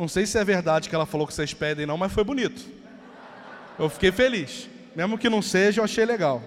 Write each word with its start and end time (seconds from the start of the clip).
Não 0.00 0.08
sei 0.08 0.24
se 0.24 0.38
é 0.38 0.42
verdade 0.42 0.88
que 0.88 0.94
ela 0.94 1.04
falou 1.04 1.26
que 1.26 1.34
vocês 1.34 1.52
pedem, 1.52 1.84
não, 1.84 1.98
mas 1.98 2.10
foi 2.10 2.24
bonito. 2.24 2.66
Eu 3.78 3.90
fiquei 3.90 4.10
feliz. 4.10 4.66
Mesmo 4.96 5.18
que 5.18 5.28
não 5.28 5.42
seja, 5.42 5.82
eu 5.82 5.84
achei 5.84 6.06
legal. 6.06 6.42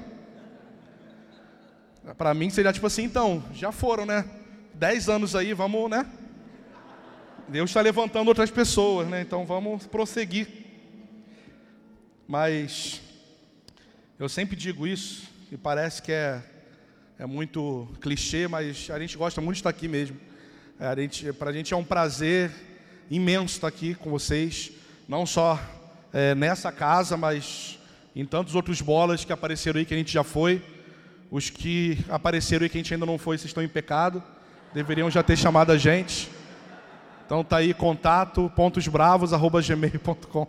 Para 2.18 2.34
mim 2.34 2.50
seria 2.50 2.74
tipo 2.74 2.88
assim, 2.88 3.04
então, 3.04 3.44
já 3.54 3.72
foram, 3.72 4.08
né? 4.08 4.26
Dez 4.74 5.08
anos 5.08 5.36
aí, 5.36 5.54
vamos, 5.54 5.88
né? 5.88 6.04
Deus 7.48 7.70
está 7.70 7.80
levantando 7.80 8.28
outras 8.28 8.50
pessoas, 8.50 9.08
né? 9.08 9.22
Então 9.22 9.46
vamos 9.46 9.86
prosseguir. 9.86 10.48
Mas 12.28 13.02
eu 14.18 14.28
sempre 14.28 14.56
digo 14.56 14.88
isso, 14.88 15.30
e 15.52 15.58
parece 15.58 16.02
que 16.02 16.12
é, 16.12 16.42
é 17.20 17.28
muito 17.28 17.88
clichê, 18.02 18.48
mas 18.48 18.90
a 18.90 18.98
gente 18.98 19.16
gosta 19.16 19.40
muito 19.40 19.58
de 19.58 19.60
estar 19.60 19.70
aqui 19.70 19.88
mesmo. 19.88 20.20
É, 20.80 21.32
Para 21.34 21.52
a 21.52 21.54
gente 21.54 21.72
é 21.72 21.78
um 21.78 21.84
prazer 21.84 22.73
imenso 23.10 23.56
estar 23.56 23.68
aqui 23.68 23.96
com 23.96 24.10
vocês, 24.10 24.72
não 25.08 25.26
só 25.26 25.60
é, 26.12 26.36
nessa 26.36 26.72
casa, 26.72 27.18
mas 27.18 27.80
em 28.16 28.26
tantos 28.26 28.56
outros 28.56 28.82
bolas 28.82 29.26
que 29.26 29.34
apareceram 29.34 29.80
aí 29.80 29.86
que 29.86 29.94
a 29.94 29.98
gente 29.98 30.12
já 30.12 30.24
foi. 30.24 30.62
Os 31.32 31.50
que 31.50 31.98
apareceram 32.10 32.64
aí 32.64 32.70
que 32.70 32.78
a 32.78 32.82
gente 32.82 32.94
ainda 32.94 33.06
não 33.06 33.18
foi, 33.18 33.38
vocês 33.38 33.50
estão 33.50 33.64
em 33.64 33.68
pecado, 33.68 34.22
deveriam 34.74 35.10
já 35.10 35.24
ter 35.24 35.38
chamado 35.38 35.72
a 35.72 35.78
gente. 35.78 36.30
Então 37.26 37.44
tá 37.44 37.58
aí 37.58 37.74
contato 37.74 38.52
pontosbravos@gmail.com. 38.56 40.48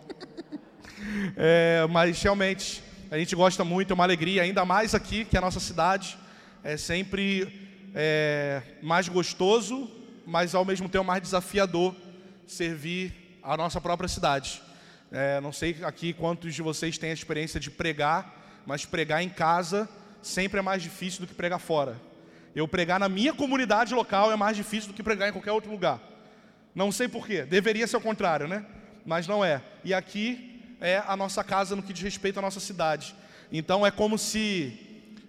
é, 1.35 1.87
mas 1.89 2.21
realmente 2.21 2.83
a 3.09 3.17
gente 3.17 3.35
gosta 3.35 3.63
muito, 3.63 3.91
é 3.91 3.93
uma 3.93 4.03
alegria, 4.03 4.43
ainda 4.43 4.63
mais 4.65 4.93
aqui 4.93 5.25
que 5.25 5.35
é 5.35 5.39
a 5.39 5.41
nossa 5.41 5.59
cidade 5.59 6.17
é 6.63 6.77
sempre 6.77 7.47
é, 7.93 8.59
mais 8.81 9.07
gostoso, 9.07 9.87
mas 10.25 10.55
ao 10.55 10.65
mesmo 10.65 10.89
tempo 10.89 11.05
mais 11.05 11.21
desafiador 11.21 11.95
servir 12.47 13.39
a 13.41 13.55
nossa 13.55 13.79
própria 13.79 14.07
cidade. 14.07 14.61
É, 15.11 15.39
não 15.39 15.53
sei 15.53 15.77
aqui 15.83 16.13
quantos 16.13 16.53
de 16.53 16.61
vocês 16.61 16.97
têm 16.97 17.11
a 17.11 17.13
experiência 17.13 17.59
de 17.59 17.69
pregar, 17.69 18.61
mas 18.65 18.85
pregar 18.85 19.21
em 19.23 19.29
casa 19.29 19.87
sempre 20.21 20.59
é 20.59 20.61
mais 20.61 20.81
difícil 20.81 21.21
do 21.21 21.27
que 21.27 21.33
pregar 21.33 21.59
fora. 21.59 21.99
Eu 22.55 22.67
pregar 22.67 22.99
na 22.99 23.09
minha 23.09 23.33
comunidade 23.33 23.93
local 23.93 24.31
é 24.31 24.35
mais 24.35 24.57
difícil 24.57 24.89
do 24.89 24.95
que 24.95 25.03
pregar 25.03 25.29
em 25.29 25.31
qualquer 25.31 25.51
outro 25.51 25.69
lugar. 25.69 25.99
Não 26.73 26.91
sei 26.91 27.07
porquê, 27.07 27.43
deveria 27.43 27.85
ser 27.87 27.97
o 27.97 28.01
contrário, 28.01 28.47
né? 28.47 28.65
Mas 29.05 29.27
não 29.27 29.43
é. 29.43 29.61
E 29.83 29.93
aqui 29.93 30.75
é 30.81 31.03
a 31.05 31.15
nossa 31.15 31.43
casa 31.43 31.75
no 31.75 31.83
que 31.83 31.93
diz 31.93 32.03
respeito 32.03 32.39
à 32.39 32.41
nossa 32.41 32.59
cidade. 32.59 33.15
Então 33.51 33.85
é 33.85 33.91
como 33.91 34.17
se 34.17 34.79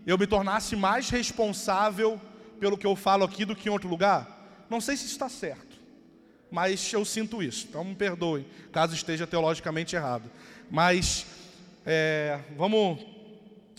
eu 0.06 0.17
me 0.17 0.27
tornasse 0.27 0.77
mais 0.77 1.11
responsável 1.11 2.20
pelo 2.61 2.78
que 2.78 2.86
eu 2.86 2.95
falo 2.97 3.25
aqui 3.25 3.45
do 3.45 3.55
que 3.56 3.69
em 3.69 3.73
outro 3.73 3.89
lugar. 3.89 4.64
Não 4.70 4.80
sei 4.80 4.97
se 4.97 5.06
está 5.06 5.28
certo, 5.28 5.66
mas 6.50 6.92
eu 6.92 7.05
sinto 7.05 7.42
isso. 7.42 7.66
Então 7.69 7.84
me 7.84 7.94
perdoe 7.94 8.47
caso 8.72 8.94
esteja 8.94 9.27
teologicamente 9.27 9.97
errado. 9.97 10.30
Mas 10.70 11.27
é, 11.84 12.41
vamos 12.56 13.05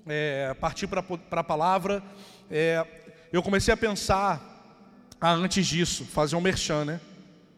é, 0.08 0.56
partir 0.60 0.88
para 0.88 1.04
a 1.32 1.44
palavra. 1.44 2.04
É, 2.50 2.86
eu 3.32 3.44
comecei 3.44 3.74
a 3.74 3.78
pensar 3.78 4.58
ah, 5.20 5.32
antes 5.32 5.66
disso, 5.66 6.06
fazer 6.06 6.36
um 6.36 6.42
merchan, 6.42 6.86
né? 6.86 7.02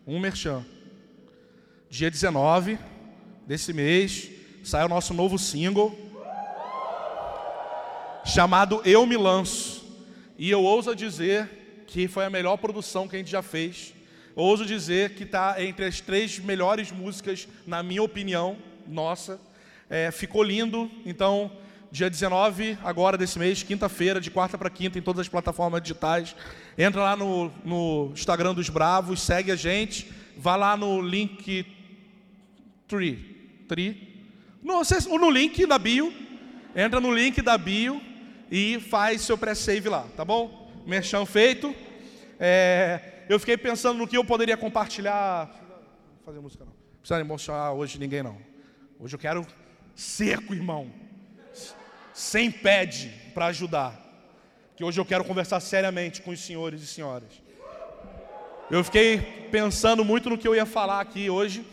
um 0.07 0.19
merchan. 0.19 0.65
Dia 1.89 2.09
19 2.09 2.79
desse 3.45 3.73
mês, 3.73 4.29
sai 4.63 4.85
o 4.85 4.89
nosso 4.89 5.13
novo 5.13 5.37
single, 5.37 5.97
chamado 8.25 8.81
Eu 8.85 9.05
Me 9.05 9.17
Lanço. 9.17 9.85
E 10.37 10.49
eu 10.49 10.63
ouso 10.63 10.95
dizer 10.95 11.83
que 11.85 12.07
foi 12.07 12.25
a 12.25 12.29
melhor 12.29 12.57
produção 12.57 13.07
que 13.07 13.15
a 13.15 13.19
gente 13.19 13.31
já 13.31 13.41
fez. 13.41 13.93
Ouso 14.35 14.65
dizer 14.65 15.15
que 15.15 15.23
está 15.23 15.61
entre 15.63 15.85
as 15.85 15.99
três 15.99 16.39
melhores 16.39 16.91
músicas, 16.91 17.47
na 17.65 17.81
minha 17.83 18.03
opinião, 18.03 18.57
nossa. 18.87 19.39
É, 19.89 20.11
ficou 20.11 20.43
lindo, 20.43 20.89
então 21.05 21.51
dia 21.91 22.09
19 22.09 22.77
agora 22.83 23.17
desse 23.17 23.39
mês, 23.39 23.63
quinta-feira, 23.63 24.21
de 24.21 24.29
quarta 24.29 24.57
para 24.57 24.69
quinta, 24.69 24.99
em 24.99 25.01
todas 25.01 25.21
as 25.21 25.27
plataformas 25.27 25.81
digitais. 25.81 26.35
Entra 26.77 27.01
lá 27.01 27.15
no, 27.15 27.51
no 27.65 28.11
Instagram 28.13 28.53
dos 28.53 28.69
Bravos, 28.69 29.21
segue 29.21 29.51
a 29.51 29.55
gente, 29.55 30.11
vá 30.37 30.55
lá 30.55 30.77
no 30.77 31.01
link 31.01 31.65
tree, 32.87 33.63
tree, 33.67 34.27
no, 34.63 34.81
no 35.17 35.29
link 35.29 35.65
da 35.65 35.79
bio, 35.79 36.13
entra 36.75 36.99
no 36.99 37.13
link 37.13 37.41
da 37.41 37.57
bio 37.57 38.01
e 38.51 38.79
faz 38.79 39.21
seu 39.21 39.37
pré-save 39.37 39.89
lá, 39.89 40.05
tá 40.15 40.23
bom? 40.23 40.71
Merchan 40.85 41.25
feito. 41.25 41.73
É, 42.39 43.18
eu 43.29 43.39
fiquei 43.39 43.55
pensando 43.55 43.97
no 43.97 44.07
que 44.07 44.17
eu 44.17 44.25
poderia 44.25 44.57
compartilhar. 44.57 45.47
Não 46.17 46.25
fazer 46.25 46.39
música 46.41 46.65
não. 46.65 46.73
Não 46.73 46.99
precisa 46.99 47.21
emocionar 47.21 47.73
hoje 47.73 47.97
ninguém 47.97 48.21
não. 48.21 48.37
Hoje 48.99 49.15
eu 49.15 49.19
quero 49.19 49.47
seco, 49.95 50.53
irmão 50.53 50.91
sem 52.19 52.51
pede 52.51 53.13
para 53.33 53.45
ajudar. 53.45 53.97
Que 54.75 54.83
hoje 54.83 54.99
eu 54.99 55.05
quero 55.05 55.23
conversar 55.23 55.61
seriamente 55.61 56.21
com 56.21 56.31
os 56.31 56.39
senhores 56.41 56.81
e 56.81 56.87
senhoras. 56.87 57.29
Eu 58.69 58.83
fiquei 58.83 59.17
pensando 59.49 60.03
muito 60.03 60.29
no 60.29 60.37
que 60.37 60.47
eu 60.47 60.53
ia 60.53 60.65
falar 60.65 60.99
aqui 60.99 61.29
hoje. 61.29 61.65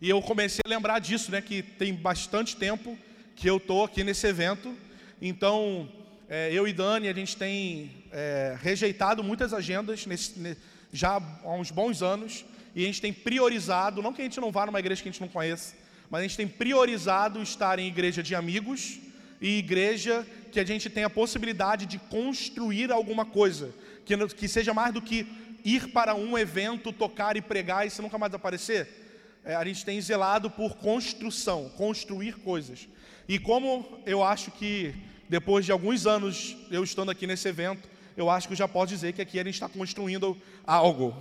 E 0.00 0.10
eu 0.10 0.20
comecei 0.20 0.60
a 0.66 0.68
lembrar 0.68 0.98
disso, 0.98 1.30
né? 1.30 1.40
Que 1.40 1.62
tem 1.62 1.94
bastante 1.94 2.56
tempo 2.56 2.98
que 3.36 3.48
eu 3.48 3.58
estou 3.58 3.84
aqui 3.84 4.02
nesse 4.02 4.26
evento. 4.26 4.76
Então, 5.22 5.88
é, 6.28 6.52
eu 6.52 6.66
e 6.66 6.72
Dani, 6.72 7.08
a 7.08 7.12
gente 7.12 7.36
tem 7.36 8.03
é, 8.14 8.56
rejeitado 8.62 9.24
muitas 9.24 9.52
agendas 9.52 10.06
nesse, 10.06 10.56
já 10.92 11.20
há 11.42 11.52
uns 11.52 11.72
bons 11.72 12.00
anos. 12.00 12.44
E 12.74 12.84
a 12.84 12.86
gente 12.86 13.00
tem 13.00 13.12
priorizado, 13.12 14.00
não 14.00 14.12
que 14.12 14.22
a 14.22 14.24
gente 14.24 14.40
não 14.40 14.52
vá 14.52 14.64
numa 14.66 14.78
igreja 14.78 15.02
que 15.02 15.08
a 15.08 15.12
gente 15.12 15.20
não 15.20 15.28
conheça, 15.28 15.74
mas 16.08 16.20
a 16.20 16.22
gente 16.22 16.36
tem 16.36 16.48
priorizado 16.48 17.42
estar 17.42 17.78
em 17.78 17.88
igreja 17.88 18.22
de 18.22 18.34
amigos 18.34 18.98
e 19.40 19.58
igreja 19.58 20.26
que 20.52 20.60
a 20.60 20.64
gente 20.64 20.88
tenha 20.88 21.08
a 21.08 21.10
possibilidade 21.10 21.86
de 21.86 21.98
construir 21.98 22.92
alguma 22.92 23.24
coisa, 23.24 23.74
que, 24.04 24.16
que 24.28 24.48
seja 24.48 24.72
mais 24.72 24.94
do 24.94 25.02
que 25.02 25.26
ir 25.64 25.88
para 25.88 26.14
um 26.14 26.38
evento, 26.38 26.92
tocar 26.92 27.36
e 27.36 27.42
pregar 27.42 27.86
e 27.86 27.90
se 27.90 28.00
nunca 28.00 28.18
mais 28.18 28.32
aparecer. 28.34 29.02
É, 29.44 29.54
a 29.54 29.64
gente 29.64 29.84
tem 29.84 30.00
zelado 30.00 30.50
por 30.50 30.76
construção, 30.76 31.68
construir 31.76 32.36
coisas. 32.36 32.88
E 33.28 33.38
como 33.38 34.00
eu 34.06 34.22
acho 34.22 34.50
que 34.52 34.94
depois 35.28 35.64
de 35.64 35.72
alguns 35.72 36.06
anos 36.06 36.56
eu 36.70 36.84
estando 36.84 37.10
aqui 37.10 37.26
nesse 37.26 37.48
evento, 37.48 37.93
eu 38.16 38.30
acho 38.30 38.48
que 38.48 38.54
já 38.54 38.68
posso 38.68 38.88
dizer 38.88 39.12
que 39.12 39.22
aqui 39.22 39.38
a 39.38 39.44
gente 39.44 39.54
está 39.54 39.68
construindo 39.68 40.36
algo. 40.66 41.14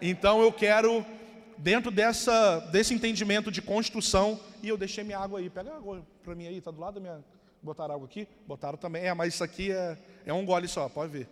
Então 0.00 0.42
eu 0.42 0.52
quero, 0.52 1.04
dentro 1.56 1.90
dessa, 1.90 2.60
desse 2.70 2.92
entendimento 2.94 3.50
de 3.50 3.62
construção, 3.62 4.40
e 4.62 4.68
eu 4.68 4.76
deixei 4.76 5.04
minha 5.04 5.18
água 5.18 5.38
aí, 5.38 5.48
pega 5.48 5.74
água 5.74 6.04
para 6.22 6.34
mim 6.34 6.46
aí, 6.46 6.58
está 6.58 6.70
do 6.70 6.80
lado 6.80 6.94
da 6.94 7.00
minha 7.00 7.24
Botaram 7.64 7.94
algo 7.94 8.04
aqui? 8.04 8.28
Botaram 8.46 8.76
também. 8.76 9.06
É, 9.06 9.14
mas 9.14 9.32
isso 9.32 9.42
aqui 9.42 9.72
é, 9.72 9.96
é 10.26 10.32
um 10.34 10.44
gole 10.44 10.68
só, 10.68 10.86
pode 10.86 11.10
ver. 11.10 11.28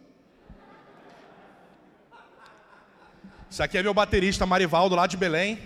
Isso 3.50 3.62
aqui 3.62 3.76
é 3.76 3.82
meu 3.82 3.92
baterista 3.92 4.46
Marivaldo 4.46 4.94
lá 4.94 5.06
de 5.06 5.18
Belém. 5.18 5.58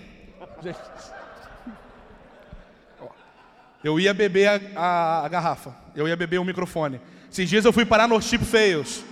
Eu 3.85 4.01
ia 4.01 4.13
beber 4.13 4.49
a, 4.49 4.81
a, 4.81 5.25
a, 5.25 5.29
garrafa, 5.29 5.73
eu 5.95 6.09
ia 6.09 6.17
beber 6.17 6.41
o 6.41 6.45
microfone. 6.45 7.01
Esses 7.31 7.49
dias 7.49 7.65
eu 7.65 7.73
fui 7.73 7.87
parar 7.87 8.09
no 8.09 8.21
Chip 8.21 8.45
Feios, 8.45 9.05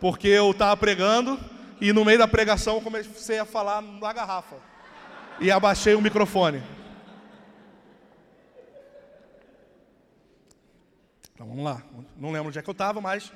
porque 0.00 0.28
eu 0.28 0.50
estava 0.50 0.76
pregando 0.76 1.38
e 1.80 1.92
no 1.92 2.04
meio 2.04 2.18
da 2.18 2.28
pregação 2.28 2.76
eu 2.76 2.80
comecei 2.80 3.38
a 3.38 3.44
falar 3.44 3.80
na 3.82 4.12
garrafa. 4.12 4.56
E 5.40 5.50
abaixei 5.50 5.94
o 5.94 6.00
microfone. 6.00 6.62
Então 11.34 11.46
vamos 11.46 11.64
lá. 11.64 11.82
Não 12.16 12.32
lembro 12.32 12.48
onde 12.48 12.58
é 12.58 12.62
que 12.62 12.68
eu 12.68 12.72
estava, 12.72 13.00
mas 13.00 13.32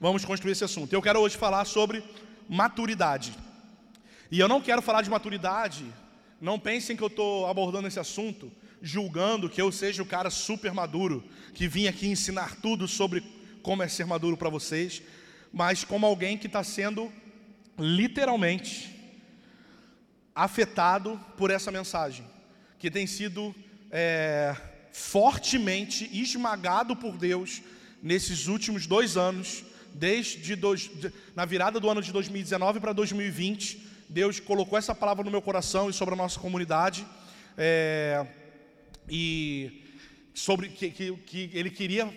vamos 0.00 0.24
construir 0.24 0.52
esse 0.52 0.64
assunto. 0.64 0.92
Eu 0.92 1.02
quero 1.02 1.18
hoje 1.18 1.36
falar 1.36 1.64
sobre 1.64 2.04
maturidade. 2.48 3.34
E 4.30 4.38
eu 4.38 4.46
não 4.46 4.60
quero 4.60 4.82
falar 4.82 5.02
de 5.02 5.10
maturidade, 5.10 5.84
não 6.40 6.58
pensem 6.58 6.96
que 6.96 7.02
eu 7.02 7.08
estou 7.08 7.46
abordando 7.46 7.88
esse 7.88 7.98
assunto 7.98 8.52
julgando 8.80 9.48
que 9.48 9.60
eu 9.60 9.70
seja 9.72 10.02
o 10.02 10.06
cara 10.06 10.30
super 10.30 10.72
maduro, 10.72 11.24
que 11.54 11.68
vim 11.68 11.86
aqui 11.86 12.06
ensinar 12.06 12.56
tudo 12.56 12.86
sobre 12.86 13.22
como 13.62 13.82
é 13.82 13.88
ser 13.88 14.06
maduro 14.06 14.36
para 14.36 14.48
vocês, 14.48 15.02
mas 15.52 15.84
como 15.84 16.06
alguém 16.06 16.36
que 16.36 16.46
está 16.46 16.62
sendo 16.62 17.12
literalmente 17.78 18.94
afetado 20.34 21.20
por 21.36 21.50
essa 21.50 21.70
mensagem, 21.70 22.24
que 22.78 22.90
tem 22.90 23.06
sido 23.06 23.54
é, 23.90 24.54
fortemente 24.92 26.08
esmagado 26.12 26.94
por 26.94 27.16
Deus 27.16 27.62
nesses 28.02 28.46
últimos 28.46 28.86
dois 28.86 29.16
anos, 29.16 29.64
desde 29.94 30.54
dois, 30.54 30.90
na 31.34 31.44
virada 31.44 31.80
do 31.80 31.88
ano 31.90 32.02
de 32.02 32.12
2019 32.12 32.80
para 32.80 32.92
2020. 32.92 33.86
Deus 34.08 34.40
colocou 34.40 34.78
essa 34.78 34.94
palavra 34.94 35.24
no 35.24 35.30
meu 35.30 35.42
coração 35.42 35.90
e 35.90 35.92
sobre 35.92 36.14
a 36.14 36.16
nossa 36.16 36.38
comunidade. 36.38 37.06
É, 37.56 38.26
e 39.08 39.84
sobre 40.34 40.68
que, 40.68 40.90
que, 40.90 41.16
que, 41.16 41.50
ele 41.52 41.70
queria 41.70 42.08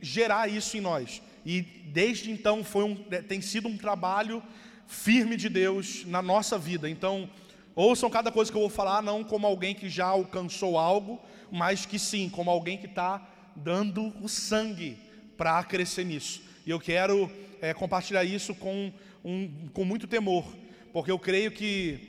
gerar 0.00 0.48
isso 0.48 0.76
em 0.76 0.80
nós. 0.80 1.20
E 1.46 1.62
desde 1.62 2.30
então 2.30 2.62
foi 2.62 2.84
um, 2.84 3.06
é, 3.10 3.22
tem 3.22 3.40
sido 3.40 3.68
um 3.68 3.78
trabalho 3.78 4.42
firme 4.86 5.34
de 5.36 5.48
Deus 5.48 6.04
na 6.04 6.20
nossa 6.20 6.58
vida. 6.58 6.90
Então, 6.90 7.30
Ouçam 7.76 8.08
cada 8.08 8.32
coisa 8.32 8.50
que 8.50 8.56
eu 8.56 8.62
vou 8.62 8.70
falar, 8.70 9.02
não 9.02 9.22
como 9.22 9.46
alguém 9.46 9.74
que 9.74 9.86
já 9.90 10.06
alcançou 10.06 10.78
algo, 10.78 11.20
mas 11.52 11.84
que 11.84 11.98
sim, 11.98 12.30
como 12.30 12.50
alguém 12.50 12.78
que 12.78 12.86
está 12.86 13.20
dando 13.54 14.14
o 14.22 14.30
sangue 14.30 14.96
para 15.36 15.62
crescer 15.62 16.04
nisso. 16.04 16.40
E 16.64 16.70
eu 16.70 16.80
quero 16.80 17.30
é, 17.60 17.74
compartilhar 17.74 18.24
isso 18.24 18.54
com, 18.54 18.90
um, 19.22 19.68
com 19.74 19.84
muito 19.84 20.06
temor, 20.06 20.42
porque 20.90 21.10
eu 21.10 21.18
creio 21.18 21.50
que, 21.50 22.00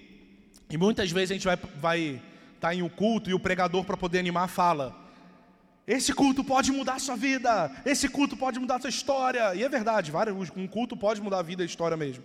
e 0.69 0.77
muitas 0.77 1.11
vezes 1.11 1.31
a 1.31 1.33
gente 1.33 1.43
vai 1.43 1.55
estar 1.55 1.67
vai 1.81 2.21
tá 2.61 2.73
em 2.73 2.81
um 2.81 2.87
culto 2.87 3.29
e 3.29 3.33
o 3.33 3.39
pregador, 3.39 3.83
para 3.83 3.97
poder 3.97 4.19
animar, 4.19 4.47
fala: 4.47 4.95
Esse 5.87 6.13
culto 6.13 6.43
pode 6.43 6.69
mudar 6.71 6.95
a 6.95 6.99
sua 6.99 7.15
vida, 7.15 7.71
esse 7.85 8.09
culto 8.09 8.35
pode 8.35 8.59
mudar 8.59 8.75
a 8.75 8.81
sua 8.81 8.89
história. 8.89 9.55
E 9.55 9.63
é 9.63 9.69
verdade, 9.69 10.11
um 10.55 10.67
culto 10.67 10.97
pode 10.97 11.21
mudar 11.21 11.39
a 11.39 11.41
vida 11.41 11.63
e 11.63 11.65
a 11.65 11.65
história 11.65 11.95
mesmo. 11.95 12.23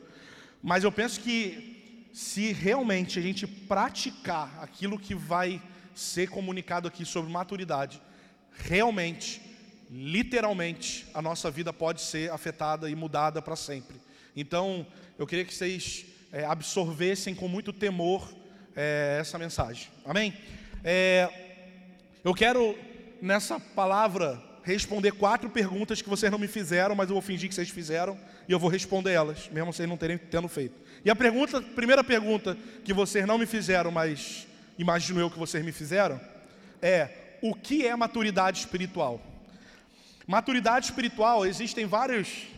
Mas 0.60 0.82
eu 0.82 0.90
penso 0.90 1.20
que 1.20 2.08
se 2.12 2.52
realmente 2.52 3.18
a 3.18 3.22
gente 3.22 3.46
praticar 3.46 4.58
aquilo 4.60 4.98
que 4.98 5.14
vai 5.14 5.62
ser 5.94 6.28
comunicado 6.28 6.88
aqui 6.88 7.04
sobre 7.04 7.30
maturidade, 7.30 8.02
realmente, 8.56 9.40
literalmente, 9.90 11.06
a 11.14 11.22
nossa 11.22 11.50
vida 11.50 11.72
pode 11.72 12.02
ser 12.02 12.32
afetada 12.32 12.90
e 12.90 12.96
mudada 12.96 13.40
para 13.40 13.56
sempre. 13.56 14.00
Então, 14.34 14.86
eu 15.18 15.26
queria 15.26 15.44
que 15.44 15.54
vocês 15.54 16.04
é, 16.32 16.44
absorvessem 16.44 17.34
com 17.34 17.46
muito 17.46 17.72
temor 17.72 18.28
é, 18.74 19.18
essa 19.20 19.38
mensagem. 19.38 19.88
Amém? 20.04 20.34
É, 20.82 21.28
eu 22.24 22.34
quero, 22.34 22.76
nessa 23.22 23.60
palavra, 23.60 24.42
responder 24.64 25.12
quatro 25.12 25.48
perguntas 25.48 26.02
que 26.02 26.08
vocês 26.08 26.30
não 26.30 26.40
me 26.40 26.48
fizeram, 26.48 26.96
mas 26.96 27.08
eu 27.08 27.14
vou 27.14 27.22
fingir 27.22 27.48
que 27.48 27.54
vocês 27.54 27.70
fizeram 27.70 28.18
e 28.48 28.52
eu 28.52 28.58
vou 28.58 28.68
responder 28.68 29.12
elas, 29.12 29.48
mesmo 29.52 29.72
vocês 29.72 29.88
não 29.88 29.96
terem 29.96 30.18
tendo 30.18 30.48
feito. 30.48 30.74
E 31.04 31.10
a 31.10 31.14
pergunta, 31.14 31.60
primeira 31.62 32.02
pergunta 32.02 32.58
que 32.84 32.92
vocês 32.92 33.24
não 33.24 33.38
me 33.38 33.46
fizeram, 33.46 33.92
mas 33.92 34.48
imagino 34.76 35.20
eu 35.20 35.30
que 35.30 35.38
vocês 35.38 35.64
me 35.64 35.70
fizeram, 35.70 36.20
é: 36.82 37.36
o 37.40 37.54
que 37.54 37.86
é 37.86 37.94
maturidade 37.94 38.58
espiritual? 38.58 39.22
Maturidade 40.26 40.86
espiritual, 40.86 41.46
existem 41.46 41.86
vários, 41.86 42.48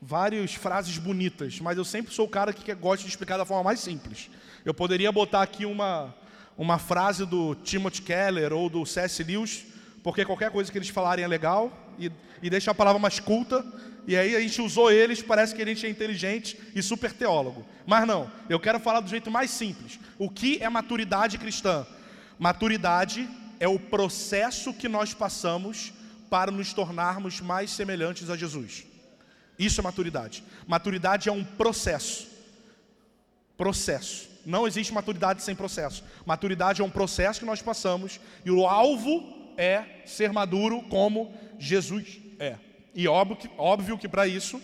várias 0.00 0.54
frases 0.54 0.96
bonitas, 0.96 1.58
mas 1.58 1.76
eu 1.76 1.84
sempre 1.84 2.14
sou 2.14 2.26
o 2.26 2.30
cara 2.30 2.52
que 2.52 2.72
gosta 2.74 3.04
de 3.04 3.10
explicar 3.10 3.36
da 3.36 3.44
forma 3.44 3.64
mais 3.64 3.80
simples. 3.80 4.30
Eu 4.64 4.74
poderia 4.74 5.10
botar 5.10 5.42
aqui 5.42 5.66
uma, 5.66 6.14
uma 6.56 6.78
frase 6.78 7.26
do 7.26 7.56
Timothy 7.56 8.02
Keller 8.02 8.52
ou 8.52 8.70
do 8.70 8.86
C.S. 8.86 9.22
Lewis, 9.22 9.73
porque 10.04 10.22
qualquer 10.22 10.50
coisa 10.50 10.70
que 10.70 10.76
eles 10.76 10.90
falarem 10.90 11.24
é 11.24 11.26
legal, 11.26 11.72
e, 11.98 12.12
e 12.42 12.50
deixa 12.50 12.70
a 12.70 12.74
palavra 12.74 13.00
mais 13.00 13.18
culta, 13.18 13.64
e 14.06 14.14
aí 14.14 14.36
a 14.36 14.40
gente 14.40 14.60
usou 14.60 14.92
eles, 14.92 15.22
parece 15.22 15.54
que 15.54 15.62
a 15.62 15.66
gente 15.66 15.86
é 15.86 15.88
inteligente 15.88 16.60
e 16.74 16.82
super 16.82 17.10
teólogo. 17.10 17.64
Mas 17.86 18.06
não, 18.06 18.30
eu 18.50 18.60
quero 18.60 18.78
falar 18.78 19.00
do 19.00 19.08
jeito 19.08 19.30
mais 19.30 19.50
simples. 19.50 19.98
O 20.18 20.28
que 20.28 20.62
é 20.62 20.68
maturidade 20.68 21.38
cristã? 21.38 21.86
Maturidade 22.38 23.26
é 23.58 23.66
o 23.66 23.78
processo 23.78 24.74
que 24.74 24.90
nós 24.90 25.14
passamos 25.14 25.90
para 26.28 26.50
nos 26.50 26.74
tornarmos 26.74 27.40
mais 27.40 27.70
semelhantes 27.70 28.28
a 28.28 28.36
Jesus. 28.36 28.84
Isso 29.58 29.80
é 29.80 29.82
maturidade. 29.82 30.44
Maturidade 30.66 31.30
é 31.30 31.32
um 31.32 31.42
processo. 31.42 32.28
Processo. 33.56 34.28
Não 34.44 34.66
existe 34.66 34.92
maturidade 34.92 35.42
sem 35.42 35.54
processo. 35.54 36.04
Maturidade 36.26 36.82
é 36.82 36.84
um 36.84 36.90
processo 36.90 37.40
que 37.40 37.46
nós 37.46 37.62
passamos 37.62 38.20
e 38.44 38.50
o 38.50 38.66
alvo 38.66 39.33
é 39.56 40.02
ser 40.04 40.32
maduro 40.32 40.82
como 40.82 41.32
Jesus 41.58 42.20
é. 42.38 42.56
E 42.94 43.08
óbvio 43.08 43.36
que, 43.36 43.50
óbvio 43.58 43.98
que 43.98 44.08
para 44.08 44.26
isso 44.26 44.60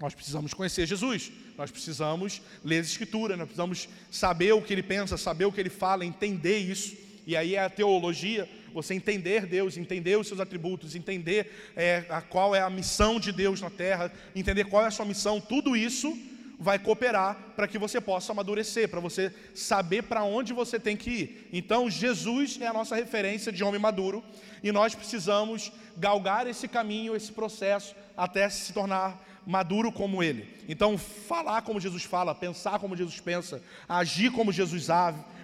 nós 0.00 0.14
precisamos 0.14 0.52
conhecer 0.52 0.86
Jesus, 0.86 1.30
nós 1.56 1.70
precisamos 1.70 2.42
ler 2.64 2.80
as 2.80 2.88
Escrituras, 2.88 3.38
nós 3.38 3.46
precisamos 3.46 3.88
saber 4.10 4.52
o 4.52 4.62
que 4.62 4.72
ele 4.72 4.82
pensa, 4.82 5.16
saber 5.16 5.44
o 5.44 5.52
que 5.52 5.60
ele 5.60 5.70
fala, 5.70 6.04
entender 6.04 6.58
isso. 6.58 6.96
E 7.26 7.36
aí 7.36 7.54
é 7.54 7.60
a 7.64 7.70
teologia, 7.70 8.48
você 8.72 8.92
entender 8.92 9.46
Deus, 9.46 9.76
entender 9.76 10.16
os 10.18 10.26
seus 10.26 10.40
atributos, 10.40 10.94
entender 10.94 11.72
é, 11.76 12.04
a, 12.08 12.20
qual 12.20 12.54
é 12.54 12.60
a 12.60 12.68
missão 12.68 13.20
de 13.20 13.32
Deus 13.32 13.60
na 13.60 13.70
terra, 13.70 14.12
entender 14.34 14.64
qual 14.64 14.82
é 14.82 14.88
a 14.88 14.90
sua 14.90 15.06
missão, 15.06 15.40
tudo 15.40 15.76
isso 15.76 16.18
vai 16.58 16.78
cooperar 16.78 17.36
para 17.56 17.66
que 17.66 17.78
você 17.78 18.00
possa 18.00 18.32
amadurecer, 18.32 18.88
para 18.88 19.00
você 19.00 19.32
saber 19.54 20.02
para 20.02 20.22
onde 20.22 20.52
você 20.52 20.78
tem 20.78 20.96
que 20.96 21.10
ir. 21.10 21.48
Então, 21.52 21.90
Jesus 21.90 22.58
é 22.60 22.66
a 22.66 22.72
nossa 22.72 22.94
referência 22.94 23.52
de 23.52 23.64
homem 23.64 23.80
maduro 23.80 24.22
e 24.62 24.72
nós 24.72 24.94
precisamos 24.94 25.72
galgar 25.96 26.46
esse 26.46 26.66
caminho, 26.68 27.14
esse 27.14 27.32
processo, 27.32 27.94
até 28.16 28.48
se 28.48 28.72
tornar 28.72 29.22
maduro 29.46 29.92
como 29.92 30.22
Ele. 30.22 30.48
Então, 30.68 30.96
falar 30.96 31.62
como 31.62 31.80
Jesus 31.80 32.04
fala, 32.04 32.34
pensar 32.34 32.78
como 32.78 32.96
Jesus 32.96 33.20
pensa, 33.20 33.62
agir 33.88 34.30
como 34.32 34.52
Jesus 34.52 34.88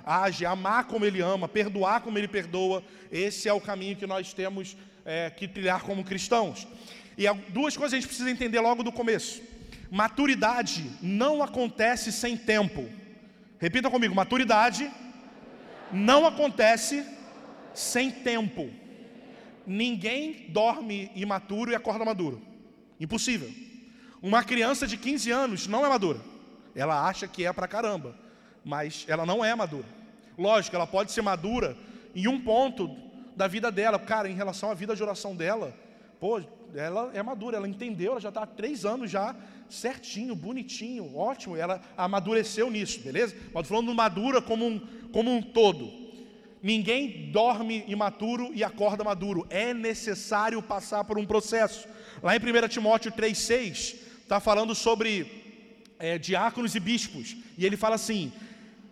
age, 0.05 0.47
amar 0.47 0.85
como 0.85 1.05
Ele 1.05 1.21
ama, 1.21 1.49
perdoar 1.49 2.01
como 2.01 2.19
Ele 2.19 2.29
perdoa, 2.29 2.83
esse 3.13 3.49
é 3.49 3.53
o 3.53 3.61
caminho 3.61 3.97
que 3.97 4.07
nós 4.07 4.33
temos 4.33 4.77
é, 5.05 5.31
que 5.31 5.47
trilhar 5.47 5.83
como 5.83 6.05
cristãos. 6.05 6.67
E 7.19 7.25
duas 7.51 7.77
coisas 7.77 7.93
a 7.93 7.97
gente 8.01 8.07
precisa 8.07 8.31
entender 8.31 8.61
logo 8.61 8.83
do 8.83 8.93
começo. 8.93 9.43
Maturidade 9.91 10.91
não 11.03 11.43
acontece 11.43 12.13
sem 12.13 12.37
tempo. 12.37 12.89
Repita 13.59 13.91
comigo: 13.91 14.15
maturidade 14.15 14.91
não 15.93 16.27
acontece 16.27 17.05
sem 17.75 18.11
tempo. 18.11 18.71
Ninguém 19.67 20.47
dorme 20.49 21.11
imaturo 21.15 21.71
e 21.71 21.75
acorda 21.75 22.05
maduro. 22.05 22.41
Impossível. 22.99 23.51
Uma 24.23 24.45
criança 24.45 24.87
de 24.87 24.97
15 24.97 25.31
anos 25.31 25.67
não 25.67 25.85
é 25.85 25.89
madura. 25.89 26.21
Ela 26.75 27.07
acha 27.07 27.27
que 27.27 27.45
é 27.45 27.53
pra 27.53 27.67
caramba, 27.67 28.15
mas 28.65 29.05
ela 29.09 29.27
não 29.27 29.45
é 29.45 29.55
madura. 29.55 29.87
Lógico, 30.39 30.77
ela 30.77 30.87
pode 30.87 31.11
ser 31.13 31.23
madura 31.23 31.77
em 32.15 32.29
um 32.29 32.41
ponto 32.41 32.89
da 33.37 33.47
vida 33.47 33.71
dela. 33.71 33.99
Cara, 33.99 34.29
em 34.29 34.35
relação 34.35 34.71
à 34.71 34.75
vida 34.75 34.95
de 34.95 35.03
oração 35.03 35.35
dela, 35.35 35.75
pô, 36.21 36.41
ela 36.75 37.11
é 37.15 37.23
madura, 37.23 37.57
ela 37.57 37.69
entendeu, 37.69 38.13
ela 38.13 38.21
já 38.21 38.29
está 38.29 38.43
há 38.43 38.47
três 38.47 38.85
anos 38.85 39.11
já 39.11 39.35
certinho, 39.69 40.35
bonitinho, 40.35 41.17
ótimo, 41.17 41.57
ela 41.57 41.81
amadureceu 41.97 42.71
nisso, 42.71 43.01
beleza? 43.01 43.35
Mas 43.55 43.67
falando 43.67 43.95
madura 43.95 44.43
como 44.43 44.67
um, 44.67 44.81
como 45.13 45.33
um 45.33 45.41
todo. 45.41 45.91
Ninguém 46.63 47.31
dorme 47.31 47.85
imaturo 47.87 48.51
e 48.53 48.63
acorda 48.63 49.03
maduro. 49.03 49.47
É 49.49 49.73
necessário 49.73 50.61
passar 50.61 51.05
por 51.05 51.19
um 51.19 51.25
processo. 51.25 51.89
Lá 52.23 52.37
em 52.37 52.39
1 52.39 52.69
Timóteo 52.69 53.11
3,6, 53.13 53.97
está 54.23 54.39
falando 54.39 54.75
sobre 54.75 55.27
é, 55.99 56.19
diáconos 56.19 56.75
e 56.75 56.81
bispos. 56.81 57.37
E 57.57 57.65
ele 57.65 57.79
fala 57.79 57.95
assim: 57.95 58.31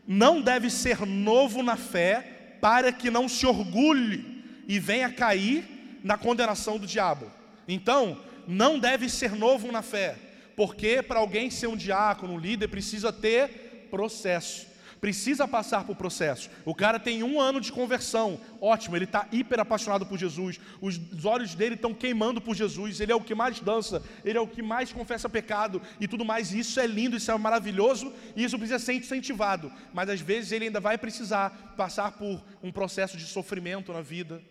não 0.07 0.41
deve 0.41 0.71
ser 0.71 1.05
novo 1.05 1.63
na 1.63 1.77
fé, 1.77 2.57
para 2.61 2.91
que 2.91 3.11
não 3.11 3.29
se 3.29 3.47
orgulhe 3.47 4.43
e 4.67 4.79
venha 4.79 5.13
cair 5.13 5.78
na 6.03 6.17
condenação 6.17 6.79
do 6.79 6.87
diabo. 6.87 7.31
Então, 7.67 8.19
não 8.47 8.79
deve 8.79 9.09
ser 9.09 9.33
novo 9.33 9.71
na 9.71 9.83
fé, 9.83 10.17
porque 10.57 11.03
para 11.03 11.21
alguém 11.21 11.51
ser 11.51 11.67
um 11.67 11.77
diácono, 11.77 12.35
um 12.35 12.39
líder, 12.39 12.69
precisa 12.69 13.13
ter 13.13 13.87
processo. 13.91 14.67
Precisa 15.01 15.47
passar 15.47 15.85
por 15.85 15.95
processo. 15.95 16.51
O 16.65 16.75
cara 16.75 16.99
tem 16.99 17.23
um 17.23 17.41
ano 17.41 17.61
de 17.61 17.71
conversão, 17.71 18.41
ótimo, 18.61 18.97
ele 18.97 19.05
está 19.05 19.29
hiper 19.31 19.61
apaixonado 19.61 20.05
por 20.05 20.19
Jesus, 20.19 20.59
os 20.81 21.25
olhos 21.25 21.55
dele 21.55 21.77
estão 21.77 21.95
queimando 21.95 22.41
por 22.41 22.57
Jesus, 22.57 23.01
ele 23.01 23.13
é 23.13 23.15
o 23.15 23.21
que 23.21 23.35
mais 23.35 23.61
dança, 23.61 24.03
ele 24.25 24.37
é 24.37 24.41
o 24.41 24.47
que 24.49 24.61
mais 24.61 24.93
confessa 24.93 25.29
pecado 25.29 25.81
e 26.01 26.09
tudo 26.09 26.25
mais. 26.25 26.53
Isso 26.53 26.81
é 26.81 26.87
lindo, 26.87 27.17
isso 27.17 27.31
é 27.31 27.39
maravilhoso 27.39 28.13
e 28.35 28.43
isso 28.43 28.59
precisa 28.59 28.79
ser 28.79 28.95
incentivado. 28.95 29.71
Mas 29.95 30.09
às 30.09 30.21
vezes 30.21 30.51
ele 30.51 30.65
ainda 30.65 30.81
vai 30.81 30.99
precisar 30.99 31.75
passar 31.77 32.13
por 32.13 32.43
um 32.63 32.73
processo 32.73 33.17
de 33.17 33.25
sofrimento 33.25 33.93
na 33.93 34.01
vida 34.01 34.43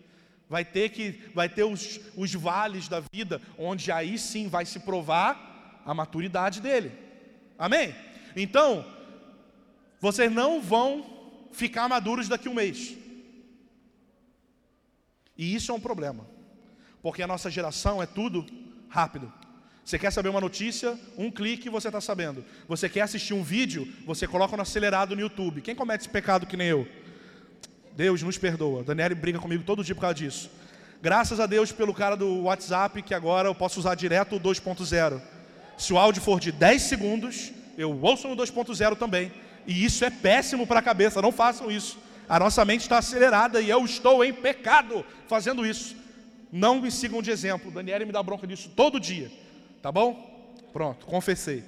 Vai 0.48 0.64
ter 0.64 0.88
que 0.88 1.20
vai 1.34 1.48
ter 1.48 1.64
os, 1.64 2.00
os 2.16 2.32
vales 2.34 2.88
da 2.88 3.02
vida, 3.12 3.40
onde 3.58 3.92
aí 3.92 4.18
sim 4.18 4.48
vai 4.48 4.64
se 4.64 4.80
provar 4.80 5.82
a 5.84 5.92
maturidade 5.92 6.60
dele. 6.60 6.92
Amém? 7.58 7.94
Então, 8.34 8.84
vocês 10.00 10.32
não 10.32 10.60
vão 10.60 11.04
ficar 11.52 11.88
maduros 11.88 12.28
daqui 12.28 12.48
a 12.48 12.50
um 12.50 12.54
mês. 12.54 12.96
E 15.36 15.54
isso 15.54 15.70
é 15.70 15.74
um 15.74 15.80
problema. 15.80 16.26
Porque 17.02 17.22
a 17.22 17.26
nossa 17.26 17.50
geração 17.50 18.02
é 18.02 18.06
tudo 18.06 18.44
rápido. 18.88 19.32
Você 19.84 19.98
quer 19.98 20.10
saber 20.10 20.28
uma 20.28 20.40
notícia? 20.40 20.98
Um 21.16 21.30
clique 21.30 21.70
você 21.70 21.88
está 21.88 22.00
sabendo. 22.00 22.44
Você 22.66 22.88
quer 22.88 23.02
assistir 23.02 23.32
um 23.32 23.42
vídeo? 23.42 23.90
Você 24.04 24.26
coloca 24.26 24.56
no 24.56 24.62
acelerado 24.62 25.14
no 25.14 25.22
YouTube. 25.22 25.62
Quem 25.62 25.74
comete 25.74 26.02
esse 26.02 26.10
pecado 26.10 26.46
que 26.46 26.56
nem 26.56 26.68
eu? 26.68 26.86
Deus 27.98 28.22
nos 28.22 28.38
perdoa. 28.38 28.84
Daniele 28.84 29.12
briga 29.16 29.40
comigo 29.40 29.64
todo 29.64 29.82
dia 29.82 29.92
por 29.92 30.02
causa 30.02 30.14
disso. 30.14 30.48
Graças 31.02 31.40
a 31.40 31.46
Deus 31.46 31.72
pelo 31.72 31.92
cara 31.92 32.16
do 32.16 32.42
WhatsApp, 32.42 33.02
que 33.02 33.12
agora 33.12 33.48
eu 33.48 33.54
posso 33.56 33.80
usar 33.80 33.96
direto 33.96 34.36
o 34.36 34.40
2.0. 34.40 35.20
Se 35.76 35.92
o 35.92 35.98
áudio 35.98 36.22
for 36.22 36.38
de 36.38 36.52
10 36.52 36.80
segundos, 36.80 37.50
eu 37.76 37.98
ouço 38.00 38.28
no 38.28 38.36
2.0 38.36 38.96
também. 38.96 39.32
E 39.66 39.84
isso 39.84 40.04
é 40.04 40.10
péssimo 40.10 40.64
para 40.64 40.78
a 40.78 40.82
cabeça, 40.82 41.20
não 41.20 41.32
façam 41.32 41.72
isso. 41.72 41.98
A 42.28 42.38
nossa 42.38 42.64
mente 42.64 42.82
está 42.82 42.98
acelerada 42.98 43.60
e 43.60 43.68
eu 43.68 43.84
estou 43.84 44.24
em 44.24 44.32
pecado 44.32 45.04
fazendo 45.26 45.66
isso. 45.66 45.96
Não 46.52 46.80
me 46.80 46.92
sigam 46.92 47.20
de 47.20 47.32
exemplo. 47.32 47.68
Daniele 47.68 48.04
me 48.04 48.12
dá 48.12 48.22
bronca 48.22 48.46
disso 48.46 48.70
todo 48.76 49.00
dia. 49.00 49.28
Tá 49.82 49.90
bom? 49.90 50.54
Pronto, 50.72 51.04
confessei. 51.04 51.64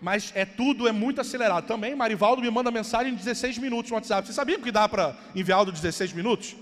Mas 0.00 0.32
é 0.34 0.44
tudo 0.44 0.88
é 0.88 0.92
muito 0.92 1.20
acelerado. 1.20 1.66
Também, 1.66 1.94
Marivaldo 1.94 2.40
me 2.40 2.50
manda 2.50 2.70
mensagem 2.70 3.12
em 3.12 3.16
16 3.16 3.58
minutos 3.58 3.90
no 3.90 3.96
WhatsApp. 3.96 4.26
Você 4.26 4.32
sabia 4.32 4.58
que 4.58 4.72
dá 4.72 4.88
para 4.88 5.14
enviar 5.34 5.64
de 5.66 5.72
16 5.72 6.12
minutos? 6.12 6.56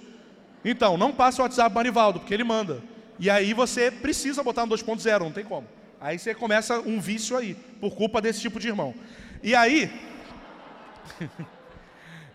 Então, 0.64 0.96
não 0.96 1.12
passa 1.12 1.40
o 1.40 1.44
WhatsApp 1.44 1.72
Marivaldo, 1.74 2.18
porque 2.18 2.34
ele 2.34 2.44
manda. 2.44 2.82
E 3.18 3.30
aí 3.30 3.52
você 3.54 3.90
precisa 3.90 4.42
botar 4.42 4.66
no 4.66 4.74
2.0, 4.74 5.20
não 5.20 5.32
tem 5.32 5.44
como. 5.44 5.66
Aí 6.00 6.18
você 6.18 6.34
começa 6.34 6.80
um 6.80 7.00
vício 7.00 7.36
aí, 7.36 7.54
por 7.80 7.94
culpa 7.94 8.20
desse 8.20 8.40
tipo 8.40 8.58
de 8.58 8.68
irmão. 8.68 8.94
E 9.42 9.54
aí. 9.54 9.90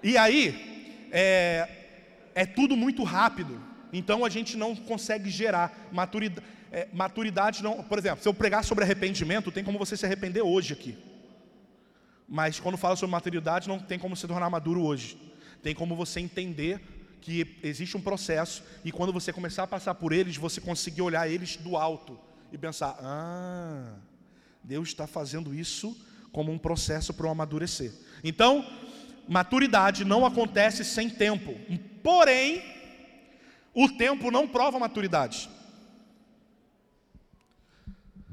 e 0.02 0.18
aí, 0.18 1.08
é, 1.12 1.70
é 2.34 2.46
tudo 2.46 2.76
muito 2.76 3.04
rápido. 3.04 3.62
Então 3.92 4.26
a 4.26 4.30
gente 4.30 4.58
não 4.58 4.76
consegue 4.76 5.30
gerar 5.30 5.72
maturidade. 5.92 6.46
É, 6.74 6.88
maturidade 6.92 7.62
não. 7.62 7.84
Por 7.84 8.00
exemplo, 8.00 8.24
se 8.24 8.28
eu 8.28 8.34
pregar 8.34 8.64
sobre 8.64 8.84
arrependimento, 8.84 9.52
tem 9.52 9.64
como 9.64 9.78
você 9.78 9.96
se 9.96 10.08
arrepender 10.08 10.42
hoje 10.42 10.74
aqui. 10.74 10.98
Mas 12.28 12.60
quando 12.60 12.80
fala 12.80 12.96
sobre 12.96 13.12
maturidade, 13.12 13.68
não 13.68 13.78
tem 13.78 14.00
como 14.00 14.16
se 14.16 14.28
tornar 14.28 14.50
maduro 14.50 14.82
hoje. 14.82 15.16
Tem 15.62 15.76
como 15.76 15.96
você 15.96 16.20
entender 16.20 16.82
que 17.22 17.60
existe 17.62 17.96
um 17.96 18.02
processo 18.02 18.64
e 18.84 18.92
quando 18.92 19.14
você 19.14 19.32
começar 19.32 19.64
a 19.64 19.68
passar 19.68 19.94
por 19.94 20.12
eles, 20.12 20.36
você 20.36 20.60
conseguir 20.60 21.04
olhar 21.04 21.30
eles 21.30 21.58
do 21.58 21.78
alto 21.78 22.20
e 22.52 22.58
pensar: 22.58 22.98
ah, 23.00 23.94
Deus 24.64 24.88
está 24.88 25.06
fazendo 25.06 25.54
isso 25.54 25.96
como 26.32 26.52
um 26.52 26.58
processo 26.58 27.14
para 27.14 27.28
o 27.28 27.30
amadurecer. 27.30 27.94
Então, 28.24 28.66
maturidade 29.28 30.04
não 30.04 30.26
acontece 30.26 30.84
sem 30.84 31.08
tempo. 31.08 31.54
Porém, 32.02 32.64
o 33.76 33.88
tempo 33.90 34.32
não 34.32 34.48
prova 34.48 34.80
maturidade. 34.80 35.48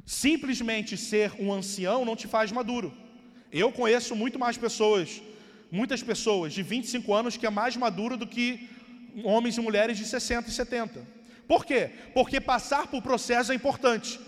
Simplesmente 0.04 0.96
ser 0.96 1.32
um 1.38 1.52
ancião 1.52 2.04
não 2.04 2.16
te 2.16 2.26
faz 2.26 2.50
maduro. 2.52 2.92
Eu 3.52 3.72
conheço 3.72 4.14
muito 4.14 4.38
mais 4.38 4.56
pessoas, 4.56 5.22
muitas 5.70 6.02
pessoas 6.02 6.52
de 6.52 6.62
25 6.62 7.12
anos 7.14 7.36
que 7.36 7.46
é 7.46 7.50
mais 7.50 7.76
maduro 7.76 8.16
do 8.16 8.26
que 8.26 8.68
homens 9.24 9.56
e 9.56 9.60
mulheres 9.60 9.98
de 9.98 10.04
60 10.04 10.48
e 10.48 10.52
70. 10.52 11.06
Por 11.48 11.64
quê? 11.64 11.90
Porque 12.14 12.40
passar 12.40 12.86
por 12.86 13.02
processo 13.02 13.50
é 13.50 13.54
importante. 13.54 14.20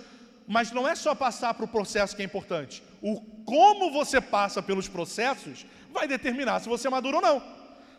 Mas 0.46 0.72
não 0.72 0.88
é 0.88 0.94
só 0.94 1.14
passar 1.14 1.54
por 1.54 1.68
processo 1.68 2.16
que 2.16 2.22
é 2.22 2.24
importante. 2.24 2.82
O 3.00 3.20
como 3.44 3.90
você 3.90 4.20
passa 4.20 4.62
pelos 4.62 4.88
processos 4.88 5.66
vai 5.92 6.06
determinar 6.08 6.60
se 6.60 6.68
você 6.68 6.86
é 6.86 6.90
maduro 6.90 7.16
ou 7.16 7.22
não. 7.22 7.42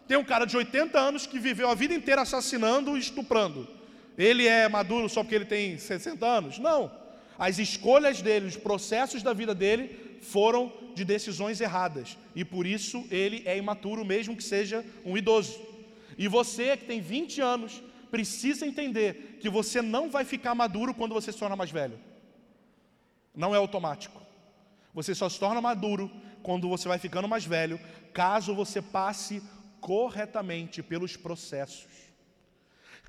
Tem 0.08 0.18
um 0.18 0.24
cara 0.24 0.46
de 0.46 0.56
80 0.56 1.00
anos 1.00 1.26
que 1.26 1.40
viveu 1.40 1.70
a 1.70 1.76
vida 1.76 1.94
inteira 1.94 2.22
assassinando 2.22 2.98
e 2.98 3.00
estuprando. 3.00 3.68
Ele 4.18 4.48
é 4.48 4.68
maduro 4.68 5.08
só 5.08 5.24
porque 5.24 5.36
ele 5.36 5.46
tem 5.46 5.78
60 5.78 6.26
anos? 6.26 6.60
Não. 6.60 6.92
As 7.38 7.60
escolhas 7.60 8.22
dele, 8.22 8.48
os 8.48 8.58
processos 8.58 9.24
da 9.24 9.34
vida 9.34 9.54
dele 9.56 10.18
foram 10.22 10.72
de 10.96 11.04
decisões 11.04 11.60
erradas. 11.60 12.18
E 12.36 12.46
por 12.46 12.66
isso 12.66 13.06
ele 13.10 13.44
é 13.46 13.58
imaturo, 13.58 14.06
mesmo 14.06 14.36
que 14.36 14.44
seja 14.44 14.86
um 15.06 15.18
idoso. 15.18 15.60
E 16.18 16.28
você 16.28 16.78
que 16.78 16.86
tem 16.86 17.02
20 17.02 17.42
anos, 17.42 17.82
precisa 18.12 18.68
entender 18.68 19.40
que 19.42 19.50
você 19.50 19.82
não 19.82 20.10
vai 20.10 20.24
ficar 20.24 20.54
maduro 20.54 20.94
quando 20.94 21.14
você 21.14 21.32
se 21.32 21.40
torna 21.40 21.56
mais 21.56 21.72
velho. 21.72 22.00
Não 23.36 23.56
é 23.56 23.58
automático. 23.58 24.22
Você 24.94 25.16
só 25.16 25.28
se 25.28 25.40
torna 25.40 25.60
maduro 25.60 26.12
quando 26.44 26.70
você 26.70 26.88
vai 26.88 27.00
ficando 27.00 27.28
mais 27.28 27.46
velho, 27.46 27.80
caso 28.14 28.54
você 28.54 28.82
passe 28.82 29.42
corretamente 29.82 30.84
pelos 30.84 31.18
processos. 31.18 31.88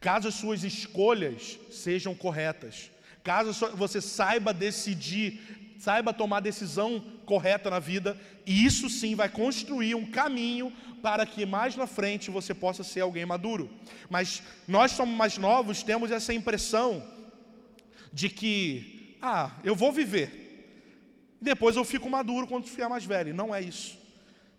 Caso 0.01 0.29
as 0.29 0.35
suas 0.35 0.65
escolhas 0.65 1.59
sejam 1.71 2.15
corretas, 2.15 2.91
caso 3.25 3.53
você 3.75 4.01
saiba 4.01 4.53
decidir, 4.53 5.75
saiba 5.79 6.13
tomar 6.13 6.41
decisão 6.41 7.03
correta 7.25 7.71
na 7.71 7.79
vida, 7.79 8.21
e 8.47 8.65
isso 8.65 8.89
sim 8.91 9.15
vai 9.15 9.29
construir 9.29 9.95
um 9.95 10.11
caminho 10.11 10.71
para 11.03 11.25
que 11.25 11.47
mais 11.47 11.75
na 11.75 11.87
frente 11.87 12.31
você 12.31 12.55
possa 12.55 12.85
ser 12.85 13.01
alguém 13.01 13.25
maduro. 13.25 13.71
Mas 14.11 14.43
nós 14.69 14.93
somos 14.93 15.17
mais 15.17 15.39
novos, 15.39 15.83
temos 15.83 16.11
essa 16.11 16.33
impressão 16.35 17.03
de 18.13 18.29
que, 18.29 19.17
ah, 19.21 19.53
eu 19.65 19.75
vou 19.75 19.91
viver, 19.91 20.45
depois 21.41 21.77
eu 21.77 21.85
fico 21.85 22.09
maduro 22.09 22.47
quando 22.47 22.67
ficar 22.67 22.89
mais 22.89 23.05
velho. 23.05 23.35
Não 23.35 23.55
é 23.55 23.61
isso. 23.61 23.99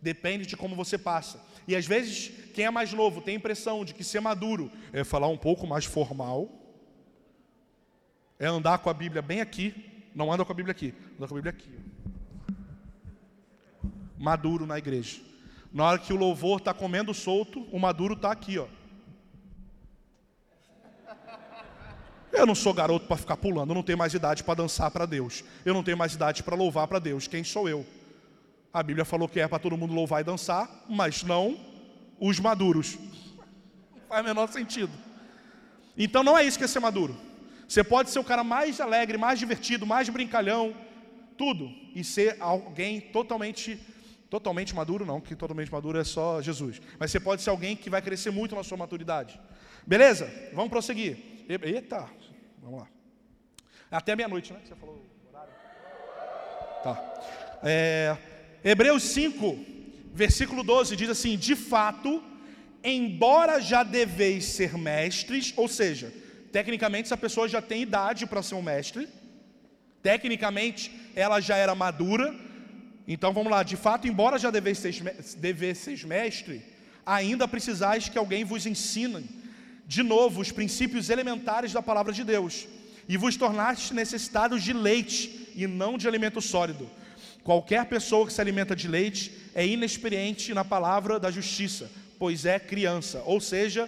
Depende 0.01 0.45
de 0.45 0.55
como 0.55 0.75
você 0.75 0.97
passa. 0.97 1.43
E 1.67 1.75
às 1.75 1.85
vezes, 1.85 2.31
quem 2.53 2.65
é 2.65 2.69
mais 2.69 2.93
novo 2.93 3.21
tem 3.21 3.35
a 3.35 3.37
impressão 3.37 3.83
de 3.83 3.93
que 3.93 4.03
ser 4.03 4.19
maduro 4.19 4.71
é 4.93 5.03
falar 5.03 5.27
um 5.27 5.37
pouco 5.37 5.65
mais 5.65 5.85
formal, 5.85 6.64
é 8.39 8.47
andar 8.47 8.79
com 8.79 8.89
a 8.89 8.93
Bíblia 8.93 9.21
bem 9.21 9.41
aqui, 9.41 10.09
não 10.13 10.31
anda 10.31 10.45
com 10.45 10.51
a 10.51 10.55
Bíblia 10.55 10.71
aqui, 10.71 10.93
anda 11.17 11.27
com 11.27 11.33
a 11.33 11.37
Bíblia 11.37 11.51
aqui. 11.51 11.69
Maduro 14.17 14.65
na 14.65 14.77
igreja. 14.77 15.21
Na 15.71 15.83
hora 15.85 15.99
que 15.99 16.13
o 16.13 16.15
louvor 16.15 16.59
está 16.59 16.73
comendo 16.73 17.13
solto, 17.13 17.61
o 17.71 17.79
maduro 17.79 18.13
está 18.13 18.31
aqui, 18.31 18.57
ó. 18.57 18.67
Eu 22.31 22.45
não 22.45 22.55
sou 22.55 22.73
garoto 22.73 23.07
para 23.07 23.15
ficar 23.15 23.37
pulando, 23.37 23.69
eu 23.69 23.75
não 23.75 23.83
tenho 23.83 23.97
mais 23.97 24.13
idade 24.13 24.43
para 24.43 24.55
dançar 24.55 24.91
para 24.91 25.05
Deus. 25.05 25.43
Eu 25.63 25.73
não 25.73 25.83
tenho 25.83 25.97
mais 25.97 26.13
idade 26.13 26.43
para 26.43 26.55
louvar 26.55 26.87
para 26.87 26.99
Deus. 26.99 27.27
Quem 27.27 27.43
sou 27.43 27.69
eu? 27.69 27.85
A 28.73 28.83
Bíblia 28.83 29.05
falou 29.05 29.29
que 29.29 29.39
é 29.39 29.47
para 29.47 29.59
todo 29.59 29.77
mundo 29.77 29.93
louvar 29.93 30.19
e 30.19 30.23
dançar, 30.23 30.69
mas 30.89 31.23
não 31.23 31.57
os 32.19 32.39
maduros. 32.39 32.97
Não 33.93 34.01
faz 34.09 34.21
o 34.21 34.27
menor 34.27 34.47
sentido. 34.47 34.91
Então 35.97 36.23
não 36.23 36.37
é 36.37 36.43
isso 36.43 36.57
que 36.57 36.65
é 36.65 36.67
ser 36.67 36.81
maduro. 36.81 37.15
Você 37.67 37.83
pode 37.83 38.09
ser 38.09 38.19
o 38.19 38.23
cara 38.23 38.43
mais 38.43 38.79
alegre, 38.79 39.17
mais 39.17 39.39
divertido, 39.39 39.85
mais 39.85 40.07
brincalhão, 40.09 40.75
tudo, 41.37 41.69
e 41.93 42.03
ser 42.03 42.37
alguém 42.39 43.01
totalmente 43.01 43.79
totalmente 44.29 44.75
maduro, 44.75 45.05
não, 45.05 45.21
que 45.21 45.35
totalmente 45.35 45.71
maduro 45.71 45.99
é 45.99 46.03
só 46.03 46.41
Jesus. 46.41 46.81
Mas 46.99 47.11
você 47.11 47.19
pode 47.19 47.41
ser 47.41 47.51
alguém 47.51 47.75
que 47.75 47.89
vai 47.89 48.01
crescer 48.01 48.31
muito 48.31 48.55
na 48.55 48.63
sua 48.63 48.77
maturidade. 48.77 49.39
Beleza? 49.85 50.29
Vamos 50.51 50.69
prosseguir. 50.69 51.17
Eita, 51.47 52.09
vamos 52.61 52.81
lá. 52.81 52.87
Até 53.89 54.15
meia-noite, 54.15 54.51
né? 54.51 54.59
Você 54.65 54.75
falou 54.75 55.01
horário? 55.29 55.53
Tá. 56.83 57.13
É, 57.63 58.17
Hebreus 58.63 59.03
5, 59.03 59.57
versículo 60.13 60.63
12 60.63 60.95
diz 60.95 61.09
assim: 61.09 61.37
De 61.37 61.55
fato, 61.55 62.21
embora 62.83 63.61
já 63.61 63.83
deveis 63.83 64.45
ser 64.45 64.77
mestres, 64.77 65.53
ou 65.55 65.67
seja, 65.67 66.11
tecnicamente 66.55 67.07
essa 67.07 67.17
pessoa 67.25 67.47
já 67.55 67.61
tem 67.61 67.81
idade 67.81 68.25
para 68.25 68.41
ser 68.41 68.55
um 68.55 68.61
mestre, 68.61 69.03
tecnicamente 70.01 70.81
ela 71.13 71.37
já 71.47 71.57
era 71.57 71.75
madura, 71.75 72.33
então 73.13 73.33
vamos 73.33 73.51
lá, 73.51 73.61
de 73.71 73.77
fato, 73.85 74.07
embora 74.07 74.39
já 74.39 74.49
deveis 74.49 74.77
ser 74.77 76.05
mestre, 76.07 76.61
ainda 77.05 77.45
precisais 77.47 78.07
que 78.07 78.17
alguém 78.17 78.43
vos 78.51 78.65
ensine 78.65 79.23
de 79.85 80.01
novo 80.01 80.39
os 80.39 80.51
princípios 80.59 81.09
elementares 81.09 81.73
da 81.73 81.81
palavra 81.81 82.13
de 82.13 82.23
Deus, 82.23 82.67
e 83.07 83.17
vos 83.17 83.35
tornaste 83.35 83.93
necessitados 83.93 84.63
de 84.63 84.71
leite 84.71 85.49
e 85.55 85.67
não 85.67 85.97
de 85.97 86.07
alimento 86.07 86.39
sólido 86.41 86.89
Qualquer 87.45 87.85
pessoa 87.85 88.25
que 88.25 88.33
se 88.33 88.41
alimenta 88.41 88.75
de 88.75 88.87
leite 88.87 89.31
é 89.53 89.63
inexperiente 89.67 90.51
na 90.51 90.65
palavra 90.65 91.19
da 91.19 91.29
justiça, 91.29 91.91
pois 92.17 92.43
é 92.43 92.57
criança. 92.57 93.21
Ou 93.23 93.39
seja, 93.39 93.87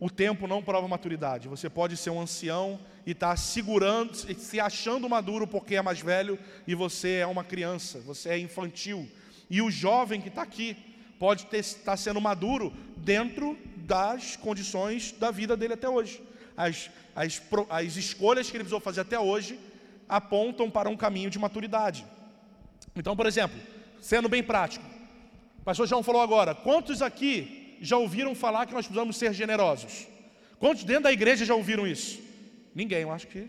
o 0.00 0.08
tempo 0.08 0.46
não 0.46 0.62
prova 0.62 0.88
maturidade. 0.88 1.46
Você 1.46 1.68
pode 1.68 1.94
ser 1.94 2.08
um 2.08 2.20
ancião 2.20 2.80
e 3.06 3.10
estar 3.10 3.28
tá 3.28 3.36
segurando, 3.36 4.14
se 4.14 4.58
achando 4.58 5.06
maduro 5.08 5.46
porque 5.46 5.76
é 5.76 5.82
mais 5.82 6.00
velho 6.00 6.38
e 6.66 6.74
você 6.74 7.16
é 7.16 7.26
uma 7.26 7.44
criança, 7.44 8.00
você 8.00 8.30
é 8.30 8.38
infantil. 8.38 9.06
E 9.50 9.60
o 9.60 9.70
jovem 9.70 10.20
que 10.20 10.28
está 10.28 10.40
aqui 10.40 10.74
pode 11.18 11.46
estar 11.52 11.82
tá 11.84 11.96
sendo 11.98 12.18
maduro 12.18 12.72
dentro 12.96 13.58
das 13.76 14.36
condições 14.36 15.12
da 15.12 15.30
vida 15.30 15.54
dele 15.54 15.74
até 15.74 15.88
hoje. 15.88 16.22
As, 16.56 16.90
as, 17.14 17.42
as 17.68 17.96
escolhas 17.96 18.50
que 18.50 18.56
ele 18.56 18.64
precisou 18.64 18.80
fazer 18.80 19.02
até 19.02 19.20
hoje 19.20 19.60
apontam 20.08 20.70
para 20.70 20.88
um 20.88 20.96
caminho 20.96 21.28
de 21.28 21.38
maturidade. 21.38 22.06
Então, 22.96 23.14
por 23.14 23.26
exemplo, 23.26 23.60
sendo 24.00 24.30
bem 24.30 24.42
prático, 24.42 24.84
o 25.58 25.62
pastor 25.62 25.86
João 25.86 26.02
falou 26.02 26.22
agora: 26.22 26.54
quantos 26.54 27.02
aqui 27.02 27.59
já 27.80 27.96
ouviram 27.96 28.34
falar 28.34 28.66
que 28.66 28.74
nós 28.74 28.86
precisamos 28.86 29.16
ser 29.16 29.32
generosos? 29.32 30.06
Quantos 30.58 30.84
dentro 30.84 31.04
da 31.04 31.12
igreja 31.12 31.44
já 31.44 31.54
ouviram 31.54 31.86
isso? 31.86 32.20
Ninguém, 32.74 33.02
eu 33.02 33.10
acho 33.10 33.26
que. 33.26 33.48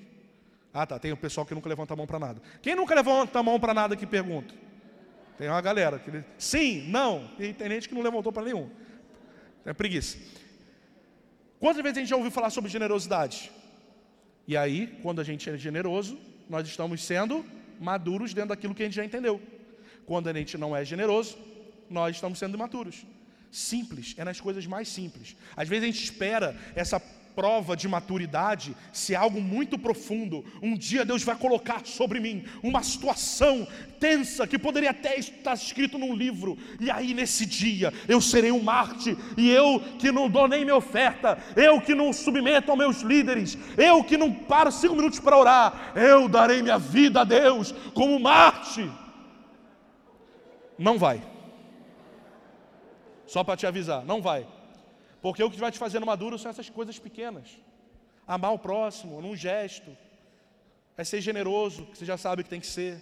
Ah, 0.74 0.86
tá. 0.86 0.98
Tem 0.98 1.12
o 1.12 1.18
pessoal 1.18 1.46
que 1.46 1.54
nunca 1.54 1.68
levanta 1.68 1.94
a 1.94 1.98
mão 1.98 2.08
para 2.08 2.18
nada. 2.18 2.42
Quem 2.62 2.76
nunca 2.76 2.96
levanta 2.96 3.38
a 3.40 3.44
mão 3.44 3.60
para 3.60 3.74
nada 3.74 3.96
que 3.96 4.06
pergunta? 4.06 4.54
Tem 5.38 5.50
uma 5.50 5.62
galera 5.62 6.00
que. 6.00 6.24
Sim, 6.38 6.88
não. 6.90 7.30
E 7.38 7.54
tem 7.54 7.70
gente 7.70 7.90
que 7.90 7.96
não 7.96 8.02
levantou 8.02 8.32
para 8.32 8.44
nenhum. 8.44 8.70
É 9.66 9.74
preguiça. 9.74 10.18
Quantas 11.60 11.84
vezes 11.84 11.98
a 11.98 12.00
gente 12.02 12.10
já 12.10 12.16
ouviu 12.16 12.32
falar 12.32 12.50
sobre 12.50 12.72
generosidade? 12.72 13.52
E 14.48 14.58
aí, 14.58 14.98
quando 15.04 15.22
a 15.22 15.24
gente 15.24 15.50
é 15.50 15.58
generoso, 15.58 16.18
nós 16.50 16.68
estamos 16.68 17.04
sendo 17.04 17.46
maduros 17.80 18.34
dentro 18.34 18.50
daquilo 18.50 18.74
que 18.74 18.82
a 18.82 18.86
gente 18.86 18.96
já 18.96 19.06
entendeu. 19.06 19.40
Quando 20.06 20.28
a 20.28 20.34
gente 20.34 20.58
não 20.58 20.76
é 20.76 20.84
generoso, 20.84 21.38
nós 21.90 22.16
estamos 22.16 22.40
sendo 22.40 22.56
imaturos. 22.56 23.06
Simples, 23.52 24.16
é 24.18 24.24
nas 24.24 24.40
coisas 24.40 24.66
mais 24.66 24.88
simples. 24.88 25.36
Às 25.58 25.68
vezes 25.68 25.84
a 25.84 25.88
gente 25.88 26.04
espera 26.04 26.56
essa 26.74 27.00
prova 27.36 27.76
de 27.76 27.88
maturidade 27.88 28.76
se 28.92 29.14
é 29.14 29.18
algo 29.18 29.42
muito 29.42 29.78
profundo. 29.78 30.44
Um 30.62 30.78
dia 30.78 31.06
Deus 31.06 31.24
vai 31.24 31.36
colocar 31.36 31.86
sobre 31.86 32.20
mim 32.20 32.46
uma 32.62 32.84
situação 32.84 33.68
tensa 34.00 34.48
que 34.48 34.58
poderia 34.58 34.92
até 34.92 35.18
estar 35.18 35.54
escrito 35.54 35.98
num 35.98 36.16
livro. 36.16 36.58
E 36.80 36.90
aí 36.90 37.14
nesse 37.14 37.46
dia 37.46 37.94
eu 38.08 38.22
serei 38.22 38.52
um 38.52 38.62
Marte 38.62 39.18
e 39.38 39.50
eu 39.50 39.82
que 40.00 40.12
não 40.12 40.30
dou 40.30 40.48
nem 40.48 40.64
minha 40.64 40.76
oferta, 40.76 41.38
eu 41.56 41.82
que 41.82 41.96
não 41.96 42.14
submeto 42.14 42.72
aos 42.72 42.80
meus 42.80 43.02
líderes, 43.02 43.58
eu 43.78 44.04
que 44.04 44.18
não 44.18 44.32
paro 44.32 44.72
cinco 44.72 44.96
minutos 44.96 45.20
para 45.20 45.38
orar, 45.38 45.94
eu 45.96 46.28
darei 46.28 46.62
minha 46.62 46.78
vida 46.78 47.22
a 47.22 47.26
Deus 47.26 47.74
como 47.94 48.20
Marte. 48.20 48.90
Não 50.78 50.98
vai. 50.98 51.31
Só 53.32 53.46
para 53.46 53.56
te 53.56 53.66
avisar, 53.66 54.04
não 54.04 54.22
vai. 54.22 54.46
Porque 55.22 55.42
o 55.42 55.50
que 55.50 55.58
vai 55.58 55.72
te 55.72 55.78
fazer 55.78 56.02
maduro 56.02 56.38
são 56.38 56.52
essas 56.52 56.70
coisas 56.70 57.00
pequenas. 57.00 57.48
Amar 58.28 58.52
o 58.52 58.60
próximo, 58.60 59.22
num 59.22 59.38
gesto. 59.38 59.96
É 60.98 61.04
ser 61.06 61.22
generoso, 61.22 61.86
que 61.86 61.98
você 61.98 62.04
já 62.04 62.18
sabe 62.18 62.44
que 62.44 62.50
tem 62.50 62.60
que 62.60 62.68
ser. 62.68 63.00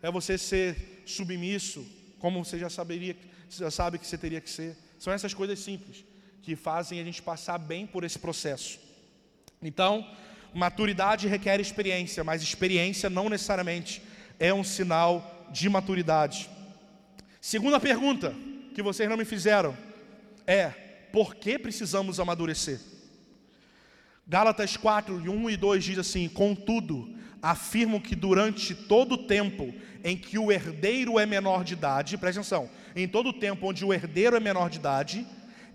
É 0.00 0.08
você 0.08 0.38
ser 0.38 1.02
submisso, 1.04 1.84
como 2.20 2.44
você 2.44 2.60
já 2.60 2.70
saberia, 2.70 3.16
já 3.50 3.72
sabe 3.72 3.98
que 3.98 4.06
você 4.06 4.16
teria 4.16 4.40
que 4.40 4.48
ser. 4.48 4.78
São 5.00 5.12
essas 5.12 5.34
coisas 5.34 5.58
simples 5.58 6.04
que 6.42 6.54
fazem 6.54 7.00
a 7.00 7.04
gente 7.04 7.20
passar 7.20 7.58
bem 7.58 7.84
por 7.84 8.04
esse 8.04 8.20
processo. 8.20 8.78
Então, 9.60 10.08
maturidade 10.54 11.26
requer 11.26 11.60
experiência, 11.60 12.22
mas 12.22 12.40
experiência 12.40 13.10
não 13.10 13.28
necessariamente 13.28 14.00
é 14.38 14.54
um 14.54 14.62
sinal 14.62 15.48
de 15.50 15.68
maturidade. 15.68 16.48
Segunda 17.40 17.80
pergunta 17.80 18.32
que 18.72 18.82
vocês 18.82 19.08
não 19.08 19.16
me 19.16 19.24
fizeram 19.24 19.76
é: 20.46 20.68
por 21.12 21.34
que 21.34 21.58
precisamos 21.58 22.18
amadurecer. 22.18 22.80
Gálatas 24.26 24.76
4, 24.76 25.14
1 25.14 25.50
e 25.50 25.56
2 25.56 25.84
diz 25.84 25.98
assim: 25.98 26.28
Contudo, 26.28 27.14
afirmo 27.42 28.00
que 28.00 28.14
durante 28.14 28.74
todo 28.74 29.12
o 29.12 29.18
tempo 29.26 29.74
em 30.04 30.16
que 30.16 30.38
o 30.38 30.50
herdeiro 30.50 31.18
é 31.18 31.26
menor 31.26 31.64
de 31.64 31.74
idade, 31.74 32.16
presta 32.16 32.40
atenção, 32.40 32.70
em 32.94 33.06
todo 33.06 33.30
o 33.30 33.32
tempo 33.32 33.68
onde 33.68 33.84
o 33.84 33.92
herdeiro 33.92 34.36
é 34.36 34.40
menor 34.40 34.70
de 34.70 34.78
idade, 34.78 35.26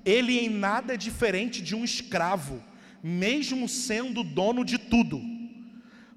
ele 0.05 0.39
em 0.39 0.49
nada 0.49 0.93
é 0.93 0.97
diferente 0.97 1.61
de 1.61 1.75
um 1.75 1.83
escravo, 1.83 2.63
mesmo 3.03 3.67
sendo 3.67 4.23
dono 4.23 4.63
de 4.63 4.77
tudo, 4.77 5.21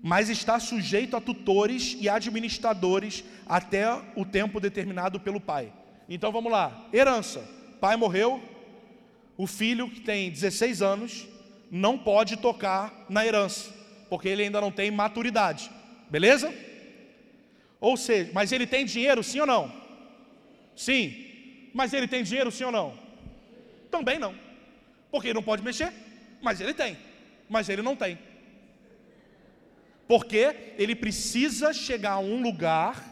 mas 0.03 0.31
está 0.31 0.59
sujeito 0.59 1.17
a 1.17 1.21
tutores 1.21 1.97
e 2.01 2.09
administradores 2.09 3.25
até 3.47 3.87
o 4.17 4.25
tempo 4.25 4.61
determinado 4.61 5.21
pelo 5.21 5.41
pai. 5.41 5.73
Então 6.11 6.33
vamos 6.33 6.51
lá: 6.51 6.89
herança. 6.93 7.49
Pai 7.81 7.97
morreu, 7.97 8.43
o 9.39 9.47
filho 9.47 9.89
que 9.89 10.01
tem 10.01 10.29
16 10.31 10.83
anos 10.83 11.29
não 11.71 11.97
pode 11.97 12.37
tocar 12.37 13.07
na 13.09 13.25
herança, 13.25 13.73
porque 14.11 14.29
ele 14.29 14.43
ainda 14.43 14.61
não 14.61 14.73
tem 14.73 14.91
maturidade. 14.91 15.71
Beleza? 16.11 16.53
Ou 17.81 17.97
seja, 17.97 18.31
mas 18.35 18.51
ele 18.51 18.67
tem 18.67 18.85
dinheiro, 18.85 19.23
sim 19.23 19.41
ou 19.41 19.47
não? 19.47 19.73
Sim. 20.77 21.27
Mas 21.73 21.93
ele 21.93 22.09
tem 22.09 22.25
dinheiro, 22.25 22.51
sim 22.51 22.65
ou 22.65 22.73
não? 22.73 22.99
Também 23.91 24.19
não. 24.19 24.35
Porque 25.11 25.29
ele 25.29 25.35
não 25.35 25.43
pode 25.43 25.63
mexer, 25.63 25.93
mas 26.43 26.61
ele 26.61 26.75
tem. 26.75 26.99
Mas 27.49 27.69
ele 27.69 27.81
não 27.81 27.95
tem. 27.95 28.19
Porque 30.09 30.75
ele 30.77 30.95
precisa 30.95 31.73
chegar 31.73 32.15
a 32.15 32.19
um 32.19 32.43
lugar 32.43 33.10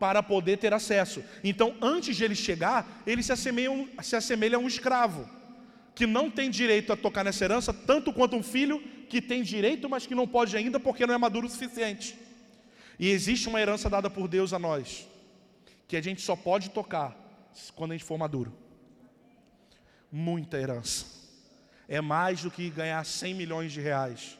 para 0.00 0.22
poder 0.22 0.56
ter 0.56 0.72
acesso. 0.72 1.22
Então, 1.44 1.76
antes 1.80 2.16
de 2.16 2.24
ele 2.24 2.34
chegar, 2.34 3.02
ele 3.06 3.22
se 3.22 3.30
assemelha, 3.30 3.86
se 4.02 4.16
assemelha 4.16 4.56
a 4.56 4.58
um 4.58 4.66
escravo 4.66 5.28
que 5.94 6.06
não 6.06 6.30
tem 6.30 6.48
direito 6.48 6.90
a 6.90 6.96
tocar 6.96 7.22
nessa 7.22 7.44
herança, 7.44 7.74
tanto 7.74 8.10
quanto 8.10 8.34
um 8.34 8.42
filho 8.42 8.82
que 9.10 9.20
tem 9.20 9.42
direito, 9.42 9.86
mas 9.90 10.06
que 10.06 10.14
não 10.14 10.26
pode 10.26 10.56
ainda 10.56 10.80
porque 10.80 11.06
não 11.06 11.14
é 11.14 11.18
maduro 11.18 11.46
o 11.46 11.50
suficiente. 11.50 12.18
E 12.98 13.10
existe 13.10 13.48
uma 13.48 13.60
herança 13.60 13.90
dada 13.90 14.08
por 14.08 14.26
Deus 14.26 14.54
a 14.54 14.58
nós, 14.58 15.06
que 15.86 15.96
a 15.96 16.02
gente 16.02 16.22
só 16.22 16.34
pode 16.34 16.70
tocar 16.70 17.14
quando 17.76 17.90
a 17.90 17.94
gente 17.94 18.04
for 18.04 18.16
maduro. 18.16 18.56
Muita 20.10 20.56
herança. 20.56 21.04
É 21.86 22.00
mais 22.00 22.42
do 22.42 22.50
que 22.50 22.70
ganhar 22.70 23.04
100 23.04 23.34
milhões 23.34 23.70
de 23.70 23.80
reais. 23.82 24.38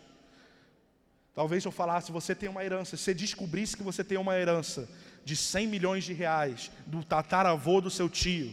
Talvez 1.35 1.65
eu 1.65 1.71
falasse, 1.71 2.11
você 2.11 2.35
tem 2.35 2.49
uma 2.49 2.65
herança, 2.65 2.97
se 2.97 3.05
você 3.05 3.15
descobrisse 3.15 3.77
que 3.77 3.83
você 3.83 4.03
tem 4.03 4.19
uma 4.19 4.37
herança 4.37 4.89
de 5.25 5.37
100 5.37 5.67
milhões 5.67 6.05
de 6.05 6.13
reais 6.13 6.71
do 6.87 7.05
tataravô 7.05 7.81
do 7.81 7.91
seu 7.91 8.09
tio, 8.09 8.53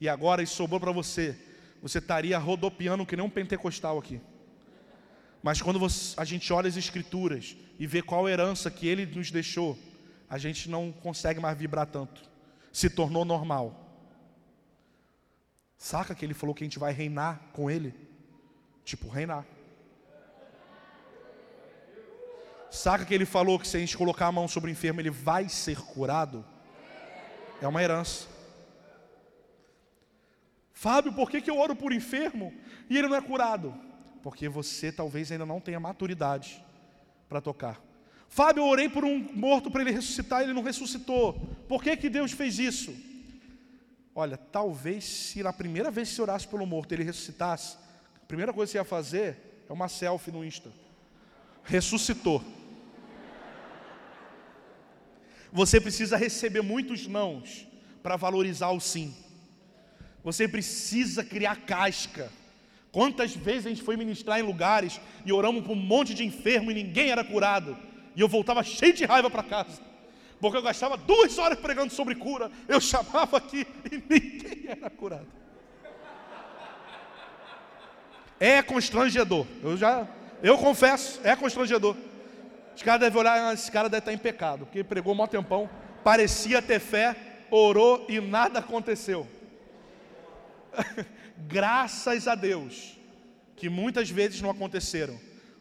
e 0.00 0.08
agora 0.08 0.42
isso 0.42 0.54
sobrou 0.54 0.80
para 0.80 0.92
você, 0.92 1.36
você 1.82 1.98
estaria 1.98 2.38
rodopiando 2.38 3.06
que 3.06 3.16
nem 3.16 3.24
um 3.24 3.30
pentecostal 3.30 3.98
aqui. 3.98 4.20
Mas 5.42 5.62
quando 5.62 5.78
você, 5.78 6.18
a 6.18 6.24
gente 6.24 6.52
olha 6.52 6.68
as 6.68 6.76
escrituras 6.76 7.56
e 7.78 7.86
vê 7.86 8.02
qual 8.02 8.28
herança 8.28 8.70
que 8.70 8.88
ele 8.88 9.06
nos 9.06 9.30
deixou, 9.30 9.78
a 10.28 10.38
gente 10.38 10.68
não 10.68 10.90
consegue 10.90 11.38
mais 11.38 11.56
vibrar 11.56 11.86
tanto. 11.86 12.20
Se 12.72 12.90
tornou 12.90 13.24
normal. 13.24 13.86
Saca 15.78 16.14
que 16.14 16.24
ele 16.24 16.34
falou 16.34 16.54
que 16.54 16.64
a 16.64 16.66
gente 16.66 16.78
vai 16.78 16.92
reinar 16.92 17.40
com 17.52 17.70
ele? 17.70 17.94
Tipo, 18.84 19.08
reinar. 19.08 19.46
Saca 22.76 23.06
que 23.06 23.14
ele 23.14 23.24
falou 23.24 23.58
que 23.58 23.66
se 23.66 23.78
a 23.78 23.80
gente 23.80 23.96
colocar 23.96 24.26
a 24.26 24.32
mão 24.32 24.46
sobre 24.46 24.70
o 24.70 24.72
enfermo, 24.72 25.00
ele 25.00 25.10
vai 25.10 25.48
ser 25.48 25.78
curado? 25.80 26.44
É 27.60 27.66
uma 27.66 27.82
herança. 27.82 28.28
Fábio, 30.74 31.10
por 31.14 31.30
que, 31.30 31.40
que 31.40 31.50
eu 31.50 31.58
oro 31.58 31.74
por 31.74 31.90
enfermo 31.90 32.52
e 32.90 32.98
ele 32.98 33.08
não 33.08 33.16
é 33.16 33.22
curado? 33.22 33.74
Porque 34.22 34.46
você 34.46 34.92
talvez 34.92 35.32
ainda 35.32 35.46
não 35.46 35.58
tenha 35.58 35.80
maturidade 35.80 36.62
para 37.30 37.40
tocar. 37.40 37.80
Fábio, 38.28 38.60
eu 38.60 38.68
orei 38.68 38.90
por 38.90 39.06
um 39.06 39.26
morto 39.32 39.70
para 39.70 39.80
ele 39.80 39.92
ressuscitar 39.92 40.42
e 40.42 40.44
ele 40.44 40.52
não 40.52 40.62
ressuscitou. 40.62 41.32
Por 41.66 41.82
que, 41.82 41.96
que 41.96 42.10
Deus 42.10 42.32
fez 42.32 42.58
isso? 42.58 42.94
Olha, 44.14 44.36
talvez 44.36 45.02
se 45.02 45.42
na 45.42 45.52
primeira 45.52 45.90
vez 45.90 46.10
que 46.10 46.14
você 46.14 46.20
orasse 46.20 46.46
pelo 46.46 46.66
morto 46.66 46.92
ele 46.92 47.04
ressuscitasse, 47.04 47.78
a 48.22 48.26
primeira 48.26 48.52
coisa 48.52 48.68
que 48.68 48.72
você 48.72 48.78
ia 48.78 48.84
fazer 48.84 49.64
é 49.66 49.72
uma 49.72 49.88
selfie 49.88 50.30
no 50.30 50.44
Insta. 50.44 50.70
Ressuscitou. 51.64 52.44
Você 55.56 55.80
precisa 55.80 56.18
receber 56.18 56.60
muitos 56.60 57.06
nãos 57.06 57.66
para 58.02 58.14
valorizar 58.14 58.68
o 58.72 58.78
sim. 58.78 59.16
Você 60.22 60.46
precisa 60.46 61.24
criar 61.24 61.56
casca. 61.56 62.30
Quantas 62.92 63.34
vezes 63.34 63.64
a 63.64 63.70
gente 63.70 63.82
foi 63.82 63.96
ministrar 63.96 64.38
em 64.38 64.42
lugares 64.42 65.00
e 65.24 65.32
oramos 65.32 65.64
para 65.64 65.72
um 65.72 65.76
monte 65.76 66.12
de 66.12 66.26
enfermo 66.26 66.70
e 66.70 66.74
ninguém 66.74 67.08
era 67.08 67.24
curado. 67.24 67.74
E 68.14 68.20
eu 68.20 68.28
voltava 68.28 68.62
cheio 68.62 68.92
de 68.92 69.06
raiva 69.06 69.30
para 69.30 69.42
casa. 69.42 69.80
Porque 70.42 70.58
eu 70.58 70.62
gastava 70.62 70.94
duas 70.94 71.38
horas 71.38 71.58
pregando 71.58 71.90
sobre 71.90 72.14
cura. 72.16 72.50
Eu 72.68 72.78
chamava 72.78 73.38
aqui 73.38 73.66
e 73.90 73.96
ninguém 74.12 74.66
era 74.68 74.90
curado. 74.90 75.26
É 78.38 78.60
constrangedor. 78.60 79.46
Eu 79.62 79.74
já, 79.74 80.06
eu 80.42 80.58
confesso, 80.58 81.18
é 81.24 81.34
constrangedor. 81.34 81.96
Os 82.76 82.82
caras 82.82 83.00
devem 83.00 83.18
olhar, 83.18 83.52
esse 83.52 83.72
cara 83.72 83.88
deve 83.88 84.00
estar 84.00 84.12
em 84.12 84.18
pecado, 84.18 84.66
porque 84.66 84.84
pregou 84.84 85.14
um 85.14 85.26
tempão, 85.26 85.68
parecia 86.04 86.62
ter 86.62 86.78
fé, 86.78 87.16
orou 87.50 88.06
e 88.08 88.20
nada 88.20 88.60
aconteceu. 88.60 89.26
graças 91.36 92.26
a 92.26 92.34
Deus, 92.34 92.96
que 93.54 93.68
muitas 93.68 94.10
vezes 94.10 94.40
não 94.40 94.50
aconteceram, 94.50 95.18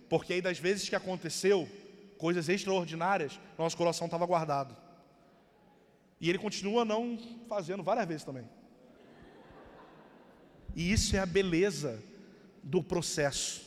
porque 0.10 0.34
aí 0.34 0.42
das 0.42 0.60
vezes 0.60 0.88
que 0.88 0.96
aconteceu, 0.96 1.70
coisas 2.18 2.50
extraordinárias, 2.50 3.40
nosso 3.58 3.78
coração 3.78 4.06
estava 4.06 4.26
guardado. 4.26 4.76
E 6.20 6.30
ele 6.30 6.38
continua 6.38 6.86
não 6.86 7.20
fazendo 7.48 7.84
várias 7.84 8.08
vezes 8.08 8.24
também. 8.24 8.48
E 10.76 10.92
isso 10.92 11.16
é 11.16 11.20
a 11.20 11.26
beleza 11.26 12.04
do 12.64 12.82
processo, 12.82 13.66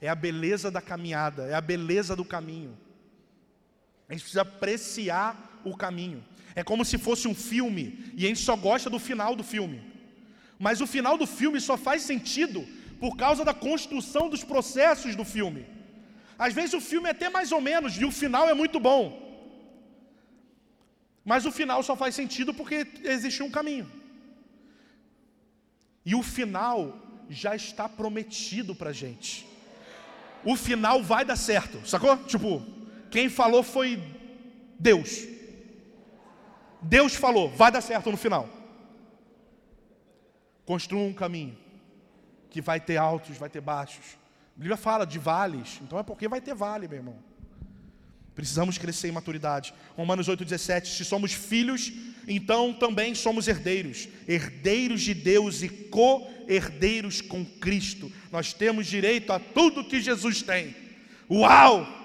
é 0.00 0.08
a 0.08 0.14
beleza 0.14 0.70
da 0.70 0.80
caminhada, 0.80 1.46
é 1.46 1.54
a 1.54 1.60
beleza 1.60 2.14
do 2.14 2.24
caminho. 2.24 2.76
A 4.08 4.12
gente 4.12 4.22
precisa 4.22 4.42
apreciar 4.42 5.60
o 5.64 5.76
caminho. 5.76 6.24
É 6.54 6.62
como 6.62 6.84
se 6.84 6.96
fosse 6.96 7.26
um 7.28 7.34
filme 7.34 8.12
e 8.16 8.24
a 8.24 8.28
gente 8.28 8.40
só 8.40 8.56
gosta 8.56 8.88
do 8.88 8.98
final 8.98 9.34
do 9.34 9.42
filme. 9.42 9.82
Mas 10.58 10.80
o 10.80 10.86
final 10.86 11.18
do 11.18 11.26
filme 11.26 11.60
só 11.60 11.76
faz 11.76 12.02
sentido 12.02 12.66
por 12.98 13.16
causa 13.16 13.44
da 13.44 13.52
construção 13.52 14.28
dos 14.28 14.42
processos 14.42 15.14
do 15.14 15.24
filme. 15.24 15.66
Às 16.38 16.54
vezes 16.54 16.74
o 16.74 16.80
filme 16.80 17.08
é 17.08 17.12
até 17.12 17.28
mais 17.28 17.52
ou 17.52 17.60
menos 17.60 17.96
e 17.96 18.04
o 18.04 18.10
final 18.10 18.48
é 18.48 18.54
muito 18.54 18.78
bom. 18.80 19.26
Mas 21.24 21.44
o 21.44 21.52
final 21.52 21.82
só 21.82 21.96
faz 21.96 22.14
sentido 22.14 22.54
porque 22.54 22.86
existe 23.02 23.42
um 23.42 23.50
caminho. 23.50 23.90
E 26.04 26.14
o 26.14 26.22
final 26.22 26.96
já 27.28 27.56
está 27.56 27.88
prometido 27.88 28.74
para 28.74 28.92
gente. 28.92 29.46
O 30.44 30.54
final 30.54 31.02
vai 31.02 31.24
dar 31.24 31.34
certo, 31.34 31.86
sacou? 31.86 32.16
Tipo, 32.18 32.64
quem 33.16 33.30
falou 33.30 33.62
foi 33.62 33.98
Deus. 34.78 35.26
Deus 36.82 37.14
falou, 37.14 37.48
vai 37.48 37.72
dar 37.72 37.80
certo 37.80 38.10
no 38.10 38.16
final. 38.18 38.46
Construa 40.66 41.02
um 41.02 41.14
caminho 41.14 41.56
que 42.50 42.60
vai 42.60 42.78
ter 42.78 42.98
altos, 42.98 43.38
vai 43.38 43.48
ter 43.48 43.62
baixos, 43.62 44.04
A 44.54 44.58
Bíblia 44.58 44.76
fala 44.76 45.06
de 45.06 45.18
vales, 45.18 45.80
então 45.82 45.98
é 45.98 46.02
porque 46.02 46.28
vai 46.28 46.42
ter 46.42 46.54
vale, 46.54 46.86
meu 46.86 46.98
irmão. 46.98 47.16
Precisamos 48.34 48.76
crescer 48.76 49.08
em 49.08 49.12
maturidade. 49.12 49.72
Romanos 49.96 50.28
8,17: 50.28 50.84
Se 50.84 51.02
somos 51.02 51.32
filhos, 51.32 51.90
então 52.28 52.74
também 52.74 53.14
somos 53.14 53.48
herdeiros, 53.48 54.10
herdeiros 54.28 55.00
de 55.00 55.14
Deus 55.14 55.62
e 55.62 55.70
co-herdeiros 55.70 57.22
com 57.22 57.46
Cristo. 57.46 58.12
Nós 58.30 58.52
temos 58.52 58.86
direito 58.86 59.32
a 59.32 59.38
tudo 59.38 59.88
que 59.88 60.02
Jesus 60.02 60.42
tem. 60.42 60.76
Uau! 61.30 61.95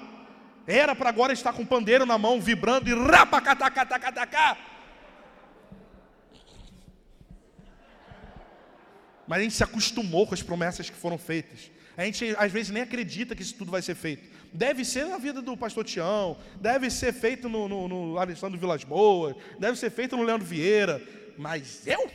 Era 0.67 0.95
para 0.95 1.10
agora 1.10 1.34
estar 1.34 1.54
com 1.54 1.63
o 1.63 1.67
pandeiro 1.67 2.06
na 2.06 2.17
mão, 2.17 2.39
vibrando 2.39 2.89
e 2.89 2.93
rapacatacatacatacá. 2.93 4.58
Mas 9.28 9.39
a 9.39 9.43
gente 9.43 9.56
se 9.56 9.63
acostumou 9.63 10.28
com 10.28 10.34
as 10.34 10.43
promessas 10.43 10.89
que 10.89 10.95
foram 10.95 11.17
feitas. 11.17 11.71
A 11.95 12.04
gente 12.06 12.36
às 12.38 12.52
vezes 12.52 12.71
nem 12.71 12.84
acredita 12.84 13.36
que 13.36 13.41
isso 13.41 13.56
tudo 13.56 13.71
vai 13.71 13.82
ser 13.82 13.95
feito. 13.95 14.30
Deve 14.54 14.84
ser 14.84 15.06
na 15.06 15.17
vida 15.17 15.41
do 15.41 15.56
pastor 15.56 15.86
Tião, 15.86 16.38
deve 16.60 16.89
ser 16.89 17.13
feito 17.13 17.47
no, 17.47 17.67
no, 17.67 17.88
no 17.88 18.17
Alessandro 18.17 18.60
Vilas 18.60 18.84
Boas, 18.84 19.36
deve 19.58 19.78
ser 19.78 19.89
feito 19.89 20.17
no 20.17 20.24
Leandro 20.24 20.45
Vieira. 20.45 21.02
Mas 21.38 21.88
eu 21.88 22.12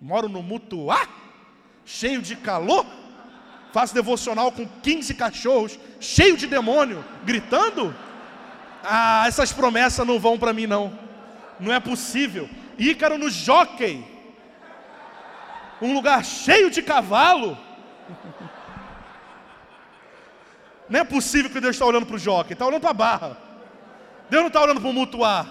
moro 0.00 0.28
no 0.28 0.42
Mutuá, 0.42 1.08
cheio 1.84 2.20
de 2.20 2.36
calor, 2.36 2.84
faço 3.72 3.94
devocional 3.94 4.50
com 4.52 4.66
15 4.66 5.14
cachorros, 5.14 5.78
cheio 5.98 6.36
de 6.36 6.46
demônio, 6.46 7.04
gritando. 7.24 7.94
Ah, 8.82 9.24
essas 9.26 9.52
promessas 9.52 10.06
não 10.06 10.18
vão 10.18 10.38
para 10.38 10.52
mim 10.52 10.66
não. 10.66 10.98
Não 11.58 11.72
é 11.72 11.80
possível. 11.80 12.48
Ícaro 12.78 13.18
no 13.18 13.30
jockey. 13.30 14.04
Um 15.80 15.94
lugar 15.94 16.24
cheio 16.24 16.70
de 16.70 16.82
cavalo. 16.82 17.56
Não 20.88 21.00
é 21.00 21.04
possível 21.04 21.50
que 21.50 21.60
Deus 21.60 21.76
está 21.76 21.86
olhando 21.86 22.06
para 22.06 22.16
o 22.16 22.18
jockey, 22.18 22.52
está 22.52 22.66
olhando 22.66 22.80
para 22.80 22.90
a 22.90 22.94
barra. 22.94 23.36
Deus 24.28 24.42
não 24.42 24.48
está 24.48 24.60
olhando 24.60 24.80
para 24.80 24.90
o 24.90 24.92
mutuar. 24.92 25.48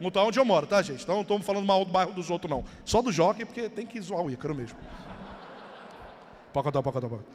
Mutuar 0.00 0.24
é 0.24 0.28
onde 0.28 0.38
eu 0.38 0.44
moro, 0.44 0.66
tá, 0.66 0.80
gente? 0.82 1.02
Então 1.02 1.16
não 1.16 1.22
estamos 1.22 1.46
falando 1.46 1.66
mal 1.66 1.84
do 1.84 1.90
bairro 1.90 2.12
dos 2.12 2.30
outros, 2.30 2.50
não. 2.50 2.64
Só 2.84 3.02
do 3.02 3.12
jockey, 3.12 3.44
porque 3.44 3.68
tem 3.68 3.86
que 3.86 4.00
zoar 4.00 4.22
o 4.22 4.30
Ícaro 4.30 4.54
mesmo. 4.54 4.78
Pocotó, 6.56 6.80
pocotó, 6.80 7.06
pocotó. 7.06 7.30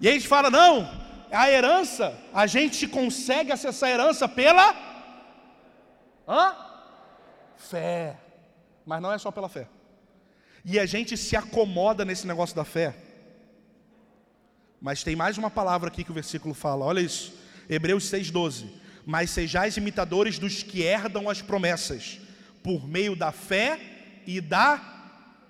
E 0.00 0.08
aí 0.08 0.14
a 0.14 0.18
gente 0.18 0.26
fala, 0.26 0.50
não, 0.50 0.90
a 1.30 1.48
herança, 1.48 2.12
a 2.34 2.44
gente 2.44 2.88
consegue 2.88 3.52
acessar 3.52 3.88
a 3.88 3.92
herança 3.92 4.28
pela 4.28 4.74
Hã? 6.26 6.56
fé. 7.56 8.16
Mas 8.84 9.00
não 9.00 9.12
é 9.12 9.18
só 9.18 9.30
pela 9.30 9.48
fé. 9.48 9.68
E 10.64 10.76
a 10.80 10.86
gente 10.86 11.16
se 11.16 11.36
acomoda 11.36 12.04
nesse 12.04 12.26
negócio 12.26 12.56
da 12.56 12.64
fé. 12.64 12.96
Mas 14.80 15.04
tem 15.04 15.14
mais 15.14 15.38
uma 15.38 15.50
palavra 15.50 15.86
aqui 15.86 16.02
que 16.02 16.10
o 16.10 16.14
versículo 16.14 16.52
fala, 16.52 16.84
olha 16.84 16.98
isso, 16.98 17.32
Hebreus 17.70 18.10
6,12. 18.10 18.66
Mas 19.06 19.30
sejais 19.30 19.76
imitadores 19.76 20.36
dos 20.36 20.64
que 20.64 20.82
herdam 20.82 21.30
as 21.30 21.40
promessas, 21.40 22.18
por 22.60 22.88
meio 22.88 23.14
da 23.14 23.30
fé 23.30 23.78
e 24.26 24.40
da 24.40 24.97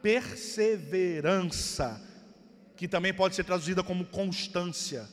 perseverança, 0.02 2.00
que 2.76 2.86
também 2.88 3.12
pode 3.12 3.34
ser 3.34 3.44
traduzida 3.44 3.82
como 3.82 4.04
constância 4.04 5.08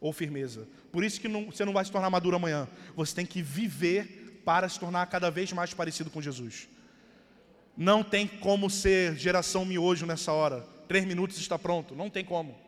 ou 0.00 0.12
firmeza. 0.12 0.68
Por 0.92 1.02
isso 1.04 1.20
que 1.20 1.28
não, 1.28 1.46
você 1.46 1.64
não 1.64 1.72
vai 1.72 1.84
se 1.84 1.90
tornar 1.92 2.10
maduro 2.10 2.36
amanhã. 2.36 2.68
Você 2.94 3.14
tem 3.14 3.26
que 3.26 3.42
viver 3.42 4.40
para 4.44 4.68
se 4.68 4.78
tornar 4.78 5.06
cada 5.06 5.30
vez 5.30 5.52
mais 5.52 5.74
parecido 5.74 6.10
com 6.10 6.22
Jesus. 6.22 6.68
Não 7.76 8.02
tem 8.02 8.26
como 8.26 8.68
ser 8.68 9.16
geração 9.16 9.64
miojo 9.64 10.04
nessa 10.06 10.32
hora. 10.32 10.66
Três 10.88 11.04
minutos 11.04 11.38
está 11.38 11.58
pronto. 11.58 11.94
Não 11.94 12.10
tem 12.10 12.24
como. 12.24 12.58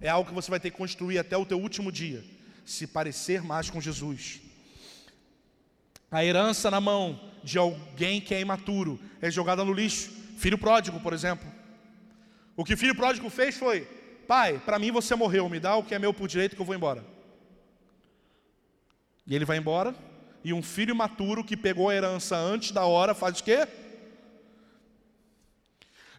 É 0.00 0.08
algo 0.08 0.28
que 0.28 0.34
você 0.34 0.50
vai 0.50 0.60
ter 0.60 0.70
que 0.70 0.76
construir 0.76 1.18
até 1.18 1.36
o 1.36 1.46
teu 1.46 1.58
último 1.58 1.90
dia. 1.90 2.24
Se 2.64 2.86
parecer 2.86 3.42
mais 3.42 3.70
com 3.70 3.80
Jesus. 3.80 4.40
A 6.10 6.24
herança 6.24 6.70
na 6.70 6.80
mão 6.80 7.20
de 7.44 7.58
alguém 7.58 8.20
que 8.20 8.34
é 8.34 8.40
imaturo 8.40 9.00
é 9.20 9.30
jogada 9.30 9.64
no 9.64 9.72
lixo. 9.72 10.10
Filho 10.38 10.56
pródigo, 10.56 11.00
por 11.00 11.12
exemplo. 11.12 11.46
O 12.56 12.64
que 12.64 12.74
o 12.74 12.78
filho 12.78 12.94
pródigo 12.94 13.28
fez 13.28 13.56
foi: 13.56 13.80
Pai, 14.28 14.62
para 14.64 14.78
mim 14.78 14.92
você 14.92 15.16
morreu, 15.16 15.48
me 15.48 15.58
dá 15.58 15.74
o 15.74 15.82
que 15.82 15.96
é 15.96 15.98
meu 15.98 16.14
por 16.14 16.28
direito 16.28 16.54
que 16.54 16.62
eu 16.62 16.66
vou 16.66 16.76
embora. 16.76 17.04
E 19.26 19.34
ele 19.34 19.44
vai 19.44 19.58
embora, 19.58 19.94
e 20.44 20.52
um 20.52 20.62
filho 20.62 20.92
imaturo 20.92 21.42
que 21.42 21.56
pegou 21.56 21.88
a 21.88 21.94
herança 21.94 22.36
antes 22.36 22.70
da 22.70 22.84
hora 22.84 23.14
faz 23.14 23.40
o 23.40 23.44
quê? 23.44 23.66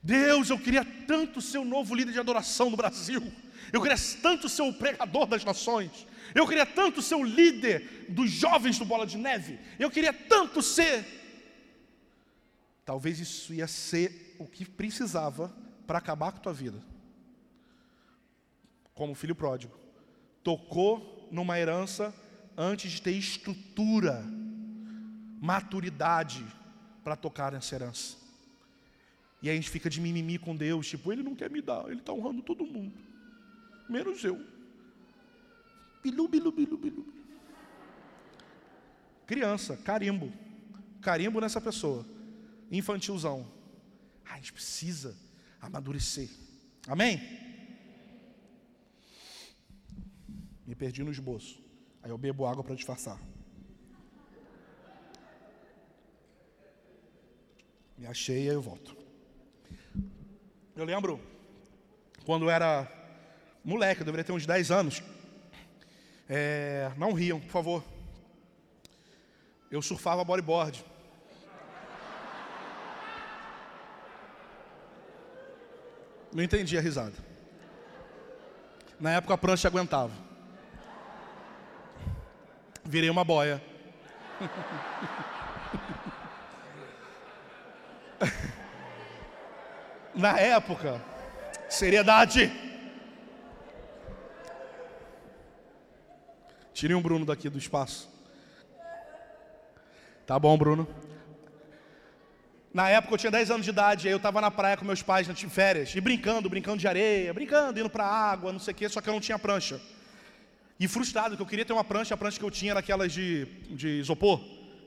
Deus, 0.04 0.50
eu 0.50 0.60
queria 0.60 0.86
tanto 1.08 1.42
ser 1.42 1.58
o 1.58 1.66
novo 1.66 1.96
líder 1.96 2.12
de 2.12 2.20
adoração 2.20 2.70
no 2.70 2.78
Brasil. 2.78 3.24
Eu 3.72 3.82
queria 3.82 3.98
tanto 4.22 4.50
ser 4.50 4.64
o 4.64 4.74
pregador 4.74 5.28
das 5.28 5.46
nações. 5.46 6.06
Eu 6.36 6.46
queria 6.46 6.66
tanto 6.66 7.02
ser 7.02 7.16
o 7.16 7.24
líder 7.24 8.08
dos 8.10 8.30
jovens 8.30 8.78
do 8.78 8.86
Bola 8.86 9.08
de 9.08 9.18
Neve. 9.18 9.60
Eu 9.80 9.90
queria 9.90 10.12
tanto 10.12 10.62
ser. 10.62 11.19
Talvez 12.90 13.20
isso 13.20 13.54
ia 13.54 13.68
ser 13.68 14.36
o 14.40 14.48
que 14.48 14.66
precisava 14.66 15.56
para 15.86 16.00
acabar 16.00 16.32
com 16.32 16.40
a 16.40 16.42
tua 16.42 16.54
vida. 16.54 16.84
Como 18.96 19.14
filho 19.14 19.36
pródigo. 19.36 19.78
Tocou 20.42 21.30
numa 21.32 21.60
herança 21.60 22.12
antes 22.58 22.92
de 22.94 23.00
ter 23.00 23.12
estrutura, 23.12 24.26
maturidade 25.40 26.44
para 27.04 27.16
tocar 27.16 27.52
nessa 27.52 27.76
herança. 27.76 28.18
E 29.40 29.50
aí 29.52 29.54
a 29.54 29.62
gente 29.62 29.70
fica 29.70 29.88
de 29.88 30.02
mimimi 30.02 30.40
com 30.40 30.56
Deus, 30.56 30.88
tipo, 30.88 31.14
Ele 31.14 31.22
não 31.22 31.36
quer 31.36 31.52
me 31.52 31.62
dar, 31.62 31.86
Ele 31.92 32.00
está 32.00 32.12
honrando 32.12 32.42
todo 32.42 32.66
mundo 32.66 32.92
menos 33.88 34.24
eu. 34.24 34.44
Bilu, 36.02 36.28
bilu, 36.28 36.52
bilu, 36.52 36.76
bilu. 36.76 37.06
Criança, 39.28 39.78
carimbo. 39.78 40.34
Carimbo 41.02 41.40
nessa 41.40 41.62
pessoa. 41.62 42.18
Infantilzão. 42.72 43.46
Ah, 44.26 44.34
a 44.34 44.36
gente 44.38 44.54
precisa 44.54 45.18
amadurecer. 45.62 46.30
Amém? 46.88 47.20
Me 50.66 50.76
perdi 50.76 51.04
no 51.04 51.12
esboço. 51.12 51.64
Aí 52.04 52.12
eu 52.12 52.18
bebo 52.18 52.46
água 52.46 52.64
para 52.64 52.76
disfarçar. 52.76 53.20
Me 57.98 58.06
achei 58.06 58.48
aí 58.48 58.56
eu 58.56 58.62
volto. 58.62 58.96
Eu 60.76 60.86
lembro 60.86 61.20
quando 62.24 62.50
era 62.50 62.88
moleque, 63.64 64.02
eu 64.02 64.06
deveria 64.06 64.24
ter 64.24 64.32
uns 64.32 64.46
10 64.46 64.72
anos. 64.72 65.04
É, 66.30 66.92
não 66.96 67.12
riam, 67.12 67.40
por 67.40 67.50
favor. 67.50 67.84
Eu 69.72 69.82
surfava 69.82 70.24
bodyboard. 70.24 70.86
Não 76.34 76.44
entendi 76.44 76.78
a 76.78 76.82
risada. 76.82 77.16
Na 79.00 79.12
época 79.12 79.34
a 79.34 79.38
prancha 79.38 79.68
aguentava. 79.68 80.14
Virei 82.84 83.10
uma 83.10 83.24
boia. 83.24 83.62
Na 90.14 90.38
época, 90.40 91.02
seriedade. 91.70 92.52
Tirem 96.74 96.96
o 96.96 97.02
Bruno 97.02 97.26
daqui 97.26 97.50
do 97.50 97.58
espaço. 97.58 98.10
Tá 100.26 100.38
bom, 100.38 100.58
Bruno. 100.58 100.88
Na 102.72 102.88
época 102.88 103.16
eu 103.16 103.18
tinha 103.18 103.32
10 103.32 103.50
anos 103.50 103.66
de 103.66 103.72
idade, 103.72 104.08
aí 104.08 104.14
eu 104.14 104.18
estava 104.18 104.40
na 104.40 104.52
praia 104.52 104.78
com 104.78 104.86
meus 104.86 105.02
pais 105.02 105.28
na 105.28 105.34
férias, 105.34 105.96
e 105.96 106.00
brincando, 106.00 106.48
brincando 106.48 106.78
de 106.78 106.88
areia, 106.88 107.34
brincando, 107.34 107.80
indo 107.80 107.90
para 107.90 108.06
água, 108.06 108.52
não 108.52 108.60
sei 108.60 108.74
o 108.74 108.78
quê, 108.78 108.88
só 108.88 109.02
que 109.02 109.10
eu 109.10 109.14
não 109.14 109.20
tinha 109.20 109.40
prancha. 109.40 109.82
E 110.80 110.88
frustrado, 110.88 111.36
que 111.36 111.42
eu 111.42 111.48
queria 111.48 111.66
ter 111.66 111.74
uma 111.74 111.84
prancha, 111.84 112.14
a 112.14 112.18
prancha 112.18 112.38
que 112.38 112.46
eu 112.46 112.52
tinha 112.52 112.72
era 112.72 112.80
aquelas 112.80 113.12
de, 113.12 113.46
de 113.72 114.00
isopor. 114.00 114.40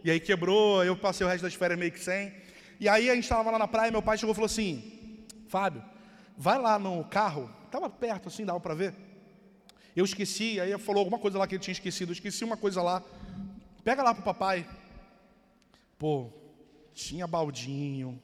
E 0.05 0.11
aí 0.11 0.21
quebrou, 0.21 0.85
eu 0.85 0.97
passei 0.97 1.27
o 1.27 1.29
resto 1.29 1.43
das 1.43 1.55
férias 1.55 1.79
meio 1.79 1.91
que 1.91 1.99
sem. 1.99 2.33
E 2.79 2.89
aí 2.89 3.11
a 3.11 3.15
gente 3.15 3.25
estava 3.25 3.51
lá 3.51 3.59
na 3.59 3.69
praia, 3.69 3.91
meu 3.91 4.01
pai 4.01 4.17
chegou 4.17 4.33
e 4.33 4.35
falou 4.35 4.47
assim: 4.47 5.27
Fábio, 5.49 5.85
vai 6.39 6.59
lá 6.59 6.79
no 6.79 7.05
carro, 7.05 7.51
estava 7.67 7.91
perto 7.91 8.29
assim, 8.29 8.45
dava 8.45 8.61
para 8.61 8.75
ver. 8.75 8.95
Eu 9.95 10.05
esqueci, 10.05 10.59
aí 10.61 10.77
falou 10.79 11.01
alguma 11.01 11.19
coisa 11.19 11.37
lá 11.37 11.47
que 11.47 11.57
ele 11.57 11.63
tinha 11.63 11.73
esquecido, 11.73 12.11
eu 12.11 12.15
esqueci 12.15 12.45
uma 12.45 12.57
coisa 12.57 12.81
lá. 12.81 13.03
Pega 13.85 14.03
lá 14.03 14.15
pro 14.15 14.23
papai. 14.23 14.67
Pô, 15.99 16.31
tinha 16.95 17.27
baldinho, 17.27 18.21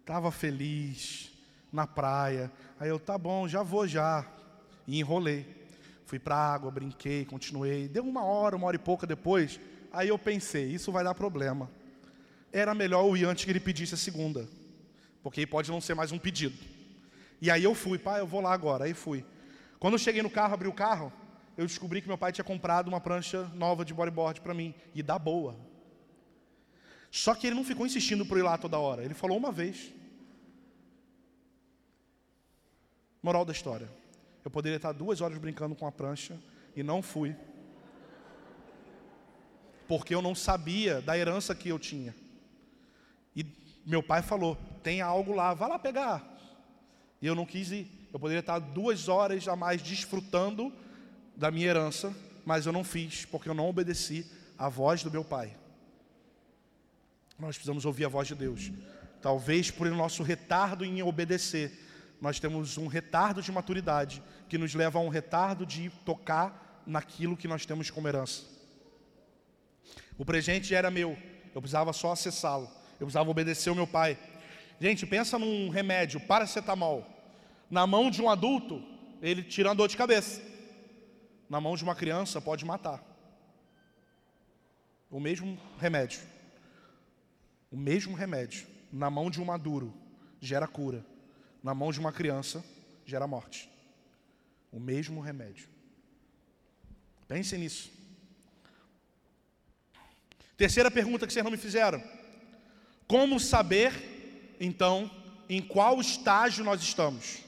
estava 0.00 0.30
feliz 0.30 1.30
na 1.72 1.86
praia. 1.86 2.50
Aí 2.78 2.88
eu, 2.88 2.98
tá 2.98 3.16
bom, 3.18 3.46
já 3.46 3.62
vou 3.62 3.86
já. 3.86 4.26
E 4.86 4.98
enrolei. 4.98 5.46
Fui 6.06 6.18
para 6.18 6.36
a 6.36 6.54
água, 6.54 6.70
brinquei, 6.70 7.24
continuei. 7.24 7.88
Deu 7.88 8.02
uma 8.02 8.24
hora, 8.24 8.56
uma 8.56 8.66
hora 8.66 8.76
e 8.76 8.78
pouca 8.78 9.06
depois. 9.06 9.60
Aí 9.92 10.08
eu 10.08 10.18
pensei, 10.18 10.64
isso 10.66 10.90
vai 10.90 11.04
dar 11.04 11.14
problema. 11.14 11.70
Era 12.50 12.74
melhor 12.74 13.04
eu 13.04 13.16
ir 13.16 13.24
antes 13.24 13.44
que 13.44 13.50
ele 13.50 13.60
pedisse 13.60 13.94
a 13.94 13.98
segunda. 13.98 14.48
Porque 15.22 15.40
aí 15.40 15.46
pode 15.46 15.70
não 15.70 15.80
ser 15.80 15.94
mais 15.94 16.10
um 16.10 16.18
pedido. 16.18 16.56
E 17.40 17.50
aí 17.50 17.62
eu 17.62 17.74
fui, 17.74 17.98
pai, 17.98 18.20
eu 18.20 18.26
vou 18.26 18.40
lá 18.40 18.52
agora. 18.52 18.84
Aí 18.84 18.94
fui. 18.94 19.24
Quando 19.78 19.94
eu 19.94 19.98
cheguei 19.98 20.22
no 20.22 20.30
carro, 20.30 20.54
abri 20.54 20.68
o 20.68 20.72
carro, 20.72 21.12
eu 21.56 21.66
descobri 21.66 22.00
que 22.00 22.08
meu 22.08 22.16
pai 22.16 22.32
tinha 22.32 22.44
comprado 22.44 22.88
uma 22.88 23.00
prancha 23.00 23.44
nova 23.54 23.84
de 23.84 23.92
bodyboard 23.92 24.40
para 24.40 24.54
mim. 24.54 24.74
E 24.94 25.02
dá 25.02 25.18
boa. 25.18 25.67
Só 27.10 27.34
que 27.34 27.46
ele 27.46 27.56
não 27.56 27.64
ficou 27.64 27.86
insistindo 27.86 28.24
para 28.24 28.38
ir 28.38 28.42
lá 28.42 28.58
toda 28.58 28.78
hora. 28.78 29.04
Ele 29.04 29.14
falou 29.14 29.36
uma 29.36 29.50
vez. 29.50 29.92
Moral 33.22 33.44
da 33.44 33.52
história. 33.52 33.88
Eu 34.44 34.50
poderia 34.50 34.76
estar 34.76 34.92
duas 34.92 35.20
horas 35.20 35.38
brincando 35.38 35.74
com 35.74 35.86
a 35.86 35.92
prancha 35.92 36.38
e 36.76 36.82
não 36.82 37.02
fui. 37.02 37.34
Porque 39.86 40.14
eu 40.14 40.22
não 40.22 40.34
sabia 40.34 41.00
da 41.00 41.16
herança 41.16 41.54
que 41.54 41.68
eu 41.68 41.78
tinha. 41.78 42.14
E 43.34 43.44
meu 43.84 44.02
pai 44.02 44.22
falou: 44.22 44.56
tem 44.82 45.00
algo 45.00 45.32
lá, 45.32 45.54
vá 45.54 45.66
lá 45.66 45.78
pegar. 45.78 46.36
E 47.20 47.26
eu 47.26 47.34
não 47.34 47.46
quis 47.46 47.70
ir. 47.70 47.90
Eu 48.12 48.18
poderia 48.18 48.40
estar 48.40 48.58
duas 48.58 49.08
horas 49.08 49.48
a 49.48 49.56
mais 49.56 49.82
desfrutando 49.82 50.72
da 51.36 51.50
minha 51.50 51.66
herança, 51.66 52.14
mas 52.44 52.66
eu 52.66 52.72
não 52.72 52.84
fiz, 52.84 53.24
porque 53.24 53.48
eu 53.48 53.54
não 53.54 53.68
obedeci 53.68 54.26
à 54.56 54.68
voz 54.68 55.02
do 55.02 55.10
meu 55.10 55.24
pai. 55.24 55.56
Nós 57.38 57.56
precisamos 57.56 57.84
ouvir 57.84 58.04
a 58.04 58.08
voz 58.08 58.26
de 58.26 58.34
Deus. 58.34 58.72
Talvez 59.22 59.70
por 59.70 59.88
nosso 59.90 60.22
retardo 60.22 60.84
em 60.84 61.02
obedecer, 61.02 61.72
nós 62.20 62.40
temos 62.40 62.76
um 62.76 62.88
retardo 62.88 63.40
de 63.40 63.52
maturidade 63.52 64.22
que 64.48 64.58
nos 64.58 64.74
leva 64.74 64.98
a 64.98 65.02
um 65.02 65.08
retardo 65.08 65.64
de 65.64 65.88
tocar 66.04 66.82
naquilo 66.84 67.36
que 67.36 67.46
nós 67.46 67.64
temos 67.64 67.90
como 67.90 68.08
herança. 68.08 68.42
O 70.16 70.24
presente 70.24 70.74
era 70.74 70.90
meu, 70.90 71.16
eu 71.54 71.60
precisava 71.60 71.92
só 71.92 72.10
acessá-lo, 72.12 72.68
eu 72.94 73.06
precisava 73.06 73.30
obedecer 73.30 73.70
o 73.70 73.74
meu 73.74 73.86
pai. 73.86 74.18
Gente, 74.80 75.06
pensa 75.06 75.38
num 75.38 75.68
remédio, 75.68 76.20
paracetamol. 76.20 77.06
Na 77.70 77.86
mão 77.86 78.10
de 78.10 78.20
um 78.20 78.28
adulto, 78.28 78.82
ele 79.22 79.44
tira 79.44 79.70
a 79.70 79.74
dor 79.74 79.88
de 79.88 79.96
cabeça. 79.96 80.42
Na 81.48 81.60
mão 81.60 81.76
de 81.76 81.84
uma 81.84 81.94
criança, 81.94 82.40
pode 82.40 82.64
matar. 82.64 83.02
O 85.10 85.20
mesmo 85.20 85.58
remédio. 85.78 86.20
O 87.70 87.76
mesmo 87.76 88.14
remédio, 88.14 88.66
na 88.92 89.10
mão 89.10 89.30
de 89.30 89.40
um 89.40 89.44
maduro, 89.44 89.94
gera 90.40 90.66
cura. 90.66 91.04
Na 91.62 91.74
mão 91.74 91.90
de 91.92 92.00
uma 92.00 92.12
criança, 92.12 92.64
gera 93.04 93.26
morte. 93.26 93.68
O 94.72 94.78
mesmo 94.78 95.20
remédio. 95.20 95.68
Pense 97.26 97.56
nisso. 97.58 97.92
Terceira 100.56 100.90
pergunta 100.90 101.26
que 101.26 101.32
vocês 101.32 101.44
não 101.44 101.52
me 101.52 101.56
fizeram: 101.56 102.02
Como 103.06 103.38
saber, 103.38 104.56
então, 104.58 105.10
em 105.48 105.62
qual 105.62 106.00
estágio 106.00 106.64
nós 106.64 106.82
estamos? 106.82 107.44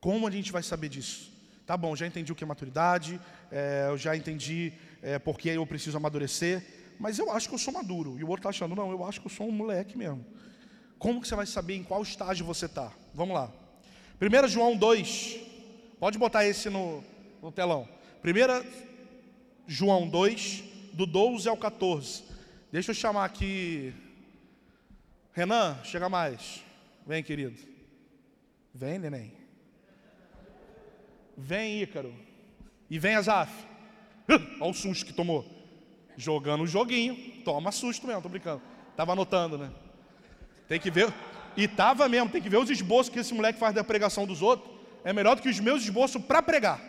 Como 0.00 0.26
a 0.26 0.30
gente 0.30 0.52
vai 0.52 0.62
saber 0.62 0.88
disso? 0.88 1.32
Tá 1.66 1.76
bom, 1.76 1.96
já 1.96 2.06
entendi 2.06 2.30
o 2.30 2.34
que 2.34 2.44
é 2.44 2.46
maturidade, 2.46 3.18
é, 3.50 3.86
eu 3.88 3.96
já 3.96 4.14
entendi 4.14 4.72
é, 5.00 5.18
por 5.18 5.38
que 5.38 5.48
eu 5.48 5.66
preciso 5.66 5.96
amadurecer, 5.96 6.62
mas 6.98 7.18
eu 7.18 7.30
acho 7.30 7.48
que 7.48 7.54
eu 7.54 7.58
sou 7.58 7.72
maduro. 7.72 8.18
E 8.18 8.24
o 8.24 8.28
outro 8.28 8.40
está 8.40 8.50
achando, 8.50 8.74
não, 8.74 8.90
eu 8.90 9.04
acho 9.04 9.20
que 9.20 9.26
eu 9.26 9.30
sou 9.30 9.48
um 9.48 9.52
moleque 9.52 9.96
mesmo. 9.96 10.24
Como 10.98 11.20
que 11.20 11.28
você 11.28 11.34
vai 11.34 11.46
saber 11.46 11.76
em 11.76 11.82
qual 11.82 12.02
estágio 12.02 12.46
você 12.46 12.66
está? 12.66 12.92
Vamos 13.12 13.34
lá. 13.34 13.52
1 14.20 14.48
João 14.48 14.76
2, 14.76 15.40
pode 15.98 16.18
botar 16.18 16.46
esse 16.46 16.70
no, 16.70 17.02
no 17.42 17.52
telão. 17.52 17.88
1 18.24 18.84
João 19.66 20.08
2, 20.08 20.64
do 20.92 21.06
12 21.06 21.48
ao 21.48 21.56
14. 21.56 22.24
Deixa 22.70 22.90
eu 22.90 22.94
chamar 22.94 23.24
aqui. 23.24 23.92
Renan, 25.32 25.76
chega 25.84 26.08
mais. 26.08 26.64
Vem, 27.06 27.22
querido. 27.22 27.58
Vem, 28.72 28.98
neném. 28.98 29.32
Vem, 31.36 31.82
Ícaro. 31.82 32.14
E 32.88 32.98
vem, 32.98 33.14
Azaf. 33.14 33.52
Olha 34.60 34.70
o 34.70 34.74
susto 34.74 35.04
que 35.04 35.12
tomou. 35.12 35.53
Jogando 36.16 36.62
um 36.62 36.66
joguinho. 36.66 37.42
Toma 37.44 37.72
susto 37.72 38.06
mesmo, 38.06 38.22
tô 38.22 38.28
brincando. 38.28 38.62
Tava 38.96 39.12
anotando, 39.12 39.58
né? 39.58 39.70
Tem 40.68 40.80
que 40.80 40.90
ver. 40.90 41.12
E 41.56 41.68
tava 41.68 42.08
mesmo, 42.08 42.30
tem 42.30 42.42
que 42.42 42.48
ver 42.48 42.56
os 42.56 42.70
esboços 42.70 43.12
que 43.12 43.18
esse 43.18 43.32
moleque 43.32 43.58
faz 43.58 43.74
da 43.74 43.84
pregação 43.84 44.26
dos 44.26 44.42
outros. 44.42 44.72
É 45.04 45.12
melhor 45.12 45.36
do 45.36 45.42
que 45.42 45.48
os 45.48 45.60
meus 45.60 45.82
esboços 45.82 46.22
para 46.22 46.42
pregar. 46.42 46.80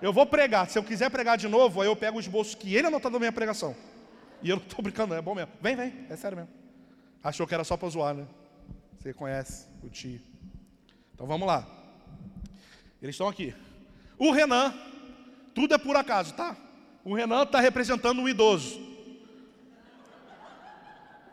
Eu 0.00 0.12
vou 0.12 0.26
pregar. 0.26 0.68
Se 0.68 0.78
eu 0.78 0.82
quiser 0.82 1.10
pregar 1.10 1.36
de 1.36 1.48
novo, 1.48 1.80
aí 1.80 1.88
eu 1.88 1.96
pego 1.96 2.18
o 2.18 2.20
esboço 2.20 2.56
que 2.56 2.74
ele 2.74 2.86
anotou 2.86 3.10
da 3.10 3.18
minha 3.18 3.32
pregação. 3.32 3.74
E 4.42 4.50
eu 4.50 4.56
não 4.56 4.62
estou 4.62 4.82
brincando, 4.82 5.14
é 5.14 5.22
bom 5.22 5.34
mesmo. 5.34 5.52
Vem, 5.60 5.74
vem, 5.74 6.06
é 6.08 6.16
sério 6.16 6.36
mesmo. 6.36 6.52
Achou 7.22 7.46
que 7.46 7.54
era 7.54 7.64
só 7.64 7.76
para 7.76 7.88
zoar, 7.88 8.14
né? 8.14 8.26
Você 8.98 9.12
conhece 9.12 9.66
o 9.82 9.88
tio. 9.88 10.20
Então 11.14 11.26
vamos 11.26 11.46
lá. 11.46 11.66
Eles 13.02 13.14
estão 13.14 13.28
aqui. 13.28 13.54
O 14.16 14.30
Renan, 14.30 14.74
tudo 15.54 15.74
é 15.74 15.78
por 15.78 15.96
acaso, 15.96 16.34
tá? 16.34 16.56
O 17.04 17.14
Renan 17.14 17.42
está 17.42 17.60
representando 17.60 18.20
um 18.20 18.28
idoso. 18.28 18.80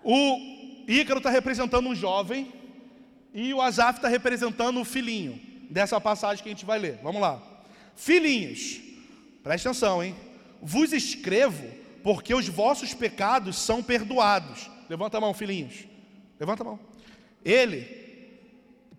O 0.04 0.40
Ícaro 0.88 1.18
está 1.18 1.30
representando 1.30 1.88
um 1.88 1.96
jovem. 1.96 2.54
E 3.34 3.54
o 3.54 3.62
Azaf 3.62 3.98
está 4.00 4.08
representando 4.08 4.80
o 4.80 4.86
filhinho. 4.86 5.40
Dessa 5.70 6.00
passagem 6.00 6.44
que 6.44 6.50
a 6.50 6.54
gente 6.54 6.66
vai 6.66 6.80
ler. 6.80 7.00
Vamos 7.02 7.22
lá. 7.22 7.42
Filhinhos, 7.96 8.80
preste 9.44 9.68
atenção, 9.68 10.04
hein? 10.04 10.16
Vos 10.62 10.94
escrevo 10.94 11.66
porque 12.04 12.36
os 12.36 12.48
vossos 12.48 12.94
pecados 12.94 13.58
são 13.58 13.82
perdoados. 13.82 14.70
Levanta 14.90 15.18
a 15.18 15.22
mão, 15.22 15.34
filhinhos. 15.34 15.86
Levanta 16.40 16.62
a 16.62 16.66
mão. 16.66 16.80
Ele, 17.44 17.86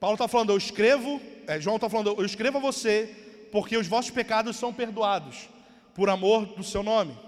Paulo 0.00 0.14
está 0.14 0.28
falando, 0.28 0.50
eu 0.50 0.56
escrevo, 0.56 1.20
é, 1.46 1.60
João 1.60 1.76
está 1.76 1.88
falando, 1.88 2.14
eu 2.18 2.24
escrevo 2.24 2.58
a 2.58 2.60
você 2.60 3.14
porque 3.50 3.76
os 3.76 3.86
vossos 3.86 4.10
pecados 4.10 4.56
são 4.56 4.72
perdoados 4.72 5.48
por 5.96 6.10
amor 6.10 6.46
do 6.46 6.62
seu 6.62 6.82
nome. 6.82 7.18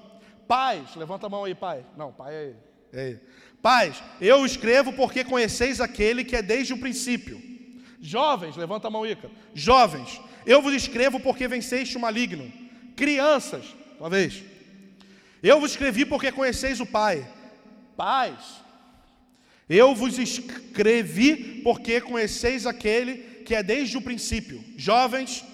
Pais, 0.47 0.95
levanta 0.95 1.27
a 1.27 1.31
mão 1.31 1.45
aí, 1.45 1.55
pai. 1.55 1.85
Não, 1.97 2.13
pai 2.13 2.35
é 2.35 2.45
ele. 2.45 2.57
É 2.93 3.09
ele. 3.09 3.21
Pais, 3.63 4.03
eu 4.21 4.45
escrevo 4.47 4.93
porque 4.93 5.25
conheceis 5.25 5.81
aquele 5.81 6.23
que 6.23 6.37
é 6.37 6.43
desde 6.43 6.75
o 6.75 6.79
princípio. 6.79 7.43
Jovens, 8.01 8.57
levanta 8.57 8.87
a 8.87 8.91
mão, 8.91 9.07
Ica. 9.07 9.31
Jovens, 9.55 10.21
eu 10.47 10.63
vos 10.63 10.75
escrevo 10.75 11.19
porque 11.19 11.49
venceste 11.49 11.97
o 11.97 12.01
maligno. 12.01 12.53
Crianças, 12.95 13.65
uma 13.99 14.09
vez. 14.09 14.45
Eu 15.43 15.61
vos 15.61 15.73
escrevi 15.73 16.05
porque 16.05 16.31
conheceis 16.31 16.79
o 16.81 16.87
Pai. 16.87 17.27
Pais, 17.97 18.63
eu 19.69 19.95
vos 19.95 20.19
escrevi 20.19 21.61
porque 21.63 22.01
conheceis 22.01 22.67
aquele 22.67 23.43
que 23.45 23.55
é 23.55 23.63
desde 23.63 23.97
o 23.97 24.03
princípio. 24.03 24.63
Jovens, 24.77 25.45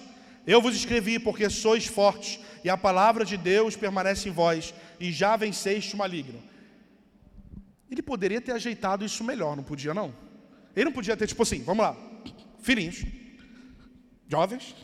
eu 0.45 0.61
vos 0.61 0.75
escrevi 0.75 1.17
porque 1.17 1.49
sois 1.49 1.85
fortes 1.85 2.39
e 2.65 2.69
a 2.69 2.75
palavra 2.75 3.23
de 3.23 3.37
Deus 3.37 3.75
permanece 3.75 4.27
em 4.27 4.31
vós 4.31 4.73
e 4.99 5.11
já 5.11 5.35
venceste 5.35 5.93
o 5.93 5.97
maligno. 5.99 6.41
Ele 7.91 8.01
poderia 8.01 8.41
ter 8.41 8.53
ajeitado 8.53 9.05
isso 9.05 9.23
melhor, 9.23 9.55
não 9.55 9.63
podia 9.63 9.93
não? 9.93 10.11
Ele 10.75 10.85
não 10.85 10.91
podia 10.91 11.15
ter 11.15 11.27
tipo 11.27 11.43
assim, 11.43 11.61
vamos 11.61 11.85
lá, 11.85 11.95
filhinhos, 12.63 13.05
jovens, 14.27 14.75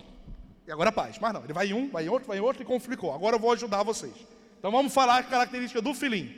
e 0.67 0.71
agora 0.71 0.91
pais. 0.91 1.17
Mas 1.19 1.33
não, 1.33 1.43
ele 1.43 1.53
vai 1.53 1.69
em 1.69 1.73
um, 1.73 1.89
vai 1.89 2.05
em 2.05 2.09
outro, 2.09 2.27
vai 2.27 2.37
em 2.37 2.39
outro 2.39 2.61
e 2.61 2.65
conflicou. 2.65 3.15
Agora 3.15 3.37
eu 3.37 3.39
vou 3.39 3.51
ajudar 3.51 3.81
vocês. 3.81 4.13
Então 4.59 4.69
vamos 4.71 4.93
falar 4.93 5.17
a 5.17 5.23
característica 5.23 5.81
do 5.81 5.91
filhinho. 5.95 6.31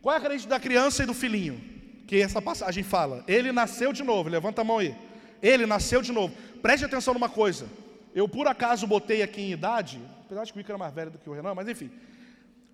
Qual 0.00 0.14
é 0.14 0.18
a 0.18 0.20
característica 0.20 0.54
da 0.54 0.60
criança 0.60 1.02
e 1.02 1.06
do 1.06 1.12
filhinho? 1.12 1.60
Que 2.06 2.22
essa 2.22 2.40
passagem 2.40 2.84
fala. 2.84 3.24
Ele 3.26 3.50
nasceu 3.50 3.92
de 3.92 4.04
novo, 4.04 4.28
levanta 4.28 4.60
a 4.60 4.64
mão 4.64 4.78
aí. 4.78 4.94
Ele 5.42 5.66
nasceu 5.66 6.00
de 6.02 6.12
novo. 6.12 6.32
Preste 6.62 6.84
atenção 6.84 7.14
numa 7.14 7.28
coisa. 7.28 7.66
Eu 8.14 8.28
por 8.28 8.46
acaso 8.46 8.86
botei 8.86 9.22
aqui 9.22 9.40
em 9.40 9.50
idade, 9.50 10.00
apesar 10.28 10.44
de 10.44 10.52
que 10.52 10.58
o 10.58 10.60
Ica 10.60 10.72
era 10.72 10.78
mais 10.78 10.92
velho 10.92 11.10
do 11.10 11.18
que 11.18 11.28
o 11.28 11.32
Renan, 11.32 11.54
mas 11.54 11.66
enfim. 11.66 11.90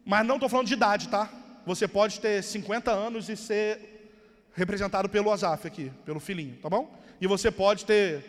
Mas 0.04 0.26
não 0.26 0.34
estou 0.34 0.48
falando 0.48 0.66
de 0.66 0.74
idade, 0.74 1.08
tá? 1.08 1.30
Você 1.64 1.86
pode 1.86 2.20
ter 2.20 2.42
50 2.42 2.90
anos 2.90 3.28
e 3.28 3.36
ser 3.36 4.10
representado 4.52 5.08
pelo 5.08 5.30
Azaf 5.30 5.66
aqui, 5.66 5.92
pelo 6.04 6.18
filhinho, 6.18 6.56
tá 6.56 6.68
bom? 6.68 6.92
E 7.20 7.28
você 7.28 7.52
pode 7.52 7.84
ter 7.84 8.24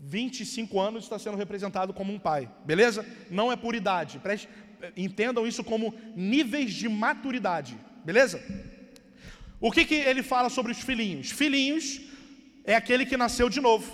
25 0.00 0.80
anos 0.80 1.04
está 1.04 1.18
sendo 1.18 1.36
representado 1.36 1.92
como 1.92 2.10
um 2.10 2.18
pai, 2.18 2.50
beleza? 2.64 3.06
Não 3.30 3.52
é 3.52 3.56
por 3.56 3.74
idade, 3.74 4.18
preste, 4.18 4.48
entendam 4.96 5.46
isso 5.46 5.62
como 5.62 5.94
níveis 6.16 6.72
de 6.72 6.88
maturidade, 6.88 7.76
beleza? 8.02 8.42
O 9.60 9.70
que, 9.70 9.84
que 9.84 9.94
ele 9.94 10.22
fala 10.22 10.48
sobre 10.48 10.72
os 10.72 10.80
filhinhos? 10.80 11.30
Filhinhos 11.30 12.00
é 12.64 12.74
aquele 12.74 13.04
que 13.04 13.16
nasceu 13.16 13.50
de 13.50 13.60
novo 13.60 13.92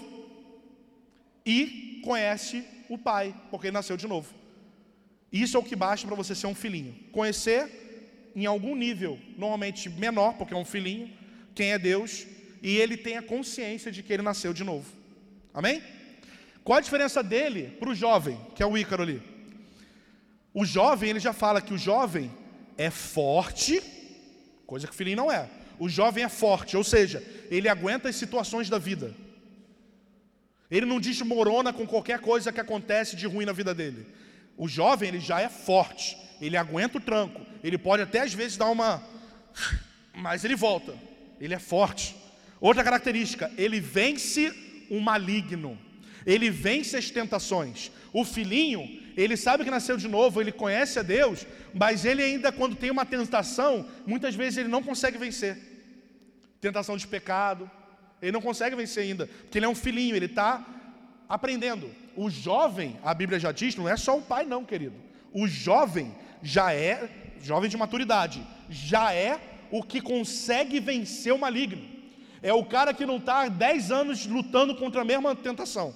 e 1.44 2.00
conhece 2.04 2.64
o 2.88 2.98
pai, 2.98 3.34
porque 3.50 3.66
ele 3.66 3.74
nasceu 3.74 3.96
de 3.96 4.06
novo. 4.06 4.34
Isso 5.32 5.56
é 5.56 5.60
o 5.60 5.62
que 5.62 5.76
basta 5.76 6.06
para 6.06 6.16
você 6.16 6.34
ser 6.34 6.46
um 6.46 6.54
filhinho. 6.54 6.94
Conhecer 7.12 8.30
em 8.34 8.46
algum 8.46 8.74
nível, 8.74 9.18
normalmente 9.36 9.90
menor, 9.90 10.34
porque 10.34 10.54
é 10.54 10.56
um 10.56 10.64
filhinho, 10.64 11.10
quem 11.54 11.72
é 11.72 11.78
Deus, 11.78 12.26
e 12.62 12.76
ele 12.76 12.96
tem 12.96 13.16
a 13.16 13.22
consciência 13.22 13.90
de 13.92 14.02
que 14.02 14.12
ele 14.12 14.22
nasceu 14.22 14.52
de 14.52 14.64
novo. 14.64 14.90
Amém? 15.52 15.82
Qual 16.64 16.78
a 16.78 16.82
diferença 16.82 17.22
dele 17.22 17.76
para 17.78 17.90
o 17.90 17.94
jovem, 17.94 18.38
que 18.54 18.62
é 18.62 18.66
o 18.66 18.76
Ícaro 18.76 19.02
ali? 19.02 19.22
O 20.52 20.64
jovem, 20.64 21.10
ele 21.10 21.20
já 21.20 21.32
fala 21.32 21.60
que 21.60 21.74
o 21.74 21.78
jovem 21.78 22.30
é 22.76 22.90
forte, 22.90 23.82
coisa 24.66 24.86
que 24.86 24.92
o 24.92 24.96
filhinho 24.96 25.16
não 25.16 25.32
é. 25.32 25.48
O 25.78 25.88
jovem 25.88 26.24
é 26.24 26.28
forte, 26.28 26.76
ou 26.76 26.84
seja, 26.84 27.22
ele 27.50 27.68
aguenta 27.68 28.08
as 28.08 28.16
situações 28.16 28.68
da 28.68 28.78
vida. 28.78 29.14
Ele 30.70 30.84
não 30.84 31.00
desmorona 31.00 31.72
com 31.72 31.86
qualquer 31.86 32.18
coisa 32.18 32.52
que 32.52 32.60
acontece 32.60 33.16
de 33.16 33.26
ruim 33.26 33.44
na 33.46 33.52
vida 33.52 33.74
dele. 33.74 34.06
O 34.56 34.68
jovem, 34.68 35.08
ele 35.08 35.20
já 35.20 35.40
é 35.40 35.48
forte, 35.48 36.18
ele 36.40 36.56
aguenta 36.56 36.98
o 36.98 37.00
tranco, 37.00 37.40
ele 37.62 37.78
pode 37.78 38.02
até 38.02 38.20
às 38.20 38.34
vezes 38.34 38.56
dar 38.56 38.66
uma. 38.66 39.02
Mas 40.14 40.44
ele 40.44 40.56
volta, 40.56 40.94
ele 41.40 41.54
é 41.54 41.58
forte. 41.58 42.16
Outra 42.60 42.82
característica, 42.82 43.50
ele 43.56 43.80
vence 43.80 44.52
o 44.90 45.00
maligno, 45.00 45.78
ele 46.26 46.50
vence 46.50 46.96
as 46.96 47.10
tentações. 47.10 47.90
O 48.12 48.24
filhinho, 48.24 49.00
ele 49.16 49.36
sabe 49.36 49.64
que 49.64 49.70
nasceu 49.70 49.96
de 49.96 50.08
novo, 50.08 50.40
ele 50.40 50.52
conhece 50.52 50.98
a 50.98 51.02
Deus, 51.02 51.46
mas 51.72 52.04
ele 52.04 52.22
ainda, 52.22 52.50
quando 52.50 52.76
tem 52.76 52.90
uma 52.90 53.06
tentação, 53.06 53.88
muitas 54.06 54.34
vezes 54.34 54.58
ele 54.58 54.68
não 54.68 54.82
consegue 54.82 55.18
vencer. 55.18 55.56
Tentação 56.60 56.96
de 56.96 57.06
pecado, 57.06 57.70
ele 58.20 58.32
não 58.32 58.40
consegue 58.40 58.74
vencer 58.74 59.04
ainda, 59.04 59.26
porque 59.26 59.58
ele 59.58 59.66
é 59.66 59.68
um 59.68 59.74
filhinho, 59.74 60.16
ele 60.16 60.26
está 60.26 60.64
aprendendo. 61.28 61.90
O 62.16 62.28
jovem, 62.28 62.98
a 63.04 63.14
Bíblia 63.14 63.38
já 63.38 63.52
diz, 63.52 63.76
não 63.76 63.88
é 63.88 63.96
só 63.96 64.18
o 64.18 64.22
pai, 64.22 64.44
não, 64.44 64.64
querido. 64.64 64.96
O 65.32 65.46
jovem 65.46 66.14
já 66.42 66.72
é, 66.72 67.08
jovem 67.40 67.70
de 67.70 67.76
maturidade, 67.76 68.44
já 68.68 69.12
é 69.12 69.40
o 69.70 69.82
que 69.82 70.00
consegue 70.00 70.80
vencer 70.80 71.32
o 71.32 71.38
maligno. 71.38 71.86
É 72.42 72.52
o 72.52 72.64
cara 72.64 72.94
que 72.94 73.06
não 73.06 73.18
está 73.18 73.42
há 73.42 73.48
10 73.48 73.90
anos 73.90 74.26
lutando 74.26 74.74
contra 74.74 75.02
a 75.02 75.04
mesma 75.04 75.34
tentação. 75.36 75.94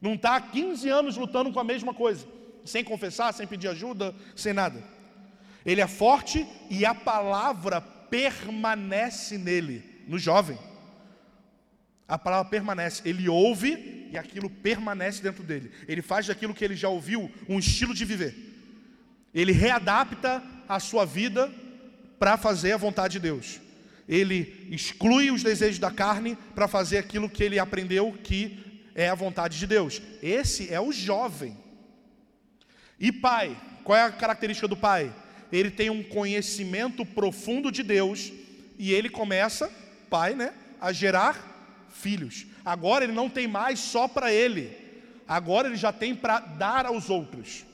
Não 0.00 0.14
está 0.14 0.36
há 0.36 0.40
15 0.40 0.88
anos 0.88 1.16
lutando 1.16 1.52
com 1.52 1.60
a 1.60 1.64
mesma 1.64 1.94
coisa, 1.94 2.26
sem 2.64 2.82
confessar, 2.82 3.32
sem 3.32 3.46
pedir 3.46 3.68
ajuda, 3.68 4.14
sem 4.34 4.52
nada. 4.52 4.82
Ele 5.64 5.80
é 5.80 5.86
forte 5.86 6.46
e 6.68 6.84
a 6.84 6.94
palavra 6.94 7.80
permanece 7.80 9.38
nele, 9.38 10.02
no 10.06 10.18
jovem 10.18 10.58
a 12.12 12.18
palavra 12.18 12.50
permanece. 12.50 13.00
Ele 13.06 13.26
ouve 13.26 14.08
e 14.12 14.18
aquilo 14.18 14.50
permanece 14.50 15.22
dentro 15.22 15.42
dele. 15.42 15.72
Ele 15.88 16.02
faz 16.02 16.26
daquilo 16.26 16.52
que 16.52 16.62
ele 16.62 16.76
já 16.76 16.86
ouviu 16.86 17.30
um 17.48 17.58
estilo 17.58 17.94
de 17.94 18.04
viver. 18.04 18.36
Ele 19.34 19.50
readapta 19.50 20.42
a 20.68 20.78
sua 20.78 21.06
vida 21.06 21.50
para 22.18 22.36
fazer 22.36 22.72
a 22.72 22.76
vontade 22.76 23.14
de 23.14 23.20
Deus. 23.20 23.62
Ele 24.06 24.68
exclui 24.70 25.30
os 25.30 25.42
desejos 25.42 25.78
da 25.78 25.90
carne 25.90 26.36
para 26.54 26.68
fazer 26.68 26.98
aquilo 26.98 27.30
que 27.30 27.42
ele 27.42 27.58
aprendeu 27.58 28.12
que 28.22 28.62
é 28.94 29.08
a 29.08 29.14
vontade 29.14 29.58
de 29.58 29.66
Deus. 29.66 30.02
Esse 30.22 30.70
é 30.70 30.78
o 30.78 30.92
jovem. 30.92 31.56
E 33.00 33.10
pai, 33.10 33.56
qual 33.84 33.96
é 33.96 34.02
a 34.02 34.12
característica 34.12 34.68
do 34.68 34.76
pai? 34.76 35.10
Ele 35.50 35.70
tem 35.70 35.88
um 35.88 36.02
conhecimento 36.02 37.06
profundo 37.06 37.72
de 37.72 37.82
Deus 37.82 38.30
e 38.78 38.92
ele 38.92 39.08
começa, 39.08 39.72
pai, 40.10 40.34
né, 40.34 40.52
a 40.78 40.92
gerar 40.92 41.51
filhos. 41.92 42.46
Agora 42.64 43.04
ele 43.04 43.12
não 43.12 43.28
tem 43.28 43.46
mais 43.46 43.78
só 43.78 44.08
para 44.08 44.32
ele, 44.32 44.76
agora 45.28 45.68
ele 45.68 45.76
já 45.76 45.92
tem 45.92 46.14
para 46.14 46.40
dar 46.40 46.86
aos 46.86 47.08
outros. 47.08 47.64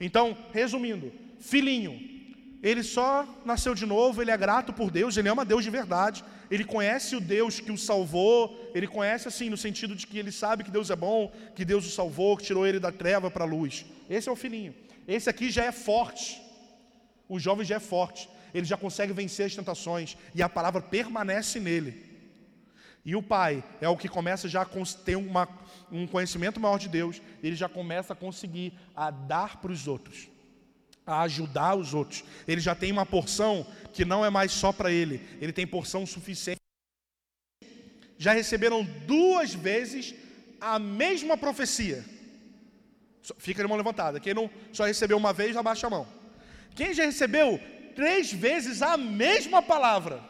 Então, 0.00 0.36
resumindo, 0.52 1.12
filhinho, 1.38 2.14
ele 2.62 2.82
só 2.82 3.26
nasceu 3.44 3.74
de 3.74 3.84
novo, 3.84 4.22
ele 4.22 4.30
é 4.30 4.36
grato 4.36 4.72
por 4.72 4.90
Deus, 4.90 5.16
ele 5.16 5.28
ama 5.28 5.44
Deus 5.44 5.62
de 5.62 5.70
verdade, 5.70 6.24
ele 6.50 6.64
conhece 6.64 7.14
o 7.14 7.20
Deus 7.20 7.60
que 7.60 7.70
o 7.70 7.76
salvou, 7.76 8.70
ele 8.74 8.86
conhece 8.86 9.28
assim, 9.28 9.50
no 9.50 9.56
sentido 9.56 9.94
de 9.94 10.06
que 10.06 10.18
ele 10.18 10.32
sabe 10.32 10.64
que 10.64 10.70
Deus 10.70 10.88
é 10.90 10.96
bom, 10.96 11.32
que 11.54 11.64
Deus 11.64 11.86
o 11.86 11.90
salvou, 11.90 12.36
que 12.36 12.44
tirou 12.44 12.66
ele 12.66 12.80
da 12.80 12.90
treva 12.90 13.30
para 13.30 13.44
a 13.44 13.46
luz. 13.46 13.84
Esse 14.08 14.28
é 14.28 14.32
o 14.32 14.36
filhinho. 14.36 14.74
Esse 15.06 15.28
aqui 15.28 15.50
já 15.50 15.64
é 15.64 15.72
forte. 15.72 16.40
O 17.28 17.38
jovem 17.38 17.66
já 17.66 17.76
é 17.76 17.80
forte. 17.80 18.28
Ele 18.54 18.64
já 18.64 18.76
consegue 18.76 19.12
vencer 19.12 19.46
as 19.46 19.54
tentações 19.54 20.16
e 20.34 20.42
a 20.42 20.48
palavra 20.48 20.80
permanece 20.80 21.58
nele. 21.58 22.13
E 23.04 23.14
o 23.14 23.22
pai 23.22 23.62
é 23.80 23.88
o 23.88 23.96
que 23.96 24.08
começa 24.08 24.48
já 24.48 24.62
a 24.62 24.66
ter 25.04 25.16
uma, 25.16 25.46
um 25.92 26.06
conhecimento 26.06 26.58
maior 26.58 26.78
de 26.78 26.88
Deus, 26.88 27.20
ele 27.42 27.54
já 27.54 27.68
começa 27.68 28.14
a 28.14 28.16
conseguir 28.16 28.72
a 28.96 29.10
dar 29.10 29.60
para 29.60 29.70
os 29.70 29.86
outros, 29.86 30.28
a 31.06 31.20
ajudar 31.22 31.74
os 31.74 31.92
outros. 31.92 32.24
Ele 32.48 32.60
já 32.60 32.74
tem 32.74 32.90
uma 32.90 33.04
porção 33.04 33.66
que 33.92 34.04
não 34.04 34.24
é 34.24 34.30
mais 34.30 34.52
só 34.52 34.72
para 34.72 34.90
ele, 34.90 35.20
ele 35.38 35.52
tem 35.52 35.66
porção 35.66 36.06
suficiente. 36.06 36.60
Já 38.16 38.32
receberam 38.32 38.82
duas 39.06 39.52
vezes 39.52 40.14
a 40.58 40.78
mesma 40.78 41.36
profecia. 41.36 42.02
Fica 43.36 43.62
de 43.62 43.68
mão 43.68 43.76
levantada. 43.76 44.18
Quem 44.18 44.32
não 44.32 44.50
só 44.72 44.84
recebeu 44.84 45.16
uma 45.18 45.32
vez, 45.32 45.56
abaixa 45.56 45.86
a 45.86 45.90
mão. 45.90 46.06
Quem 46.74 46.94
já 46.94 47.04
recebeu 47.04 47.60
três 47.94 48.32
vezes 48.32 48.80
a 48.80 48.96
mesma 48.96 49.60
palavra? 49.60 50.22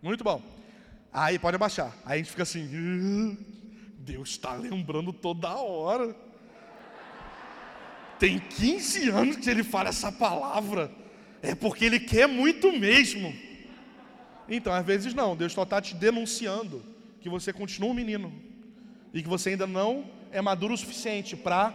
Muito 0.00 0.22
bom. 0.22 0.59
Aí 1.12 1.38
pode 1.38 1.56
abaixar. 1.56 1.92
Aí 2.04 2.14
a 2.14 2.16
gente 2.18 2.30
fica 2.30 2.44
assim, 2.44 3.36
Deus 3.98 4.30
está 4.30 4.54
lembrando 4.54 5.12
toda 5.12 5.56
hora. 5.56 6.14
Tem 8.18 8.38
15 8.38 9.08
anos 9.10 9.36
que 9.36 9.50
ele 9.50 9.64
fala 9.64 9.88
essa 9.88 10.12
palavra. 10.12 10.90
É 11.42 11.54
porque 11.54 11.84
ele 11.84 11.98
quer 11.98 12.28
muito 12.28 12.72
mesmo. 12.72 13.34
Então, 14.48 14.72
às 14.72 14.84
vezes 14.84 15.14
não, 15.14 15.36
Deus 15.36 15.52
só 15.52 15.62
está 15.62 15.80
te 15.80 15.94
denunciando 15.94 16.82
que 17.20 17.28
você 17.28 17.52
continua 17.52 17.90
um 17.90 17.94
menino 17.94 18.32
e 19.12 19.22
que 19.22 19.28
você 19.28 19.50
ainda 19.50 19.66
não 19.66 20.10
é 20.30 20.40
maduro 20.40 20.74
o 20.74 20.76
suficiente 20.76 21.36
para 21.36 21.72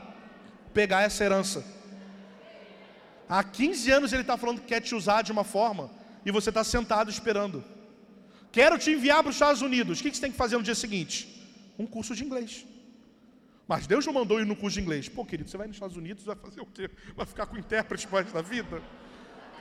pegar 0.74 1.02
essa 1.02 1.24
herança. 1.24 1.66
Há 3.28 3.44
15 3.44 3.92
anos 3.92 4.14
ele 4.14 4.22
está 4.22 4.38
falando 4.38 4.62
que 4.62 4.68
quer 4.68 4.82
te 4.82 4.94
usar 4.94 5.22
de 5.24 5.32
uma 5.32 5.44
forma 5.44 5.90
e 6.26 6.32
você 6.32 6.50
está 6.50 6.64
sentado 6.64 7.10
esperando. 7.10 7.64
Quero 8.56 8.78
te 8.80 8.90
enviar 8.90 9.22
para 9.22 9.32
os 9.32 9.36
Estados 9.36 9.62
Unidos. 9.62 10.00
O 10.00 10.04
que 10.04 10.16
você 10.16 10.22
tem 10.22 10.32
que 10.32 10.38
fazer 10.38 10.56
no 10.56 10.64
dia 10.64 10.74
seguinte? 10.74 11.18
Um 11.78 11.86
curso 11.86 12.16
de 12.16 12.24
inglês. 12.24 12.66
Mas 13.68 13.86
Deus 13.86 14.06
não 14.06 14.14
mandou 14.14 14.40
ir 14.40 14.46
no 14.46 14.56
curso 14.56 14.76
de 14.76 14.82
inglês. 14.82 15.10
Pô, 15.10 15.26
querido, 15.26 15.50
você 15.50 15.58
vai 15.58 15.68
nos 15.68 15.76
Estados 15.76 15.98
Unidos, 15.98 16.24
vai 16.24 16.38
fazer 16.38 16.62
o 16.62 16.66
quê? 16.66 16.90
Vai 17.18 17.26
ficar 17.26 17.48
com 17.48 17.58
intérprete 17.58 18.08
mais 18.10 18.32
da 18.32 18.42
vida? 18.42 18.82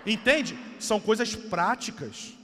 Entende? 0.07 0.57
São 0.79 1.01
coisas 1.01 1.35
práticas. 1.35 2.35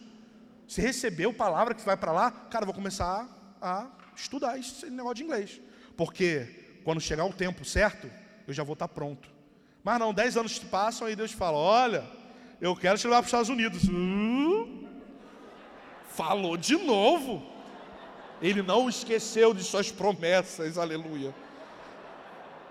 Você 0.67 0.83
recebeu 0.83 1.33
palavra 1.33 1.73
que 1.73 1.85
vai 1.85 1.97
para 1.97 2.11
lá, 2.11 2.33
cara, 2.33 2.65
vou 2.65 2.75
começar 2.75 3.29
a 3.63 3.87
estudar 4.17 4.59
esse 4.59 4.91
negócio 4.91 5.15
de 5.19 5.23
inglês. 5.23 5.61
Porque 5.97 6.81
quando 6.83 7.01
chegar 7.01 7.27
o 7.27 7.33
tempo 7.33 7.65
certo, 7.65 8.11
eu 8.45 8.53
já 8.53 8.65
vou 8.65 8.73
estar 8.73 8.89
pronto. 8.89 9.31
Mas 9.85 10.01
não, 10.01 10.13
dez 10.13 10.37
anos 10.37 10.59
passam, 10.59 11.07
aí 11.07 11.15
Deus 11.15 11.31
fala: 11.31 11.59
olha, 11.59 12.05
eu 12.61 12.75
quero 12.75 12.99
te 12.99 13.07
levar 13.07 13.19
para 13.19 13.27
os 13.27 13.29
Estados 13.29 13.49
Unidos. 13.51 13.85
Uh, 13.85 14.30
falou 16.21 16.55
de 16.55 16.77
novo. 16.77 17.43
Ele 18.43 18.63
não 18.63 18.91
esqueceu 18.91 19.55
de 19.55 19.65
suas 19.65 19.91
promessas, 19.91 20.77
aleluia. 20.77 21.35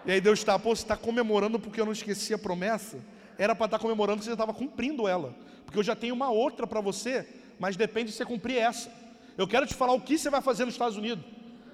E 0.06 0.12
aí 0.12 0.22
Deus 0.22 0.40
está, 0.40 0.58
pô, 0.60 0.76
você 0.76 0.84
está 0.84 0.96
comemorando 0.96 1.60
porque 1.60 1.82
eu 1.82 1.86
não 1.86 1.92
esqueci 1.92 2.32
a 2.32 2.38
promessa? 2.38 3.00
Era 3.40 3.56
para 3.56 3.66
estar 3.66 3.78
tá 3.80 3.82
comemorando 3.82 4.20
que 4.20 4.26
você 4.26 4.32
estava 4.32 4.54
cumprindo 4.54 5.08
ela. 5.08 5.36
Porque 5.66 5.80
eu 5.80 5.84
já 5.84 5.96
tenho 5.96 6.14
uma 6.14 6.30
outra 6.30 6.68
para 6.68 6.80
você, 6.80 7.28
mas 7.60 7.76
depende 7.76 8.12
de 8.12 8.18
você 8.18 8.26
cumprir 8.26 8.58
essa. 8.58 8.92
Eu 9.36 9.48
quero 9.48 9.66
te 9.66 9.74
falar 9.74 9.94
o 9.94 10.02
que 10.02 10.18
você 10.18 10.30
vai 10.30 10.42
fazer 10.42 10.66
nos 10.66 10.76
Estados 10.76 10.98
Unidos, 10.98 11.26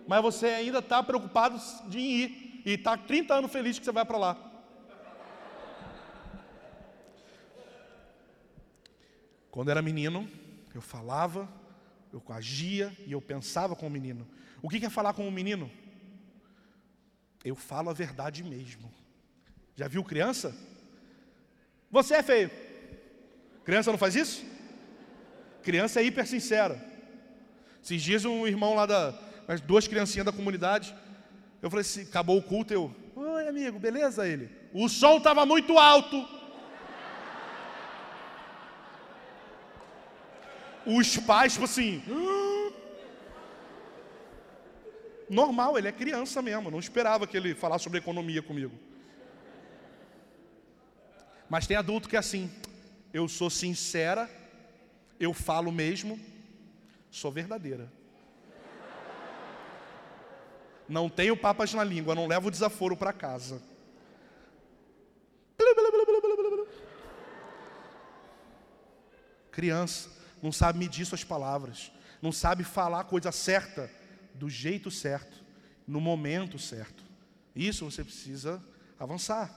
mas 0.07 0.21
você 0.21 0.47
ainda 0.47 0.79
está 0.79 1.03
preocupado 1.03 1.59
de 1.87 1.99
ir. 1.99 2.61
E 2.65 2.71
está 2.71 2.97
30 2.97 3.33
anos 3.33 3.51
feliz 3.51 3.77
que 3.77 3.85
você 3.85 3.91
vai 3.91 4.05
para 4.05 4.17
lá. 4.17 4.37
Quando 9.51 9.69
era 9.69 9.81
menino, 9.81 10.27
eu 10.73 10.81
falava, 10.81 11.47
eu 12.15 12.33
agia 12.33 12.95
e 13.05 13.11
eu 13.11 13.21
pensava 13.21 13.75
como 13.75 13.91
menino. 13.91 14.27
O 14.61 14.69
que 14.69 14.85
é 14.85 14.89
falar 14.89 15.13
como 15.13 15.29
menino? 15.31 15.69
Eu 17.43 17.55
falo 17.55 17.89
a 17.89 17.93
verdade 17.93 18.43
mesmo. 18.43 18.91
Já 19.75 19.87
viu 19.87 20.03
criança? 20.03 20.55
Você 21.91 22.15
é 22.15 22.23
feio. 22.23 22.49
Criança 23.63 23.91
não 23.91 23.97
faz 23.97 24.15
isso? 24.15 24.45
Criança 25.61 25.99
é 25.99 26.03
hiper 26.03 26.25
sincera. 26.25 26.83
Esses 27.83 28.01
dias 28.01 28.25
um 28.25 28.47
irmão 28.47 28.75
lá 28.75 28.85
da. 28.85 29.13
As 29.47 29.61
duas 29.61 29.87
criancinhas 29.87 30.25
da 30.25 30.31
comunidade. 30.31 30.95
Eu 31.61 31.69
falei 31.69 31.81
assim, 31.81 32.01
acabou 32.03 32.37
o 32.37 32.43
culto, 32.43 32.73
eu. 32.73 32.95
Oi, 33.15 33.47
amigo, 33.47 33.77
beleza? 33.77 34.27
Ele. 34.27 34.49
O 34.73 34.87
som 34.87 35.17
estava 35.17 35.45
muito 35.45 35.77
alto. 35.77 36.34
Os 40.85 41.17
pais, 41.17 41.53
tipo 41.53 41.65
assim. 41.65 42.03
Normal, 45.29 45.77
ele 45.77 45.87
é 45.87 45.91
criança 45.91 46.41
mesmo. 46.41 46.69
Não 46.69 46.79
esperava 46.79 47.25
que 47.25 47.35
ele 47.35 47.55
falasse 47.55 47.83
sobre 47.83 47.99
economia 47.99 48.41
comigo. 48.41 48.77
Mas 51.49 51.67
tem 51.67 51.75
adulto 51.75 52.07
que 52.07 52.15
é 52.15 52.19
assim. 52.19 52.51
Eu 53.11 53.27
sou 53.27 53.49
sincera, 53.49 54.29
eu 55.19 55.33
falo 55.33 55.71
mesmo, 55.71 56.19
sou 57.09 57.31
verdadeira. 57.31 57.91
Não 60.87 61.09
tenho 61.09 61.35
papas 61.35 61.73
na 61.73 61.83
língua, 61.83 62.13
não 62.13 62.27
levo 62.27 62.51
desaforo 62.51 62.95
para 62.95 63.11
casa. 63.11 63.61
Criança 69.51 70.14
não 70.45 70.51
sabe 70.51 70.77
medir 70.77 71.05
suas 71.05 71.23
palavras, 71.23 71.91
não 72.21 72.31
sabe 72.31 72.63
falar 72.63 72.99
a 72.99 73.03
coisa 73.03 73.31
certa 73.31 73.89
do 74.35 74.47
jeito 74.47 74.91
certo. 74.91 75.43
no 75.87 75.99
momento 75.99 76.59
certo. 76.59 77.03
Isso 77.55 77.85
você 77.85 78.03
precisa 78.03 78.63
avançar. 78.99 79.51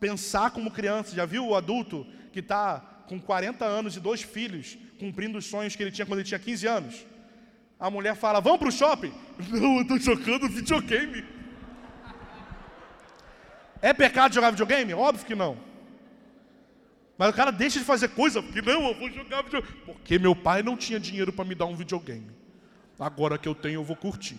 Pensar 0.00 0.50
como 0.50 0.70
criança. 0.70 1.14
Já 1.14 1.24
viu 1.24 1.46
o 1.46 1.54
adulto 1.54 2.04
que 2.32 2.40
está 2.40 2.80
com 3.06 3.20
40 3.20 3.64
anos 3.64 3.96
e 3.96 4.00
dois 4.00 4.22
filhos, 4.22 4.76
cumprindo 4.98 5.38
os 5.38 5.46
sonhos 5.46 5.76
que 5.76 5.82
ele 5.82 5.92
tinha 5.92 6.06
quando 6.06 6.20
ele 6.20 6.28
tinha 6.28 6.40
15 6.40 6.66
anos? 6.66 7.06
A 7.78 7.88
mulher 7.88 8.16
fala: 8.16 8.40
Vamos 8.40 8.58
para 8.58 8.68
o 8.68 8.72
shopping? 8.72 9.12
Não, 9.48 9.76
eu 9.76 9.82
estou 9.82 9.98
jogando 9.98 10.48
videogame. 10.48 11.24
É 13.80 13.92
pecado 13.92 14.34
jogar 14.34 14.50
videogame? 14.50 14.94
Óbvio 14.94 15.26
que 15.26 15.34
não. 15.34 15.56
Mas 17.16 17.30
o 17.30 17.32
cara 17.32 17.50
deixa 17.50 17.78
de 17.78 17.84
fazer 17.84 18.08
coisa, 18.08 18.42
porque 18.42 18.62
não, 18.62 18.88
eu 18.88 18.94
vou 18.94 19.10
jogar 19.10 19.42
videogame. 19.42 19.78
Porque 19.84 20.18
meu 20.18 20.34
pai 20.34 20.62
não 20.62 20.76
tinha 20.76 20.98
dinheiro 20.98 21.32
para 21.32 21.44
me 21.44 21.54
dar 21.54 21.66
um 21.66 21.76
videogame. 21.76 22.30
Agora 22.98 23.38
que 23.38 23.48
eu 23.48 23.54
tenho, 23.54 23.76
eu 23.76 23.84
vou 23.84 23.96
curtir. 23.96 24.38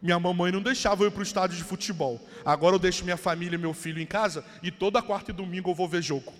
Minha 0.00 0.18
mamãe 0.18 0.52
não 0.52 0.62
deixava 0.62 1.02
eu 1.02 1.08
ir 1.08 1.10
para 1.10 1.20
o 1.20 1.24
estádio 1.24 1.56
de 1.56 1.64
futebol. 1.64 2.20
Agora 2.44 2.76
eu 2.76 2.78
deixo 2.78 3.04
minha 3.04 3.16
família 3.16 3.56
e 3.56 3.58
meu 3.58 3.74
filho 3.74 4.00
em 4.00 4.06
casa 4.06 4.44
e 4.62 4.70
toda 4.70 5.02
quarta 5.02 5.30
e 5.30 5.34
domingo 5.34 5.70
eu 5.70 5.74
vou 5.74 5.88
ver 5.88 6.02
jogo. 6.02 6.32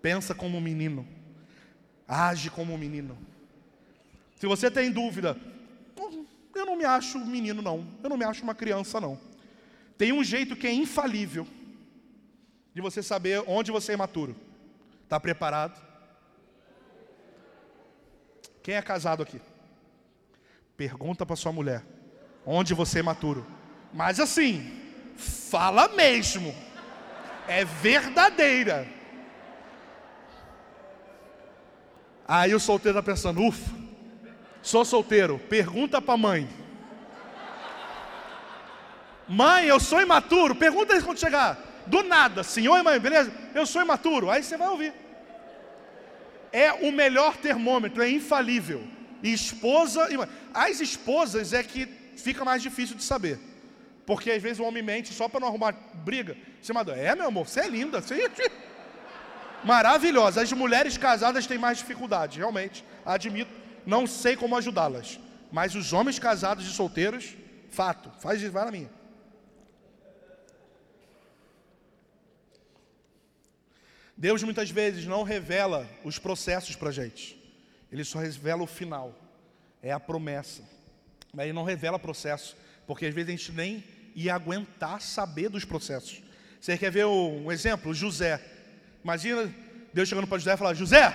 Pensa 0.00 0.34
como 0.34 0.58
um 0.58 0.60
menino. 0.60 1.08
Age 2.06 2.50
como 2.50 2.74
um 2.74 2.78
menino. 2.78 3.16
Se 4.36 4.46
você 4.46 4.70
tem 4.70 4.92
dúvida, 4.92 5.36
eu 6.54 6.66
não 6.66 6.76
me 6.76 6.84
acho 6.84 7.18
menino, 7.18 7.62
não. 7.62 7.86
Eu 8.02 8.10
não 8.10 8.16
me 8.16 8.24
acho 8.24 8.42
uma 8.42 8.54
criança, 8.54 9.00
não. 9.00 9.18
Tem 9.96 10.12
um 10.12 10.24
jeito 10.24 10.56
que 10.56 10.66
é 10.66 10.72
infalível 10.72 11.46
de 12.74 12.80
você 12.80 13.02
saber 13.02 13.42
onde 13.46 13.70
você 13.70 13.92
é 13.92 13.96
maturo. 13.96 14.36
Está 15.04 15.20
preparado? 15.20 15.80
Quem 18.62 18.74
é 18.74 18.82
casado 18.82 19.22
aqui? 19.22 19.40
Pergunta 20.76 21.24
para 21.24 21.36
sua 21.36 21.52
mulher: 21.52 21.84
onde 22.44 22.74
você 22.74 22.98
é 22.98 23.02
maturo? 23.02 23.46
Mas 23.92 24.18
assim, 24.18 24.80
fala 25.16 25.88
mesmo. 25.88 26.54
É 27.46 27.64
verdadeira. 27.64 28.88
Aí 32.26 32.54
o 32.54 32.60
solteiro 32.60 32.98
está 32.98 33.12
pensando, 33.12 33.42
ufa, 33.42 33.83
sou 34.64 34.84
solteiro, 34.84 35.38
pergunta 35.38 36.02
para 36.02 36.16
mãe. 36.16 36.48
Mãe, 39.28 39.66
eu 39.66 39.78
sou 39.78 40.00
imaturo, 40.00 40.54
pergunta 40.54 40.92
eles 40.92 41.04
quando 41.04 41.20
chegar. 41.20 41.58
Do 41.86 42.02
nada, 42.02 42.42
senhor 42.42 42.78
e 42.78 42.82
mãe, 42.82 42.98
beleza? 42.98 43.32
Eu 43.54 43.66
sou 43.66 43.82
imaturo. 43.82 44.30
Aí 44.30 44.42
você 44.42 44.56
vai 44.56 44.68
ouvir. 44.68 44.92
É 46.50 46.72
o 46.72 46.90
melhor 46.90 47.36
termômetro, 47.36 48.02
é 48.02 48.08
infalível. 48.08 48.82
E 49.22 49.32
esposa 49.32 50.10
e 50.10 50.16
mãe. 50.16 50.28
As 50.52 50.80
esposas 50.80 51.52
é 51.52 51.62
que 51.62 51.86
fica 52.16 52.44
mais 52.44 52.62
difícil 52.62 52.96
de 52.96 53.04
saber. 53.04 53.38
Porque 54.06 54.30
às 54.30 54.42
vezes 54.42 54.60
o 54.60 54.64
homem 54.64 54.82
mente 54.82 55.12
só 55.12 55.28
para 55.28 55.40
não 55.40 55.48
arrumar 55.48 55.72
briga. 55.94 56.36
Você 56.60 56.72
manda, 56.72 56.92
é 56.92 57.14
meu 57.14 57.26
amor, 57.26 57.46
você 57.46 57.60
é 57.60 57.68
linda. 57.68 58.00
Você... 58.00 58.22
É 58.22 58.30
Maravilhosa. 59.62 60.42
As 60.42 60.52
mulheres 60.52 60.96
casadas 60.98 61.46
têm 61.46 61.58
mais 61.58 61.78
dificuldade, 61.78 62.38
realmente. 62.38 62.84
Admito. 63.04 63.63
Não 63.86 64.06
sei 64.06 64.36
como 64.36 64.56
ajudá-las. 64.56 65.18
Mas 65.52 65.74
os 65.74 65.92
homens 65.92 66.18
casados 66.18 66.66
e 66.66 66.70
solteiros, 66.70 67.34
fato. 67.70 68.10
Faz 68.20 68.40
isso, 68.42 68.52
vai 68.52 68.64
na 68.64 68.70
minha. 68.70 68.90
Deus 74.16 74.42
muitas 74.42 74.70
vezes 74.70 75.06
não 75.06 75.22
revela 75.22 75.88
os 76.04 76.18
processos 76.18 76.76
para 76.76 76.88
a 76.88 76.92
gente. 76.92 77.40
Ele 77.90 78.04
só 78.04 78.18
revela 78.18 78.62
o 78.62 78.66
final. 78.66 79.14
É 79.82 79.92
a 79.92 80.00
promessa. 80.00 80.62
Mas 81.32 81.46
ele 81.46 81.52
não 81.52 81.64
revela 81.64 81.98
processo. 81.98 82.56
Porque 82.86 83.06
às 83.06 83.14
vezes 83.14 83.28
a 83.28 83.36
gente 83.36 83.52
nem 83.52 83.84
ia 84.14 84.34
aguentar 84.34 85.00
saber 85.00 85.48
dos 85.48 85.64
processos. 85.64 86.22
Você 86.60 86.78
quer 86.78 86.90
ver 86.90 87.06
um 87.06 87.50
exemplo? 87.50 87.92
José. 87.92 88.40
Imagina 89.02 89.52
Deus 89.92 90.08
chegando 90.08 90.26
para 90.26 90.38
José 90.38 90.54
e 90.54 90.56
falar: 90.56 90.74
José, 90.74 91.12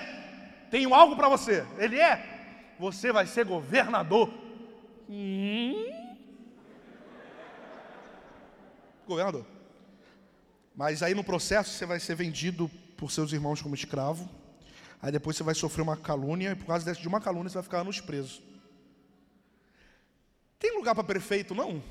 tenho 0.70 0.93
algo 0.93 1.15
para 1.15 1.28
você. 1.28 1.65
Ele 1.78 1.99
é, 1.99 2.39
você 2.80 3.11
vai 3.11 3.27
ser 3.27 3.43
governador. 3.43 4.34
Hum? 5.09 5.86
Governador. 9.05 9.45
Mas 10.73 11.03
aí 11.03 11.13
no 11.13 11.23
processo 11.23 11.71
você 11.71 11.86
vai 11.86 11.99
ser 11.99 12.15
vendido 12.15 12.71
por 12.95 13.11
seus 13.11 13.34
irmãos 13.34 13.61
como 13.61 13.75
escravo. 13.75 14.30
Aí 15.01 15.11
depois 15.11 15.36
você 15.36 15.43
vai 15.43 15.53
sofrer 15.53 15.82
uma 15.82 15.97
calúnia, 15.97 16.51
e 16.51 16.55
por 16.55 16.67
causa 16.67 16.93
de 16.93 17.07
uma 17.07 17.19
calúnia 17.19 17.49
você 17.49 17.55
vai 17.55 17.63
ficar 17.63 17.80
anos 17.80 17.99
preso. 17.99 18.41
Tem 20.57 20.75
lugar 20.75 20.95
para 20.95 21.03
prefeito, 21.03 21.53
não? 21.53 21.84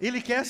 Ele 0.00 0.20
quer 0.20 0.44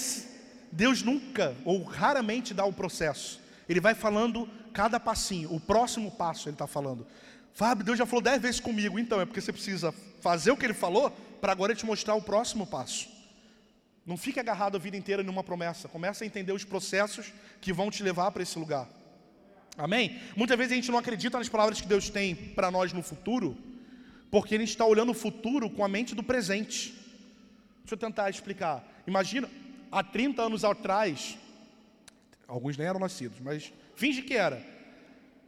Deus 0.71 1.03
nunca 1.03 1.55
ou 1.65 1.83
raramente 1.83 2.55
dá 2.55 2.65
o 2.65 2.73
processo. 2.73 3.42
Ele 3.73 3.81
vai 3.81 3.95
falando 3.95 4.47
cada 4.71 5.01
passinho, 5.01 5.51
o 5.51 5.59
próximo 5.59 6.11
passo 6.11 6.47
ele 6.47 6.55
está 6.55 6.67
falando. 6.67 7.07
Fábio, 7.55 7.87
Deus 7.87 7.97
já 7.97 8.05
falou 8.05 8.21
dez 8.21 8.41
vezes 8.41 8.61
comigo, 8.61 8.99
então 8.99 9.19
é 9.19 9.25
porque 9.25 9.41
você 9.41 9.51
precisa 9.51 9.93
fazer 10.21 10.51
o 10.51 10.57
que 10.59 10.67
ele 10.67 10.75
falou 10.75 11.11
para 11.41 11.53
agora 11.53 11.75
te 11.75 11.87
mostrar 11.87 12.15
o 12.15 12.21
próximo 12.21 12.67
passo. 12.67 13.09
Não 14.05 14.19
fique 14.19 14.39
agarrado 14.39 14.77
a 14.77 14.79
vida 14.79 14.95
inteira 14.95 15.23
numa 15.23 15.43
promessa. 15.43 15.89
Começa 15.89 16.23
a 16.23 16.27
entender 16.27 16.53
os 16.53 16.65
processos 16.65 17.33
que 17.63 17.73
vão 17.73 17.91
te 17.91 18.03
levar 18.03 18.31
para 18.31 18.43
esse 18.43 18.59
lugar. 18.59 18.87
Amém? 19.79 20.21
Muitas 20.37 20.59
vezes 20.59 20.73
a 20.73 20.77
gente 20.77 20.91
não 20.91 20.99
acredita 20.99 21.39
nas 21.39 21.49
palavras 21.49 21.81
que 21.81 21.89
Deus 21.89 22.11
tem 22.11 22.35
para 22.35 22.71
nós 22.71 22.93
no 22.93 23.03
futuro, 23.03 23.57
porque 24.31 24.55
a 24.55 24.59
gente 24.59 24.69
está 24.69 24.85
olhando 24.85 25.13
o 25.13 25.15
futuro 25.15 25.71
com 25.71 25.83
a 25.83 25.89
mente 25.89 26.15
do 26.15 26.23
presente. 26.23 26.91
Deixa 27.79 27.95
eu 27.95 27.97
tentar 27.97 28.29
explicar. 28.29 28.87
Imagina, 29.07 29.49
há 29.91 30.03
30 30.03 30.43
anos 30.43 30.63
atrás, 30.63 31.39
alguns 32.53 32.77
nem 32.77 32.87
eram 32.87 33.01
nascidos, 33.01 33.41
mas 33.41 33.73
finge 33.97 34.21
que 34.21 34.35
era. 34.35 34.63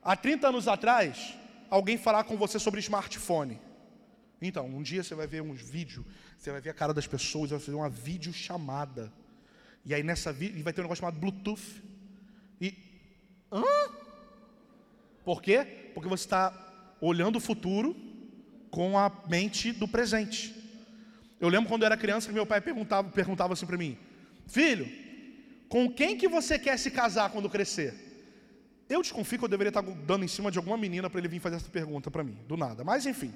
Há 0.03 0.17
30 0.17 0.49
anos 0.49 0.67
atrás, 0.67 1.35
alguém 1.69 1.99
falar 1.99 2.25
com 2.25 2.35
você 2.35 2.59
sobre 2.59 2.81
smartphone. 2.81 3.61
Então, 4.41 4.67
um 4.67 4.83
dia 4.83 5.03
você 5.03 5.15
vai 5.15 5.27
ver 5.27 5.43
uns 5.43 5.61
vídeos, 5.61 6.05
você 6.39 6.51
vai 6.51 6.63
ver 6.63 6.71
a 6.71 6.75
cara 6.75 6.95
das 6.95 7.07
pessoas, 7.07 7.51
vai 7.51 7.59
fazer 7.59 7.77
uma 7.77 7.91
videochamada. 7.91 9.13
E 9.85 9.93
aí 9.93 10.03
nessa 10.03 10.33
vídeo 10.33 10.63
vai 10.65 10.73
ter 10.73 10.81
um 10.81 10.85
negócio 10.85 11.03
chamado 11.03 11.21
Bluetooth. 11.21 11.83
E. 12.59 12.75
Hã? 13.53 13.63
Por 15.25 15.43
quê? 15.43 15.91
Porque 15.93 16.09
você 16.09 16.25
está 16.25 16.97
olhando 17.03 17.37
o 17.37 17.41
futuro 17.41 17.95
com 18.71 18.99
a 18.99 19.13
mente 19.29 19.73
do 19.73 19.87
presente. 19.87 20.55
Eu 21.39 21.51
lembro 21.51 21.69
quando 21.69 21.83
eu 21.83 21.87
era 21.87 21.99
criança 21.99 22.29
que 22.29 22.35
meu 22.35 22.47
pai 22.47 22.63
perguntava, 22.63 23.11
perguntava 23.11 23.53
assim 23.53 23.67
para 23.67 23.77
mim: 23.77 23.99
Filho, 24.47 25.04
com 25.75 25.91
quem 25.91 26.17
que 26.17 26.29
você 26.29 26.57
quer 26.57 26.79
se 26.79 26.89
casar 26.89 27.31
quando 27.31 27.51
crescer? 27.51 27.93
Eu 28.89 29.03
desconfio 29.03 29.41
que 29.41 29.45
eu 29.45 29.49
deveria 29.49 29.71
estar 29.71 29.83
dando 29.83 30.25
em 30.25 30.29
cima 30.29 30.49
de 30.49 30.57
alguma 30.57 30.77
menina 30.77 31.11
para 31.11 31.19
ele 31.19 31.27
vir 31.27 31.41
fazer 31.41 31.57
essa 31.57 31.69
pergunta 31.69 32.13
para 32.13 32.23
mim, 32.23 32.39
do 32.47 32.57
nada. 32.57 32.85
Mas 32.85 33.07
enfim. 33.07 33.35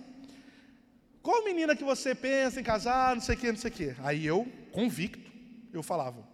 Qual 1.21 1.45
menina 1.45 1.75
que 1.75 1.83
você 1.83 2.15
pensa 2.15 2.61
em 2.61 2.63
casar, 2.63 3.17
não 3.17 3.21
sei 3.21 3.35
o 3.35 3.39
que, 3.39 3.51
não 3.51 3.59
sei 3.59 3.71
o 3.73 3.75
que. 3.75 3.97
Aí 4.05 4.25
eu, 4.25 4.47
convicto, 4.71 5.29
eu 5.73 5.83
falava, 5.83 6.25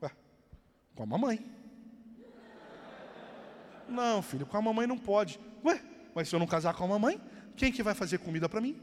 Ué, 0.00 0.12
com 0.94 1.02
a 1.02 1.06
mamãe. 1.06 1.44
Não, 3.88 4.22
filho, 4.22 4.46
com 4.46 4.56
a 4.56 4.62
mamãe 4.62 4.86
não 4.86 4.96
pode. 4.96 5.40
Ué, 5.64 5.82
mas 6.14 6.28
se 6.28 6.36
eu 6.36 6.38
não 6.38 6.46
casar 6.46 6.72
com 6.74 6.84
a 6.84 6.86
mamãe, 6.86 7.20
quem 7.56 7.72
que 7.72 7.82
vai 7.82 7.94
fazer 7.94 8.18
comida 8.18 8.48
para 8.48 8.60
mim? 8.60 8.80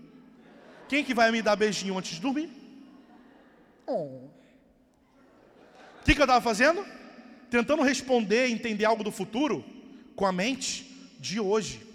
Quem 0.89 1.05
que 1.05 1.13
vai 1.13 1.31
me 1.31 1.41
dar 1.41 1.55
beijinho 1.55 1.97
antes 1.97 2.15
de 2.15 2.19
dormir? 2.19 2.51
Oh. 3.87 4.38
O 6.01 6.05
que, 6.05 6.15
que 6.15 6.21
eu 6.21 6.25
estava 6.25 6.41
fazendo? 6.41 6.85
Tentando 7.49 7.83
responder, 7.83 8.49
entender 8.49 8.85
algo 8.85 9.03
do 9.03 9.11
futuro 9.11 9.63
com 10.15 10.25
a 10.25 10.31
mente 10.31 10.85
de 11.19 11.39
hoje. 11.39 11.87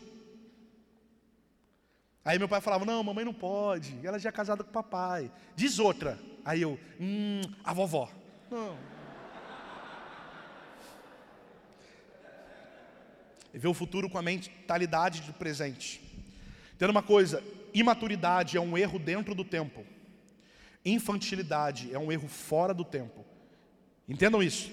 Aí 2.25 2.39
meu 2.39 2.49
pai 2.49 2.61
falava: 2.61 2.85
Não, 2.85 3.03
mamãe 3.03 3.25
não 3.25 3.35
pode, 3.35 3.99
ela 4.03 4.19
já 4.19 4.31
é 4.31 4.33
casada 4.33 4.65
com 4.65 4.71
o 4.71 4.73
papai. 4.73 5.31
Diz 5.55 5.79
outra. 5.79 6.19
Aí 6.45 6.63
eu: 6.63 6.79
Hum, 7.01 7.43
a 7.63 7.73
vovó. 7.73 8.11
Não. 8.51 8.77
Ver 13.53 13.69
o 13.69 13.75
futuro 13.75 14.11
com 14.11 14.19
a 14.19 14.23
mentalidade 14.23 15.21
do 15.23 15.33
presente. 15.33 16.01
Tendo 16.79 16.91
uma 16.91 17.03
coisa: 17.03 17.43
imaturidade 17.73 18.57
é 18.57 18.61
um 18.61 18.77
erro 18.77 18.99
dentro 18.99 19.35
do 19.35 19.45
tempo, 19.45 19.85
infantilidade 20.85 21.95
é 21.95 21.99
um 21.99 22.11
erro 22.11 22.27
fora 22.27 22.75
do 22.75 22.85
tempo. 22.85 23.25
Entendam 24.09 24.43
isso. 24.43 24.71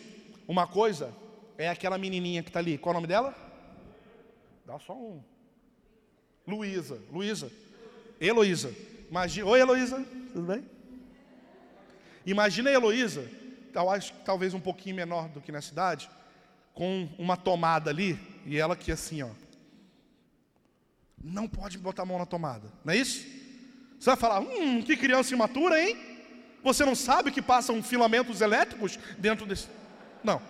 Uma 0.47 0.67
coisa 0.67 1.13
é 1.57 1.69
aquela 1.69 1.97
menininha 1.97 2.43
que 2.43 2.49
está 2.49 2.59
ali. 2.59 2.77
Qual 2.77 2.93
é 2.93 2.95
o 2.95 2.99
nome 2.99 3.07
dela? 3.07 3.36
Dá 4.65 4.79
só 4.79 4.93
um. 4.93 5.21
Luísa. 6.47 7.01
Luísa. 7.11 7.51
Heloísa. 8.19 8.73
Imagina. 9.09 9.47
Oi, 9.47 9.59
Heloísa. 9.59 10.05
Tudo 10.34 10.47
bem? 10.47 10.65
Imagina 12.25 12.69
a 12.69 12.73
Heloísa, 12.73 13.27
talvez 14.23 14.53
um 14.53 14.59
pouquinho 14.59 14.95
menor 14.95 15.27
do 15.29 15.41
que 15.41 15.51
na 15.51 15.61
cidade, 15.61 16.09
com 16.73 17.09
uma 17.17 17.36
tomada 17.36 17.89
ali 17.89 18.19
e 18.45 18.57
ela 18.57 18.73
aqui 18.73 18.91
assim, 18.91 19.23
ó. 19.23 19.29
Não 21.23 21.47
pode 21.47 21.77
botar 21.77 22.03
a 22.03 22.05
mão 22.05 22.19
na 22.19 22.25
tomada, 22.25 22.71
não 22.84 22.93
é 22.93 22.97
isso? 22.97 23.25
Você 23.99 24.09
vai 24.09 24.15
falar, 24.15 24.39
hum, 24.39 24.82
que 24.82 24.97
criança 24.97 25.34
imatura, 25.34 25.82
hein? 25.82 25.97
Você 26.64 26.86
não 26.86 26.95
sabe 26.95 27.32
que 27.32 27.41
passam 27.41 27.82
filamentos 27.82 28.41
elétricos 28.41 28.97
dentro 29.18 29.45
desse. 29.45 29.68
Não. 30.24 30.41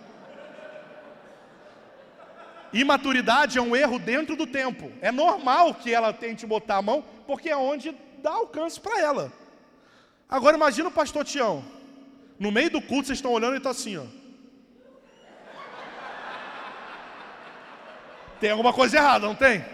Imaturidade 2.72 3.58
é 3.58 3.62
um 3.62 3.76
erro 3.76 3.98
dentro 3.98 4.34
do 4.34 4.46
tempo. 4.46 4.90
É 5.00 5.12
normal 5.12 5.74
que 5.74 5.92
ela 5.92 6.12
tente 6.12 6.46
botar 6.46 6.76
a 6.76 6.82
mão, 6.82 7.04
porque 7.26 7.50
é 7.50 7.56
onde 7.56 7.94
dá 8.22 8.32
alcance 8.32 8.80
para 8.80 8.98
ela. 9.00 9.32
Agora 10.28 10.56
imagina 10.56 10.88
o 10.88 10.92
pastor 10.92 11.24
Tião. 11.24 11.64
No 12.38 12.50
meio 12.50 12.70
do 12.70 12.80
culto, 12.80 13.06
vocês 13.06 13.18
estão 13.18 13.32
olhando 13.32 13.54
e 13.54 13.58
está 13.58 13.70
assim, 13.70 13.98
ó. 13.98 14.04
Tem 18.40 18.50
alguma 18.50 18.72
coisa 18.72 18.96
errada, 18.96 19.26
não 19.26 19.34
tem? 19.34 19.64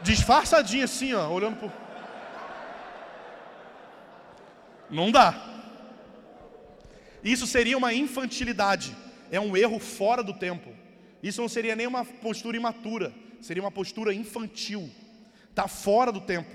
Disfarçadinho 0.00 0.84
assim, 0.84 1.12
ó, 1.12 1.28
olhando 1.28 1.56
pro. 1.56 1.81
Não 4.92 5.10
dá. 5.10 5.48
Isso 7.24 7.46
seria 7.46 7.78
uma 7.78 7.94
infantilidade. 7.94 8.94
É 9.30 9.40
um 9.40 9.56
erro 9.56 9.78
fora 9.78 10.22
do 10.22 10.34
tempo. 10.34 10.70
Isso 11.22 11.40
não 11.40 11.48
seria 11.48 11.74
nem 11.74 11.86
uma 11.86 12.04
postura 12.04 12.56
imatura, 12.56 13.14
seria 13.40 13.62
uma 13.62 13.70
postura 13.70 14.12
infantil. 14.12 14.90
Está 15.48 15.66
fora 15.66 16.12
do 16.12 16.20
tempo. 16.20 16.50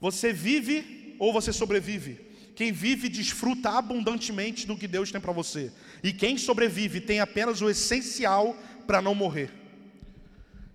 Você 0.00 0.32
vive 0.32 1.16
ou 1.18 1.32
você 1.32 1.52
sobrevive? 1.52 2.26
Quem 2.54 2.72
vive 2.72 3.08
desfruta 3.08 3.70
abundantemente 3.70 4.66
do 4.66 4.76
que 4.76 4.88
Deus 4.88 5.12
tem 5.12 5.20
para 5.20 5.32
você. 5.32 5.72
E 6.02 6.12
quem 6.12 6.38
sobrevive 6.38 7.00
tem 7.00 7.20
apenas 7.20 7.60
o 7.60 7.68
essencial 7.68 8.56
para 8.86 9.02
não 9.02 9.14
morrer. 9.14 9.50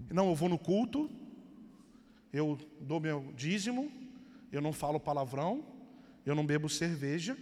Não, 0.10 0.30
eu 0.30 0.36
vou 0.36 0.48
no 0.48 0.60
culto, 0.60 1.10
eu 2.32 2.58
dou 2.80 3.00
meu 3.00 3.34
dízimo, 3.36 3.92
eu 4.52 4.62
não 4.62 4.72
falo 4.72 5.00
palavrão, 5.00 5.66
eu 6.26 6.36
não 6.36 6.46
bebo 6.46 6.70
cerveja. 6.70 7.38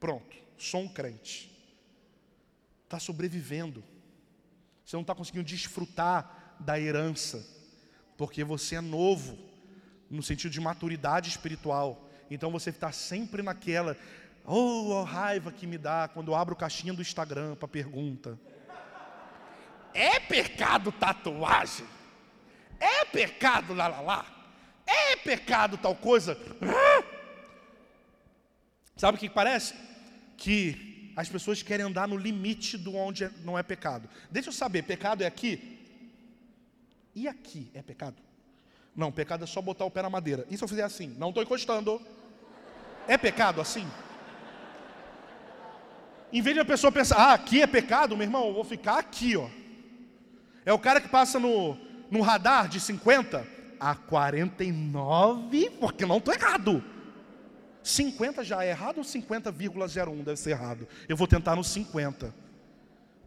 Pronto, 0.00 0.36
sou 0.56 0.82
um 0.82 0.88
crente. 0.88 1.50
Está 2.84 2.98
sobrevivendo. 2.98 3.82
Você 4.84 4.96
não 4.96 5.02
está 5.02 5.14
conseguindo 5.14 5.44
desfrutar 5.44 6.56
da 6.58 6.80
herança, 6.80 7.46
porque 8.16 8.42
você 8.42 8.76
é 8.76 8.80
novo, 8.80 9.38
no 10.10 10.22
sentido 10.22 10.50
de 10.50 10.60
maturidade 10.60 11.28
espiritual. 11.28 12.08
Então 12.30 12.50
você 12.50 12.70
está 12.70 12.90
sempre 12.90 13.42
naquela, 13.42 13.96
oh, 14.44 14.94
a 15.02 15.04
raiva 15.04 15.52
que 15.52 15.66
me 15.66 15.78
dá 15.78 16.08
quando 16.08 16.28
eu 16.28 16.34
abro 16.34 16.56
caixinha 16.56 16.92
do 16.92 17.02
Instagram 17.02 17.54
para 17.54 17.68
pergunta. 17.68 18.38
É 19.92 20.18
pecado 20.20 20.92
tatuagem? 20.92 21.86
É 22.80 23.04
pecado 23.04 23.74
lá 23.74 23.88
lá 23.88 24.00
lá? 24.00 24.26
É 24.86 25.16
pecado 25.16 25.76
tal 25.76 25.94
coisa? 25.94 26.38
Sabe 28.98 29.16
o 29.16 29.20
que 29.20 29.30
parece? 29.30 29.74
Que 30.36 31.12
as 31.16 31.28
pessoas 31.28 31.62
querem 31.62 31.86
andar 31.86 32.08
no 32.08 32.16
limite 32.16 32.76
do 32.76 32.96
onde 32.96 33.30
não 33.44 33.56
é 33.56 33.62
pecado. 33.62 34.08
Deixa 34.28 34.48
eu 34.48 34.52
saber, 34.52 34.82
pecado 34.82 35.22
é 35.22 35.26
aqui? 35.26 35.78
E 37.14 37.28
aqui 37.28 37.70
é 37.72 37.80
pecado? 37.80 38.16
Não, 38.94 39.12
pecado 39.12 39.44
é 39.44 39.46
só 39.46 39.62
botar 39.62 39.84
o 39.84 39.90
pé 39.90 40.02
na 40.02 40.10
madeira. 40.10 40.44
E 40.50 40.56
se 40.58 40.64
eu 40.64 40.68
fizer 40.68 40.82
assim? 40.82 41.14
Não 41.16 41.28
estou 41.28 41.42
encostando. 41.42 42.02
É 43.06 43.16
pecado 43.16 43.60
assim? 43.60 43.86
Em 46.32 46.42
vez 46.42 46.54
de 46.54 46.60
a 46.60 46.64
pessoa 46.64 46.90
pensar, 46.90 47.16
ah, 47.16 47.32
aqui 47.34 47.62
é 47.62 47.66
pecado, 47.66 48.16
meu 48.16 48.26
irmão, 48.26 48.48
eu 48.48 48.54
vou 48.54 48.64
ficar 48.64 48.98
aqui, 48.98 49.36
ó. 49.36 49.48
É 50.66 50.72
o 50.72 50.78
cara 50.78 51.00
que 51.00 51.08
passa 51.08 51.38
no, 51.38 51.78
no 52.10 52.20
radar 52.20 52.68
de 52.68 52.80
50 52.80 53.46
a 53.78 53.94
49, 53.94 55.70
porque 55.78 56.04
não 56.04 56.18
estou 56.18 56.34
errado. 56.34 56.97
50 57.88 58.44
já 58.44 58.64
é 58.64 58.70
errado 58.70 58.98
ou 58.98 59.04
50,01 59.04 60.22
deve 60.22 60.36
ser 60.36 60.50
errado? 60.50 60.86
Eu 61.08 61.16
vou 61.16 61.26
tentar 61.26 61.56
no 61.56 61.64
50. 61.64 62.34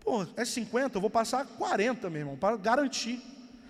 Pô, 0.04 0.26
é 0.36 0.46
50, 0.46 0.98
eu 0.98 1.02
vou 1.02 1.10
passar 1.10 1.46
40, 1.46 2.10
meu 2.10 2.22
irmão, 2.22 2.38
para 2.38 2.58
garantir. 2.58 3.22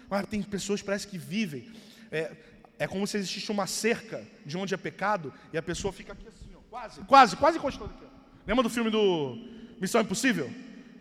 Mas 0.09 0.25
tem 0.27 0.41
pessoas 0.41 0.81
que 0.81 0.85
parece 0.85 1.07
que 1.07 1.17
vivem. 1.17 1.71
É, 2.11 2.31
é 2.79 2.87
como 2.87 3.05
se 3.07 3.17
existisse 3.17 3.51
uma 3.51 3.67
cerca 3.67 4.25
de 4.45 4.57
onde 4.57 4.73
é 4.73 4.77
pecado 4.77 5.33
e 5.53 5.57
a 5.57 5.61
pessoa 5.61 5.93
fica 5.93 6.13
aqui 6.13 6.27
assim, 6.27 6.49
ó, 6.55 6.59
quase, 6.69 7.01
quase, 7.01 7.37
quase 7.37 7.57
encostando 7.57 7.91
aqui. 7.95 8.05
Lembra 8.45 8.63
do 8.63 8.69
filme 8.69 8.89
do 8.89 9.37
Missão 9.79 10.01
Impossível? 10.01 10.51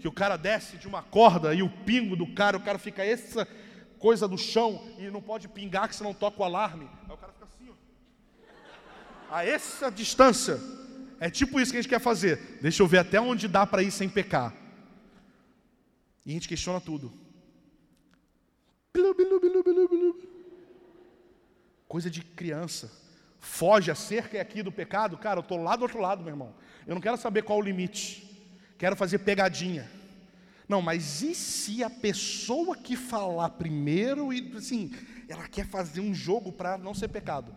que 0.01 0.09
o 0.09 0.13
cara 0.13 0.37
desce 0.37 0.79
de 0.79 0.89
uma 0.89 1.03
corda 1.03 1.55
e 1.55 1.63
o 1.63 1.69
pingo 1.69 2.17
do 2.17 2.27
cara, 2.27 2.57
o 2.57 2.61
cara 2.61 2.79
fica 2.79 3.05
essa 3.05 3.47
coisa 3.99 4.27
do 4.27 4.39
chão 4.39 4.83
e 4.99 5.11
não 5.11 5.21
pode 5.21 5.47
pingar 5.47 5.87
que 5.89 5.95
senão 5.95 6.15
toca 6.15 6.41
o 6.41 6.45
alarme. 6.45 6.89
Aí 7.07 7.15
o 7.15 7.19
cara. 7.19 7.40
A 9.31 9.45
essa 9.45 9.91
distância. 9.91 10.59
É 11.21 11.31
tipo 11.31 11.61
isso 11.61 11.71
que 11.71 11.79
a 11.79 11.83
gente 11.83 11.89
quer 11.89 12.01
fazer. 12.01 12.59
Deixa 12.61 12.83
eu 12.83 12.87
ver 12.87 12.99
até 12.99 13.21
onde 13.21 13.47
dá 13.47 13.67
para 13.67 13.83
ir 13.83 13.91
sem 13.91 14.09
pecar. 14.09 14.53
E 16.27 16.31
a 16.31 16.35
gente 16.35 16.49
questiona 16.49 16.81
tudo. 16.81 17.13
Coisa 21.87 22.11
de 22.11 22.23
criança. 22.23 22.91
Foge 23.39 23.91
a 23.91 23.95
cerca 23.95 24.37
é 24.37 24.41
aqui 24.41 24.63
do 24.63 24.73
pecado. 24.73 25.17
Cara, 25.17 25.39
eu 25.39 25.43
estou 25.43 25.63
lá 25.63 25.77
do 25.77 25.83
outro 25.83 26.01
lado, 26.01 26.23
meu 26.23 26.33
irmão. 26.33 26.55
Eu 26.87 26.95
não 26.95 27.01
quero 27.01 27.17
saber 27.17 27.43
qual 27.43 27.59
o 27.59 27.63
limite 27.63 28.29
quero 28.81 28.97
fazer 28.97 29.19
pegadinha. 29.19 29.91
Não, 30.67 30.81
mas 30.81 31.21
e 31.21 31.35
se 31.35 31.85
a 31.85 31.91
pessoa 31.91 32.75
que 32.75 32.97
falar 32.97 33.51
primeiro 33.51 34.33
e 34.33 34.57
assim, 34.57 34.91
ela 35.29 35.47
quer 35.47 35.67
fazer 35.67 36.01
um 36.01 36.15
jogo 36.15 36.51
para 36.51 36.79
não 36.79 36.95
ser 36.95 37.09
pecado? 37.09 37.55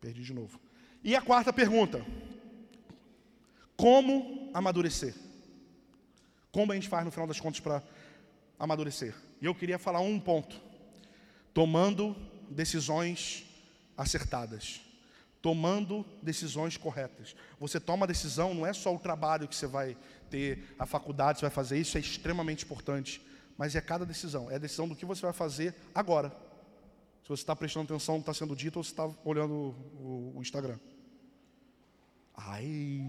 Perdi 0.00 0.22
de 0.22 0.32
novo. 0.32 0.60
E 1.02 1.14
a 1.14 1.22
quarta 1.22 1.52
pergunta: 1.52 2.04
Como 3.76 4.50
amadurecer? 4.54 5.14
Como 6.50 6.72
a 6.72 6.74
gente 6.74 6.88
faz 6.88 7.04
no 7.04 7.10
final 7.10 7.26
das 7.26 7.40
contas 7.40 7.60
para 7.60 7.82
amadurecer? 8.58 9.14
E 9.40 9.46
eu 9.46 9.54
queria 9.54 9.78
falar 9.78 10.00
um 10.00 10.18
ponto: 10.18 10.60
tomando 11.52 12.16
decisões 12.50 13.44
acertadas 13.96 14.80
tomando 15.40 16.04
decisões 16.22 16.76
corretas. 16.76 17.34
Você 17.60 17.78
toma 17.78 18.06
decisão, 18.06 18.54
não 18.54 18.66
é 18.66 18.72
só 18.72 18.94
o 18.94 18.98
trabalho 18.98 19.46
que 19.46 19.54
você 19.54 19.66
vai 19.66 19.96
ter, 20.30 20.74
a 20.78 20.86
faculdade 20.86 21.38
você 21.38 21.46
vai 21.46 21.50
fazer, 21.50 21.78
isso 21.78 21.96
é 21.96 22.00
extremamente 22.00 22.64
importante, 22.64 23.24
mas 23.56 23.74
é 23.74 23.80
cada 23.80 24.04
decisão, 24.04 24.50
é 24.50 24.56
a 24.56 24.58
decisão 24.58 24.88
do 24.88 24.96
que 24.96 25.04
você 25.04 25.22
vai 25.22 25.32
fazer 25.32 25.74
agora. 25.94 26.32
Se 27.28 27.36
você 27.36 27.42
está 27.42 27.54
prestando 27.54 27.84
atenção 27.84 28.14
no 28.14 28.22
que 28.22 28.30
está 28.30 28.32
sendo 28.32 28.56
dito 28.56 28.78
ou 28.78 28.82
se 28.82 28.88
está 28.88 29.06
olhando 29.22 29.52
o, 29.52 30.32
o 30.34 30.40
Instagram. 30.40 30.78
Ai. 32.34 33.02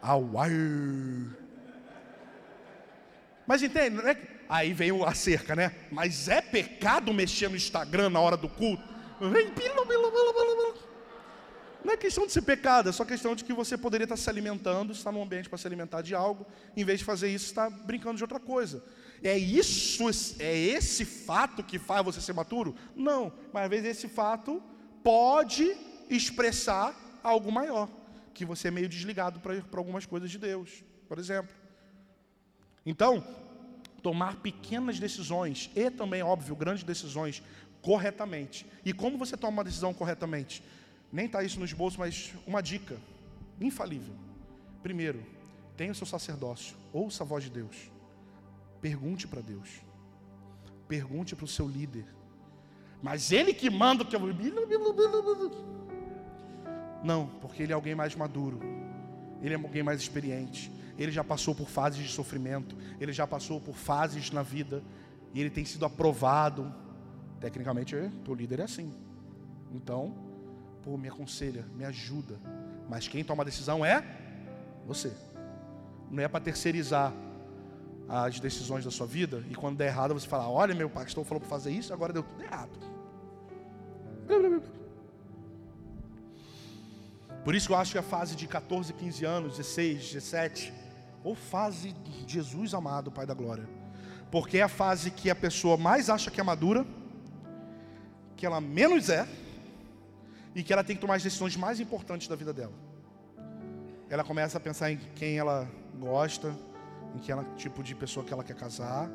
Auai. 0.00 0.52
Mas 3.46 3.62
entende, 3.62 4.02
né? 4.02 4.16
aí 4.48 4.72
vem 4.72 5.04
a 5.04 5.12
cerca, 5.12 5.54
né? 5.54 5.70
Mas 5.92 6.28
é 6.28 6.40
pecado 6.40 7.12
mexer 7.12 7.50
no 7.50 7.56
Instagram 7.56 8.08
na 8.08 8.20
hora 8.20 8.38
do 8.38 8.48
culto? 8.48 8.82
Não 11.84 11.92
é 11.92 11.96
questão 11.98 12.26
de 12.26 12.32
ser 12.32 12.40
pecado, 12.40 12.88
é 12.88 12.92
só 12.92 13.04
questão 13.04 13.36
de 13.36 13.44
que 13.44 13.52
você 13.52 13.76
poderia 13.76 14.06
estar 14.06 14.16
se 14.16 14.30
alimentando, 14.30 14.94
estar 14.94 15.12
num 15.12 15.22
ambiente 15.22 15.50
para 15.50 15.58
se 15.58 15.66
alimentar 15.66 16.00
de 16.00 16.14
algo, 16.14 16.46
em 16.74 16.84
vez 16.84 17.00
de 17.00 17.04
fazer 17.04 17.28
isso, 17.28 17.44
está 17.44 17.68
brincando 17.68 18.16
de 18.16 18.24
outra 18.24 18.40
coisa. 18.40 18.82
É 19.22 19.36
isso, 19.36 20.04
é 20.38 20.56
esse 20.56 21.04
fato 21.04 21.62
que 21.62 21.78
faz 21.78 22.04
você 22.04 22.20
ser 22.20 22.32
maturo? 22.32 22.74
Não, 22.94 23.32
mas 23.52 23.64
às 23.64 23.70
vezes 23.70 23.86
esse 23.86 24.08
fato 24.08 24.62
pode 25.02 25.76
expressar 26.08 26.94
algo 27.22 27.50
maior, 27.50 27.88
que 28.32 28.44
você 28.44 28.68
é 28.68 28.70
meio 28.70 28.88
desligado 28.88 29.40
para 29.40 29.62
algumas 29.74 30.06
coisas 30.06 30.30
de 30.30 30.38
Deus, 30.38 30.84
por 31.08 31.18
exemplo. 31.18 31.54
Então, 32.84 33.24
tomar 34.02 34.36
pequenas 34.36 35.00
decisões 35.00 35.70
e 35.74 35.90
também, 35.90 36.22
óbvio, 36.22 36.54
grandes 36.54 36.84
decisões 36.84 37.42
corretamente. 37.82 38.64
E 38.84 38.92
como 38.92 39.18
você 39.18 39.36
toma 39.36 39.58
uma 39.58 39.64
decisão 39.64 39.92
corretamente? 39.92 40.62
Nem 41.12 41.26
está 41.26 41.42
isso 41.42 41.58
no 41.58 41.64
esboço, 41.64 41.98
mas 41.98 42.32
uma 42.46 42.62
dica 42.62 42.96
infalível. 43.60 44.14
Primeiro, 44.82 45.24
tenha 45.76 45.92
o 45.92 45.94
seu 45.94 46.06
sacerdócio, 46.06 46.76
ouça 46.92 47.24
a 47.24 47.26
voz 47.26 47.44
de 47.44 47.50
Deus. 47.50 47.90
Pergunte 48.86 49.26
para 49.26 49.40
Deus. 49.40 49.82
Pergunte 50.86 51.34
para 51.34 51.44
o 51.44 51.48
seu 51.48 51.66
líder. 51.66 52.06
Mas 53.02 53.32
ele 53.32 53.52
que 53.52 53.68
manda 53.68 54.04
que 54.04 54.14
eu. 54.14 54.20
Não, 57.02 57.26
porque 57.40 57.62
ele 57.64 57.72
é 57.72 57.74
alguém 57.74 57.94
mais 57.94 58.14
maduro. 58.14 58.60
Ele 59.42 59.54
é 59.54 59.56
alguém 59.56 59.82
mais 59.82 60.00
experiente. 60.00 60.70
Ele 60.96 61.10
já 61.10 61.24
passou 61.24 61.54
por 61.54 61.68
fases 61.68 62.00
de 62.00 62.12
sofrimento. 62.12 62.76
Ele 63.00 63.12
já 63.12 63.26
passou 63.26 63.60
por 63.60 63.74
fases 63.74 64.30
na 64.30 64.42
vida. 64.42 64.84
E 65.34 65.40
ele 65.40 65.50
tem 65.50 65.64
sido 65.64 65.84
aprovado 65.84 66.72
Tecnicamente, 67.40 67.94
o 68.26 68.34
líder 68.34 68.60
é 68.60 68.62
assim. 68.62 68.92
Então, 69.72 70.14
pô, 70.82 70.96
me 70.96 71.08
aconselha, 71.08 71.66
me 71.74 71.84
ajuda. 71.84 72.38
Mas 72.88 73.08
quem 73.08 73.22
toma 73.24 73.42
a 73.42 73.46
decisão 73.46 73.84
é 73.84 74.04
Você. 74.86 75.12
Não 76.10 76.22
é 76.22 76.28
para 76.28 76.40
terceirizar 76.40 77.12
as 78.08 78.38
decisões 78.38 78.84
da 78.84 78.90
sua 78.90 79.06
vida 79.06 79.44
e 79.50 79.54
quando 79.54 79.76
der 79.76 79.86
errado 79.86 80.14
você 80.14 80.26
falar: 80.26 80.48
Olha, 80.48 80.74
meu 80.74 80.88
pastor 80.88 81.24
falou 81.24 81.40
para 81.40 81.48
fazer 81.48 81.70
isso, 81.72 81.92
agora 81.92 82.12
deu 82.12 82.22
tudo 82.22 82.42
errado. 82.42 82.70
Por 87.44 87.54
isso 87.54 87.68
que 87.68 87.72
eu 87.72 87.76
acho 87.76 87.92
que 87.92 87.98
a 87.98 88.02
fase 88.02 88.34
de 88.34 88.46
14, 88.46 88.92
15 88.92 89.24
anos, 89.24 89.56
16, 89.56 90.12
17, 90.12 90.72
ou 91.22 91.34
fase 91.34 91.92
de 91.92 92.32
Jesus 92.32 92.74
amado, 92.74 93.10
Pai 93.10 93.24
da 93.24 93.34
Glória, 93.34 93.68
porque 94.32 94.58
é 94.58 94.62
a 94.62 94.68
fase 94.68 95.10
que 95.12 95.30
a 95.30 95.34
pessoa 95.34 95.76
mais 95.76 96.10
acha 96.10 96.30
que 96.30 96.40
é 96.40 96.44
madura, 96.44 96.84
que 98.36 98.44
ela 98.44 98.60
menos 98.60 99.08
é, 99.08 99.28
e 100.56 100.62
que 100.62 100.72
ela 100.72 100.82
tem 100.82 100.96
que 100.96 101.02
tomar 101.02 101.16
as 101.16 101.22
decisões 101.22 101.56
mais 101.56 101.78
importantes 101.78 102.26
da 102.26 102.34
vida 102.34 102.52
dela. 102.52 102.72
Ela 104.08 104.24
começa 104.24 104.58
a 104.58 104.60
pensar 104.60 104.90
em 104.90 104.98
quem 105.14 105.38
ela 105.38 105.68
gosta, 105.98 106.52
em 107.16 107.18
que 107.18 107.32
ela, 107.32 107.44
tipo 107.56 107.82
de 107.82 107.94
pessoa 107.94 108.24
que 108.24 108.32
ela 108.32 108.44
quer 108.44 108.54
casar. 108.54 109.10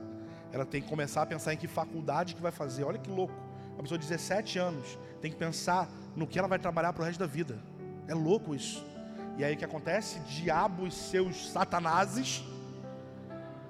Ela 0.51 0.65
tem 0.65 0.81
que 0.81 0.89
começar 0.89 1.21
a 1.21 1.25
pensar 1.25 1.53
em 1.53 1.57
que 1.57 1.67
faculdade 1.67 2.35
que 2.35 2.41
vai 2.41 2.51
fazer. 2.51 2.83
Olha 2.83 2.97
que 2.97 3.09
louco. 3.09 3.33
Uma 3.73 3.83
pessoa 3.83 3.97
de 3.97 4.07
17 4.07 4.59
anos 4.59 4.99
tem 5.21 5.31
que 5.31 5.37
pensar 5.37 5.87
no 6.15 6.27
que 6.27 6.37
ela 6.37 6.47
vai 6.47 6.59
trabalhar 6.59 6.91
para 6.91 7.03
o 7.03 7.05
resto 7.05 7.19
da 7.19 7.25
vida. 7.25 7.59
É 8.07 8.13
louco 8.13 8.53
isso. 8.53 8.85
E 9.37 9.43
aí 9.43 9.53
o 9.53 9.57
que 9.57 9.63
acontece? 9.63 10.19
Diabo 10.21 10.85
e 10.85 10.91
seus 10.91 11.51
satanases 11.51 12.43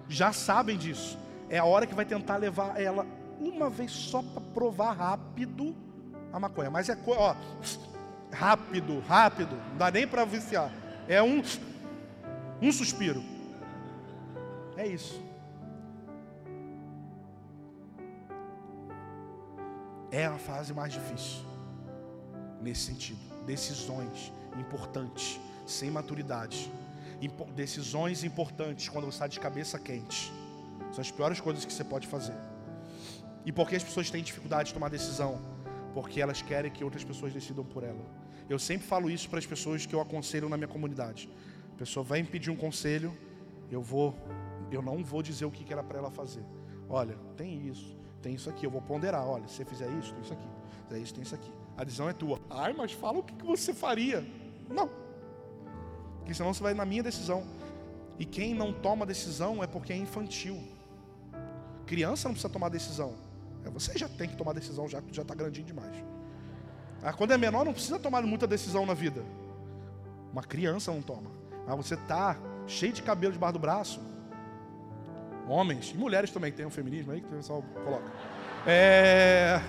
já 0.07 0.33
sabem 0.33 0.77
disso. 0.77 1.19
É 1.49 1.59
a 1.59 1.65
hora 1.65 1.85
que 1.85 1.93
vai 1.93 2.05
tentar 2.05 2.37
levar 2.37 2.81
ela 2.81 3.05
uma 3.39 3.69
vez 3.69 3.91
só 3.91 4.23
para 4.23 4.41
provar 4.41 4.93
rápido 4.93 5.75
a 6.33 6.39
maconha. 6.39 6.71
Mas 6.71 6.89
é 6.89 6.97
ó, 7.05 7.35
rápido, 8.31 8.99
rápido. 9.01 9.55
Não 9.71 9.77
dá 9.77 9.91
nem 9.91 10.07
para 10.07 10.25
viciar. 10.25 10.71
É 11.07 11.21
um 11.21 11.43
um 12.61 12.71
suspiro. 12.71 13.23
É 14.81 14.87
isso. 14.87 15.21
É 20.11 20.25
a 20.25 20.39
fase 20.39 20.73
mais 20.73 20.91
difícil. 20.91 21.41
Nesse 22.59 22.81
sentido. 22.89 23.19
Decisões 23.45 24.33
importantes, 24.59 25.39
sem 25.67 25.91
maturidade. 25.91 26.71
Decisões 27.55 28.23
importantes 28.23 28.89
quando 28.89 29.05
você 29.05 29.17
está 29.17 29.27
de 29.27 29.39
cabeça 29.39 29.77
quente. 29.77 30.33
São 30.91 31.01
as 31.01 31.11
piores 31.11 31.39
coisas 31.39 31.63
que 31.63 31.71
você 31.71 31.83
pode 31.83 32.07
fazer. 32.07 32.37
E 33.45 33.51
por 33.51 33.69
que 33.69 33.75
as 33.75 33.83
pessoas 33.83 34.09
têm 34.09 34.23
dificuldade 34.23 34.69
de 34.69 34.73
tomar 34.73 34.89
decisão? 34.89 35.39
Porque 35.93 36.19
elas 36.19 36.41
querem 36.41 36.71
que 36.71 36.83
outras 36.83 37.03
pessoas 37.03 37.31
decidam 37.31 37.63
por 37.63 37.83
ela. 37.83 38.03
Eu 38.49 38.57
sempre 38.57 38.87
falo 38.87 39.11
isso 39.11 39.29
para 39.29 39.37
as 39.37 39.45
pessoas 39.45 39.85
que 39.85 39.93
eu 39.93 40.01
aconselho 40.01 40.49
na 40.49 40.57
minha 40.57 40.67
comunidade. 40.67 41.29
A 41.75 41.77
pessoa 41.77 42.03
vai 42.03 42.19
me 42.23 42.27
pedir 42.27 42.49
um 42.49 42.55
conselho, 42.55 43.15
eu 43.71 43.81
vou 43.81 44.15
eu 44.71 44.81
não 44.81 45.03
vou 45.03 45.21
dizer 45.21 45.45
o 45.45 45.51
que 45.51 45.71
era 45.71 45.83
para 45.83 45.99
ela 45.99 46.09
fazer. 46.09 46.43
Olha, 46.89 47.17
tem 47.37 47.67
isso, 47.67 47.95
tem 48.21 48.33
isso 48.33 48.49
aqui. 48.49 48.65
Eu 48.65 48.71
vou 48.71 48.81
ponderar. 48.81 49.25
Olha, 49.27 49.47
se 49.47 49.55
você 49.55 49.65
fizer 49.65 49.89
isso, 49.91 50.13
tem 50.13 50.21
isso 50.23 50.33
aqui. 50.33 50.47
Se 50.47 50.83
fizer 50.87 50.99
isso, 50.99 51.13
tem 51.13 51.23
isso 51.23 51.35
aqui. 51.35 51.51
A 51.77 51.83
decisão 51.83 52.09
é 52.09 52.13
tua. 52.13 52.39
Ai, 52.49 52.73
mas 52.73 52.91
fala 52.91 53.19
o 53.19 53.23
que 53.23 53.33
você 53.43 53.73
faria. 53.73 54.25
Não. 54.69 54.89
Porque 56.19 56.33
senão 56.33 56.53
você 56.53 56.61
vai 56.61 56.73
na 56.73 56.85
minha 56.85 57.03
decisão. 57.03 57.43
E 58.19 58.25
quem 58.25 58.53
não 58.53 58.71
toma 58.71 59.05
decisão 59.05 59.63
é 59.63 59.67
porque 59.67 59.91
é 59.93 59.97
infantil. 59.97 60.61
Criança 61.85 62.27
não 62.27 62.33
precisa 62.33 62.51
tomar 62.51 62.69
decisão. 62.69 63.15
É, 63.65 63.69
você 63.69 63.97
já 63.97 64.07
tem 64.07 64.29
que 64.29 64.35
tomar 64.35 64.53
decisão, 64.53 64.87
já 64.87 65.01
que 65.01 65.13
já 65.13 65.21
está 65.23 65.33
grandinho 65.33 65.65
demais. 65.65 65.95
Ah, 67.03 67.13
quando 67.13 67.31
é 67.31 67.37
menor, 67.37 67.65
não 67.65 67.73
precisa 67.73 67.97
tomar 67.97 68.21
muita 68.23 68.45
decisão 68.45 68.85
na 68.85 68.93
vida. 68.93 69.23
Uma 70.31 70.43
criança 70.43 70.91
não 70.91 71.01
toma. 71.01 71.31
Mas 71.67 71.75
você 71.75 71.95
está 71.95 72.37
cheio 72.67 72.93
de 72.93 73.01
cabelo 73.01 73.33
debaixo 73.33 73.53
do 73.53 73.59
braço, 73.59 74.01
Homens 75.51 75.91
e 75.93 75.97
mulheres 75.97 76.31
também, 76.31 76.49
tem 76.49 76.65
um 76.65 76.69
feminismo 76.69 77.11
aí 77.11 77.19
que 77.19 77.27
o 77.27 77.35
pessoal 77.35 77.61
coloca. 77.83 78.09
É... 78.65 79.61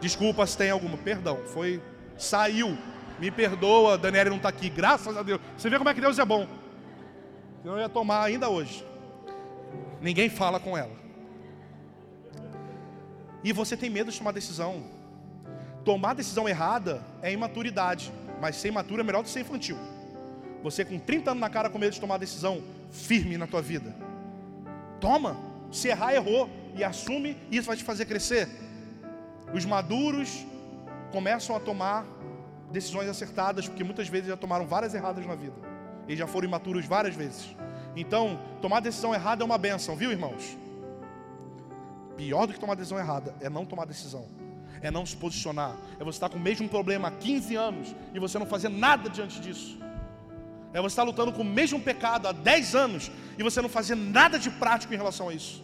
Desculpa 0.00 0.46
se 0.46 0.56
tem 0.56 0.70
alguma, 0.70 0.96
perdão, 0.96 1.38
foi. 1.46 1.82
Saiu. 2.16 2.78
Me 3.18 3.28
perdoa, 3.28 3.98
Daniela 3.98 4.30
não 4.30 4.36
está 4.36 4.50
aqui, 4.50 4.70
graças 4.70 5.16
a 5.16 5.24
Deus. 5.24 5.40
Você 5.56 5.68
vê 5.68 5.78
como 5.78 5.90
é 5.90 5.94
que 5.94 6.00
Deus 6.00 6.16
é 6.20 6.24
bom. 6.24 6.46
Eu 7.64 7.76
ia 7.76 7.88
tomar 7.88 8.22
ainda 8.22 8.48
hoje. 8.48 8.86
Ninguém 10.00 10.30
fala 10.30 10.60
com 10.60 10.78
ela. 10.78 10.94
E 13.42 13.52
você 13.52 13.76
tem 13.76 13.90
medo 13.90 14.12
de 14.12 14.18
tomar 14.18 14.30
decisão. 14.30 14.84
Tomar 15.84 16.14
decisão 16.14 16.48
errada 16.48 17.02
é 17.20 17.32
imaturidade, 17.32 18.12
mas 18.40 18.54
ser 18.54 18.68
imaturo 18.68 19.00
é 19.00 19.04
melhor 19.04 19.22
do 19.22 19.24
que 19.24 19.30
ser 19.30 19.40
infantil. 19.40 19.76
Você 20.62 20.84
com 20.84 21.00
30 21.00 21.32
anos 21.32 21.40
na 21.40 21.50
cara 21.50 21.68
com 21.68 21.80
medo 21.80 21.94
de 21.94 22.00
tomar 22.00 22.16
decisão 22.16 22.62
firme 22.92 23.36
na 23.36 23.48
tua 23.48 23.60
vida. 23.60 24.05
Toma, 25.06 25.36
se 25.70 25.86
errar, 25.86 26.14
errou 26.14 26.50
e 26.74 26.82
assume, 26.82 27.36
e 27.48 27.58
isso 27.58 27.68
vai 27.68 27.76
te 27.76 27.84
fazer 27.84 28.06
crescer. 28.06 28.48
Os 29.54 29.64
maduros 29.64 30.44
começam 31.12 31.54
a 31.54 31.60
tomar 31.60 32.04
decisões 32.72 33.08
acertadas, 33.08 33.68
porque 33.68 33.84
muitas 33.84 34.08
vezes 34.08 34.26
já 34.26 34.36
tomaram 34.36 34.66
várias 34.66 34.94
erradas 34.94 35.24
na 35.24 35.36
vida. 35.36 35.54
E 36.08 36.16
já 36.16 36.26
foram 36.26 36.48
imaturos 36.48 36.86
várias 36.86 37.14
vezes. 37.14 37.54
Então, 37.94 38.36
tomar 38.60 38.80
decisão 38.80 39.14
errada 39.14 39.44
é 39.44 39.46
uma 39.46 39.56
benção, 39.56 39.94
viu, 39.94 40.10
irmãos? 40.10 40.58
Pior 42.16 42.48
do 42.48 42.52
que 42.52 42.58
tomar 42.58 42.74
decisão 42.74 42.98
errada 42.98 43.32
é 43.40 43.48
não 43.48 43.64
tomar 43.64 43.84
decisão. 43.84 44.26
É 44.82 44.90
não 44.90 45.06
se 45.06 45.16
posicionar. 45.16 45.76
É 46.00 46.02
você 46.02 46.16
estar 46.16 46.30
com 46.30 46.38
o 46.38 46.40
mesmo 46.40 46.68
problema 46.68 47.06
há 47.06 47.12
15 47.12 47.54
anos 47.54 47.94
e 48.12 48.18
você 48.18 48.40
não 48.40 48.46
fazer 48.46 48.70
nada 48.70 49.08
diante 49.08 49.40
disso. 49.40 49.78
É 50.72 50.80
você 50.80 50.94
estar 50.94 51.04
lutando 51.04 51.32
com 51.32 51.42
o 51.42 51.44
mesmo 51.44 51.80
pecado 51.80 52.26
há 52.26 52.32
10 52.32 52.74
anos 52.74 53.12
e 53.38 53.42
você 53.42 53.60
não 53.60 53.68
fazer 53.68 53.94
nada 53.94 54.38
de 54.38 54.50
prático 54.50 54.92
em 54.92 54.96
relação 54.96 55.28
a 55.28 55.34
isso. 55.34 55.62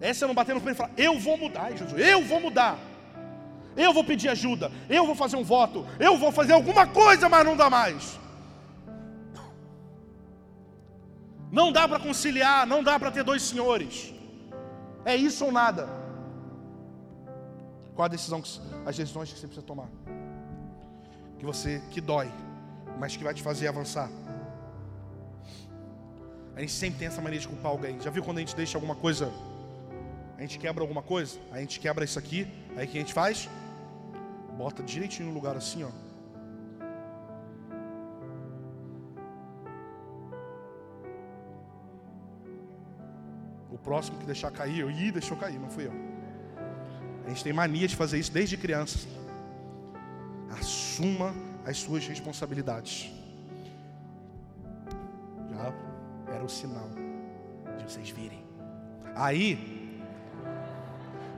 É 0.00 0.12
você 0.12 0.26
não 0.26 0.34
bater 0.34 0.54
no 0.54 0.60
peito 0.60 0.76
e 0.76 0.78
falar, 0.78 0.92
eu 0.96 1.18
vou 1.18 1.36
mudar, 1.36 1.70
Jesus, 1.72 2.00
eu 2.00 2.24
vou 2.24 2.40
mudar. 2.40 2.78
Eu 3.76 3.92
vou 3.92 4.02
pedir 4.02 4.28
ajuda, 4.28 4.70
eu 4.88 5.06
vou 5.06 5.14
fazer 5.14 5.36
um 5.36 5.44
voto, 5.44 5.86
eu 5.98 6.18
vou 6.18 6.32
fazer 6.32 6.52
alguma 6.52 6.86
coisa, 6.86 7.28
mas 7.28 7.44
não 7.44 7.56
dá 7.56 7.70
mais. 7.70 8.18
Não 11.50 11.72
dá 11.72 11.86
para 11.86 11.98
conciliar, 11.98 12.66
não 12.66 12.82
dá 12.82 12.98
para 12.98 13.10
ter 13.10 13.22
dois 13.22 13.42
senhores. 13.42 14.12
É 15.04 15.14
isso 15.16 15.44
ou 15.44 15.52
nada. 15.52 15.88
Qual 17.94 18.06
a 18.06 18.08
decisão, 18.08 18.42
as 18.86 18.96
decisões 18.96 19.32
que 19.32 19.38
você 19.38 19.46
precisa 19.46 19.66
tomar? 19.66 19.88
Que 21.38 21.44
você, 21.44 21.82
que 21.90 22.00
dói, 22.00 22.30
mas 22.98 23.16
que 23.16 23.24
vai 23.24 23.34
te 23.34 23.42
fazer 23.42 23.68
avançar. 23.68 24.08
A 26.56 26.60
gente 26.60 26.72
sempre 26.72 26.98
tem 26.98 27.08
essa 27.08 27.20
mania 27.20 27.38
de 27.38 27.48
culpar 27.48 27.70
alguém. 27.72 28.00
Já 28.00 28.10
viu 28.10 28.22
quando 28.22 28.38
a 28.38 28.40
gente 28.40 28.54
deixa 28.54 28.76
alguma 28.76 28.94
coisa, 28.94 29.32
a 30.36 30.40
gente 30.42 30.58
quebra 30.58 30.82
alguma 30.82 31.02
coisa, 31.02 31.38
a 31.52 31.58
gente 31.58 31.78
quebra 31.78 32.04
isso 32.04 32.18
aqui, 32.18 32.46
aí 32.76 32.86
o 32.86 32.88
que 32.88 32.98
a 32.98 33.00
gente 33.00 33.12
faz? 33.12 33.48
Bota 34.56 34.82
direitinho 34.82 35.28
no 35.28 35.34
lugar 35.34 35.56
assim, 35.56 35.84
ó. 35.84 35.90
O 43.70 43.78
próximo 43.78 44.18
que 44.18 44.26
deixar 44.26 44.50
cair, 44.50 44.80
eu 44.80 44.90
ih, 44.90 45.10
deixou 45.12 45.36
cair, 45.36 45.58
não 45.58 45.70
fui 45.70 45.86
eu. 45.86 45.92
A 47.24 47.28
gente 47.28 47.44
tem 47.44 47.52
mania 47.52 47.86
de 47.86 47.96
fazer 47.96 48.18
isso 48.18 48.32
desde 48.32 48.56
criança. 48.56 49.06
Assuma 50.58 51.32
as 51.64 51.78
suas 51.78 52.06
responsabilidades. 52.06 53.12
Já 55.50 55.72
era 56.34 56.44
o 56.44 56.48
sinal 56.48 56.88
de 57.78 57.84
vocês 57.84 58.10
virem. 58.10 58.42
Aí, 59.14 59.48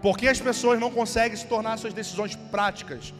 porque 0.00 0.26
as 0.28 0.40
pessoas 0.40 0.78
não 0.78 0.90
conseguem 0.90 1.36
se 1.36 1.46
tornar 1.46 1.76
suas 1.78 1.94
decisões 1.94 2.34
práticas? 2.34 3.14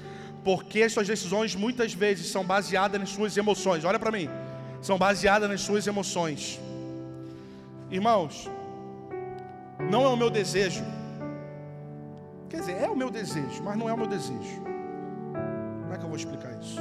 Porque 0.44 0.82
as 0.82 0.92
suas 0.92 1.06
decisões 1.06 1.54
muitas 1.54 1.94
vezes 1.94 2.26
são 2.26 2.44
baseadas 2.44 3.00
nas 3.00 3.10
suas 3.10 3.36
emoções. 3.36 3.84
Olha 3.84 3.98
para 3.98 4.10
mim. 4.10 4.28
São 4.80 4.98
baseadas 4.98 5.48
nas 5.48 5.60
suas 5.60 5.86
emoções. 5.86 6.60
Irmãos, 7.88 8.50
não 9.90 10.02
é 10.04 10.08
o 10.08 10.16
meu 10.16 10.30
desejo. 10.30 10.84
Quer 12.50 12.60
dizer, 12.60 12.82
é 12.82 12.88
o 12.88 12.96
meu 12.96 13.10
desejo, 13.10 13.62
mas 13.62 13.76
não 13.76 13.88
é 13.88 13.92
o 13.92 13.96
meu 13.96 14.06
desejo. 14.06 14.56
Como 15.82 15.94
é 15.94 15.96
que 15.96 16.04
eu 16.04 16.08
vou 16.08 16.16
explicar 16.16 16.52
isso? 16.60 16.80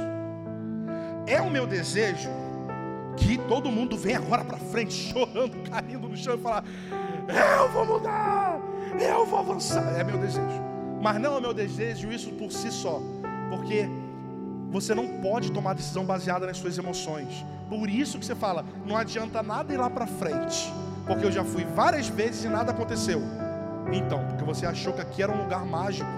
É 1.26 1.40
o 1.40 1.48
meu 1.48 1.66
desejo 1.66 2.28
que 3.22 3.38
todo 3.48 3.70
mundo 3.70 3.96
venha 3.96 4.18
agora 4.18 4.44
para 4.44 4.58
frente, 4.58 4.92
chorando, 4.92 5.56
caindo 5.70 6.08
no 6.08 6.16
chão 6.16 6.34
e 6.34 6.38
falar: 6.38 6.64
Eu 7.28 7.68
vou 7.70 7.86
mudar, 7.86 8.60
eu 9.00 9.26
vou 9.26 9.38
avançar. 9.38 9.98
É 9.98 10.04
meu 10.04 10.18
desejo. 10.18 10.62
Mas 11.00 11.20
não 11.20 11.36
é 11.36 11.40
meu 11.40 11.54
desejo 11.54 12.12
isso 12.12 12.30
por 12.32 12.52
si 12.52 12.70
só, 12.70 13.00
porque 13.50 13.88
você 14.70 14.94
não 14.94 15.20
pode 15.20 15.50
tomar 15.50 15.74
decisão 15.74 16.04
baseada 16.04 16.46
nas 16.46 16.58
suas 16.58 16.78
emoções. 16.78 17.44
Por 17.68 17.88
isso 17.88 18.18
que 18.18 18.26
você 18.26 18.34
fala: 18.34 18.64
Não 18.86 18.96
adianta 18.96 19.42
nada 19.42 19.72
ir 19.72 19.76
lá 19.76 19.90
para 19.90 20.06
frente, 20.06 20.72
porque 21.06 21.24
eu 21.24 21.32
já 21.32 21.44
fui 21.44 21.64
várias 21.64 22.08
vezes 22.08 22.44
e 22.44 22.48
nada 22.48 22.72
aconteceu. 22.72 23.20
Então, 23.92 24.24
porque 24.26 24.44
você 24.44 24.64
achou 24.64 24.92
que 24.92 25.00
aqui 25.00 25.22
era 25.22 25.32
um 25.32 25.42
lugar 25.42 25.64
mágico, 25.66 26.08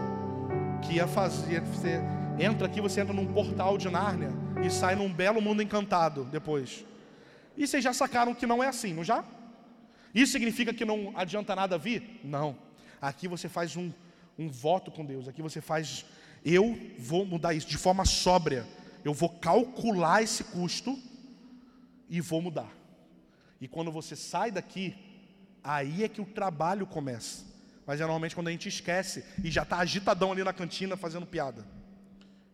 que 0.83 0.95
ia 0.95 1.07
fazer, 1.07 1.61
você 1.63 2.01
entra 2.39 2.67
aqui, 2.67 2.81
você 2.81 3.01
entra 3.01 3.15
num 3.15 3.27
portal 3.27 3.79
de 3.79 3.89
Nárnia 3.91 4.31
e 4.63 4.71
sai 4.71 4.95
num 4.95 5.13
belo 5.13 5.41
mundo 5.41 5.63
encantado 5.63 6.25
depois. 6.25 6.85
E 7.57 7.67
vocês 7.67 7.83
já 7.83 7.93
sacaram 7.93 8.35
que 8.35 8.47
não 8.47 8.63
é 8.63 8.69
assim, 8.69 8.93
não 8.93 9.05
já? 9.05 9.25
Isso 10.15 10.33
significa 10.33 10.73
que 10.73 10.85
não 10.85 11.13
adianta 11.17 11.55
nada 11.55 11.77
vir? 11.77 12.21
Não. 12.23 12.57
Aqui 13.01 13.29
você 13.29 13.49
faz 13.49 13.77
um, 13.77 13.93
um 14.39 14.49
voto 14.49 14.91
com 14.91 15.05
Deus, 15.05 15.29
aqui 15.29 15.43
você 15.43 15.61
faz, 15.61 16.05
eu 16.45 16.79
vou 16.99 17.27
mudar 17.27 17.55
isso 17.55 17.69
de 17.69 17.77
forma 17.77 18.05
sóbria, 18.05 18.67
eu 19.05 19.13
vou 19.13 19.29
calcular 19.29 20.23
esse 20.23 20.45
custo 20.45 20.99
e 22.09 22.21
vou 22.21 22.41
mudar. 22.41 22.73
E 23.61 23.69
quando 23.69 23.91
você 23.91 24.15
sai 24.15 24.51
daqui, 24.51 24.95
aí 25.63 26.05
é 26.05 26.09
que 26.09 26.21
o 26.21 26.27
trabalho 26.27 26.87
começa. 26.87 27.45
Mas 27.87 28.01
é 28.01 28.05
normalmente 28.05 28.35
quando 28.35 28.49
a 28.49 28.51
gente 28.51 28.69
esquece 28.69 29.25
e 29.43 29.51
já 29.51 29.63
está 29.63 29.79
agitadão 29.79 30.33
ali 30.33 30.43
na 30.43 30.53
cantina 30.53 30.97
fazendo 30.97 31.27
piada. 31.27 31.67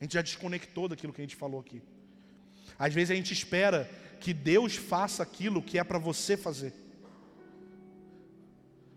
A 0.00 0.04
gente 0.04 0.14
já 0.14 0.22
desconectou 0.22 0.88
daquilo 0.88 1.12
que 1.12 1.20
a 1.20 1.24
gente 1.24 1.36
falou 1.36 1.60
aqui. 1.60 1.82
Às 2.78 2.94
vezes 2.94 3.10
a 3.10 3.14
gente 3.14 3.32
espera 3.32 3.88
que 4.20 4.34
Deus 4.34 4.76
faça 4.76 5.22
aquilo 5.22 5.62
que 5.62 5.78
é 5.78 5.84
para 5.84 5.98
você 5.98 6.36
fazer. 6.36 6.72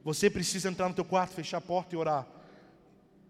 Você 0.03 0.30
precisa 0.30 0.69
entrar 0.69 0.89
no 0.89 0.95
teu 0.95 1.05
quarto, 1.05 1.34
fechar 1.34 1.57
a 1.57 1.61
porta 1.61 1.95
e 1.95 1.97
orar. 1.97 2.28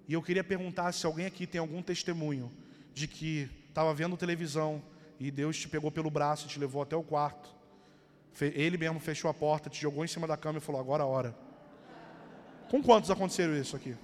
E 0.07 0.13
eu 0.13 0.21
queria 0.21 0.43
perguntar 0.43 0.91
se 0.91 1.05
alguém 1.05 1.27
aqui 1.27 1.45
tem 1.45 1.59
algum 1.59 1.81
testemunho 1.81 2.51
de 2.93 3.07
que 3.07 3.49
estava 3.69 3.93
vendo 3.93 4.17
televisão 4.17 4.81
e 5.19 5.29
Deus 5.29 5.57
te 5.57 5.69
pegou 5.69 5.91
pelo 5.91 6.09
braço 6.09 6.45
e 6.45 6.49
te 6.49 6.59
levou 6.59 6.81
até 6.81 6.95
o 6.95 7.03
quarto. 7.03 7.53
Ele 8.41 8.77
mesmo 8.77 8.99
fechou 8.99 9.29
a 9.29 9.33
porta, 9.33 9.69
te 9.69 9.79
jogou 9.79 10.03
em 10.03 10.07
cima 10.07 10.25
da 10.27 10.35
cama 10.35 10.57
e 10.57 10.61
falou: 10.61 10.81
Agora 10.81 11.03
a 11.03 11.05
hora. 11.05 11.37
Com 12.69 12.81
quantos 12.81 13.11
aconteceram 13.11 13.55
isso 13.55 13.75
aqui? 13.75 13.95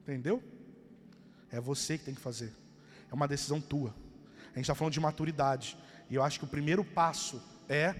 Entendeu? 0.00 0.42
É 1.50 1.60
você 1.60 1.98
que 1.98 2.04
tem 2.04 2.14
que 2.14 2.20
fazer. 2.20 2.52
É 3.10 3.14
uma 3.14 3.28
decisão 3.28 3.60
tua. 3.60 3.94
A 4.52 4.56
gente 4.56 4.62
está 4.62 4.74
falando 4.74 4.92
de 4.92 5.00
maturidade. 5.00 5.76
E 6.08 6.14
eu 6.14 6.22
acho 6.22 6.38
que 6.38 6.44
o 6.44 6.48
primeiro 6.48 6.84
passo 6.84 7.42
é 7.68 7.94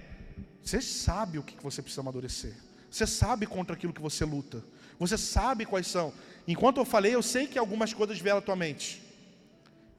você 0.63 0.81
sabe 0.81 1.39
o 1.39 1.43
que 1.43 1.61
você 1.63 1.83
precisa 1.83 2.01
amadurecer. 2.03 2.55
Você 2.91 3.07
sabe 3.07 3.47
contra 3.47 3.75
aquilo 3.75 3.93
que 3.93 4.01
você 4.01 4.25
luta. 4.25 4.63
Você 4.99 5.19
sabe 5.19 5.67
quais 5.67 5.87
são. 5.87 6.13
Enquanto 6.47 6.79
eu 6.79 6.85
falei, 6.85 7.15
eu 7.15 7.23
sei 7.23 7.47
que 7.47 7.59
algumas 7.59 7.93
coisas 7.93 8.21
vieram 8.21 8.39
à 8.39 8.43
tua 8.43 8.55
mente. 8.55 9.03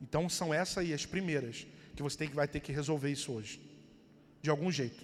Então 0.02 0.30
são 0.30 0.54
essas 0.54 0.80
aí 0.80 0.94
as 0.94 1.06
primeiras 1.06 1.68
que 1.96 2.04
você 2.04 2.18
tem 2.18 2.30
que 2.30 2.36
vai 2.36 2.48
ter 2.48 2.60
que 2.60 2.72
resolver 2.72 3.12
isso 3.12 3.32
hoje. 3.32 3.60
De 4.42 4.50
algum 4.50 4.72
jeito. 4.72 5.04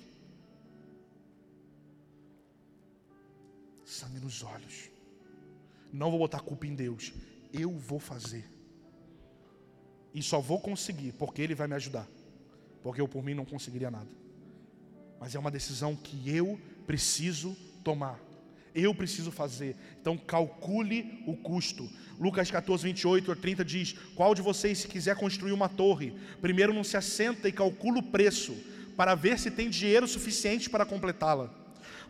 Sangue 3.83 4.19
nos 4.19 4.43
olhos. 4.43 4.89
Não 5.91 6.09
vou 6.11 6.19
botar 6.19 6.39
culpa 6.39 6.67
em 6.67 6.75
Deus. 6.75 7.11
Eu 7.51 7.71
vou 7.71 7.99
fazer. 7.99 8.45
E 10.14 10.22
só 10.24 10.39
vou 10.39 10.60
conseguir 10.60 11.14
porque 11.14 11.41
Ele 11.41 11.55
vai 11.55 11.68
me 11.68 11.76
ajudar. 11.76 12.07
Porque 12.82 13.01
eu 13.01 13.07
por 13.07 13.24
mim 13.24 13.34
não 13.34 13.45
conseguiria 13.45 13.91
nada 13.91 14.20
mas 15.20 15.36
é 15.36 15.39
uma 15.39 15.51
decisão 15.51 15.95
que 15.95 16.30
eu 16.30 16.60
preciso 16.88 17.55
tomar. 17.84 18.20
Eu 18.74 18.95
preciso 18.95 19.32
fazer. 19.32 19.76
Então 19.99 20.18
calcule 20.18 21.24
o 21.28 21.36
custo. 21.36 21.89
Lucas 22.20 22.49
14, 22.49 22.84
28 22.84 23.30
ou 23.30 23.36
30 23.36 23.66
diz: 23.66 23.95
Qual 24.16 24.34
de 24.34 24.41
vocês, 24.41 24.78
se 24.78 24.88
quiser 24.88 25.16
construir 25.16 25.51
uma 25.51 25.68
torre, 25.68 26.14
primeiro 26.39 26.74
não 26.74 26.84
se 26.84 26.95
assenta 26.95 27.49
e 27.49 27.51
calcula 27.51 27.99
o 27.99 28.03
preço, 28.03 28.55
para 28.95 29.16
ver 29.16 29.38
se 29.38 29.51
tem 29.51 29.70
dinheiro 29.70 30.07
suficiente 30.07 30.70
para 30.70 30.86
completá-la? 30.86 31.53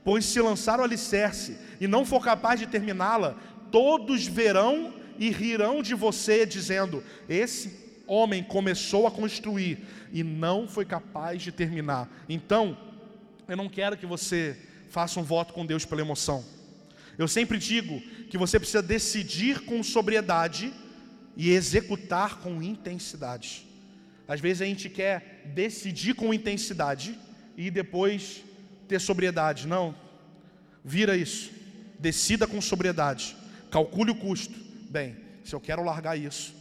Pois 0.04 0.26
se 0.26 0.40
lançar 0.40 0.80
o 0.80 0.84
alicerce 0.84 1.58
e 1.80 1.88
não 1.88 2.06
for 2.06 2.24
capaz 2.24 2.60
de 2.60 2.68
terminá-la, 2.68 3.38
todos 3.72 4.28
verão 4.28 4.94
e 5.18 5.30
rirão 5.30 5.82
de 5.82 5.96
você, 5.96 6.46
dizendo: 6.46 7.04
Esse 7.28 7.89
homem 8.10 8.44
começou 8.44 9.08
a 9.08 9.12
construir 9.12 9.86
e 10.12 10.24
não 10.24 10.68
foi 10.68 10.86
capaz 10.86 11.42
de 11.42 11.52
terminar. 11.52 12.10
Então, 12.28 12.78
eu 13.48 13.56
não 13.56 13.70
quero 13.70 13.98
que 13.98 14.06
você 14.06 14.58
faça 14.90 15.20
um 15.20 15.24
voto 15.24 15.54
com 15.54 15.66
Deus 15.66 15.86
pela 15.86 16.02
emoção. 16.02 16.44
Eu 17.18 17.28
sempre 17.28 17.58
digo 17.58 18.02
que 18.30 18.38
você 18.38 18.60
precisa 18.60 18.82
decidir 18.82 19.62
com 19.62 19.84
sobriedade 19.84 20.74
e 21.36 21.52
executar 21.52 22.40
com 22.40 22.62
intensidade. 22.62 23.68
Às 24.28 24.40
vezes 24.40 24.62
a 24.62 24.66
gente 24.66 24.90
quer 24.90 25.42
decidir 25.54 26.14
com 26.14 26.34
intensidade 26.34 27.18
e 27.58 27.72
depois 27.72 28.44
ter 28.88 29.00
sobriedade. 29.00 29.68
Não. 29.68 29.96
Vira 30.84 31.16
isso. 31.16 31.52
Decida 32.00 32.48
com 32.48 32.62
sobriedade. 32.62 33.36
Calcule 33.72 34.12
o 34.12 34.16
custo. 34.16 34.54
Bem, 34.90 35.16
se 35.44 35.54
eu 35.54 35.60
quero 35.60 35.84
largar 35.84 36.18
isso, 36.18 36.56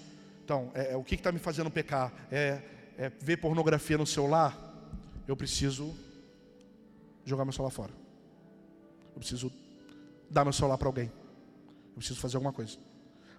então, 0.49 0.73
é, 0.75 0.93
é 0.93 0.97
o 0.97 1.05
que 1.05 1.15
está 1.15 1.31
me 1.31 1.39
fazendo 1.39 1.71
pecar? 1.71 2.11
É, 2.33 2.63
é 2.97 3.11
ver 3.21 3.37
pornografia 3.37 3.99
no 3.99 4.07
celular? 4.07 4.57
Eu 5.27 5.37
preciso 5.37 5.95
jogar 7.23 7.45
meu 7.45 7.53
celular 7.53 7.71
fora. 7.71 7.93
Eu 9.15 9.19
preciso 9.19 9.53
dar 10.31 10.45
meu 10.45 10.53
celular 10.55 10.79
para 10.79 10.89
alguém. 10.89 11.13
Eu 11.89 11.97
preciso 11.97 12.19
fazer 12.19 12.39
alguma 12.39 12.55
coisa. 12.55 12.79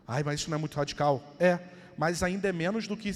Ai, 0.08 0.22
mas 0.22 0.40
isso 0.40 0.52
não 0.52 0.58
é 0.58 0.60
muito 0.60 0.76
radical. 0.76 1.24
É, 1.40 1.58
mas 1.98 2.22
ainda 2.22 2.48
é 2.48 2.52
menos 2.52 2.88
do 2.88 2.96
que 2.96 3.12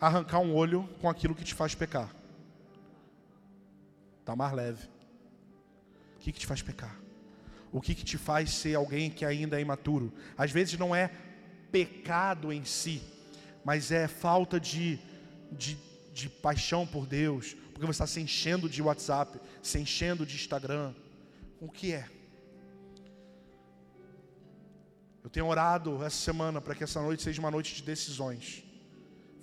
arrancar 0.00 0.38
um 0.38 0.54
olho 0.54 0.88
com 1.00 1.08
aquilo 1.08 1.34
que 1.34 1.42
te 1.42 1.52
faz 1.52 1.74
pecar. 1.74 2.14
Está 4.20 4.36
mais 4.36 4.52
leve. 4.52 4.88
O 6.14 6.18
que, 6.20 6.30
que 6.30 6.38
te 6.38 6.46
faz 6.46 6.62
pecar? 6.62 6.96
O 7.72 7.80
que, 7.80 7.92
que 7.92 8.04
te 8.04 8.18
faz 8.18 8.50
ser 8.50 8.76
alguém 8.76 9.10
que 9.10 9.24
ainda 9.24 9.58
é 9.58 9.62
imaturo? 9.62 10.12
Às 10.38 10.52
vezes 10.52 10.78
não 10.78 10.94
é 10.94 11.10
pecado 11.72 12.52
em 12.52 12.64
si, 12.64 13.15
mas 13.66 13.90
é 13.90 14.06
falta 14.06 14.60
de, 14.60 14.96
de, 15.50 15.76
de 16.12 16.28
paixão 16.28 16.86
por 16.86 17.04
Deus, 17.04 17.56
porque 17.72 17.84
você 17.84 17.90
está 17.90 18.06
se 18.06 18.20
enchendo 18.20 18.68
de 18.68 18.80
WhatsApp, 18.80 19.40
se 19.60 19.76
enchendo 19.76 20.24
de 20.24 20.36
Instagram. 20.36 20.94
O 21.60 21.68
que 21.68 21.92
é? 21.92 22.08
Eu 25.24 25.28
tenho 25.28 25.48
orado 25.48 26.04
essa 26.04 26.16
semana 26.16 26.60
para 26.60 26.76
que 26.76 26.84
essa 26.84 27.02
noite 27.02 27.24
seja 27.24 27.40
uma 27.40 27.50
noite 27.50 27.74
de 27.74 27.82
decisões 27.82 28.62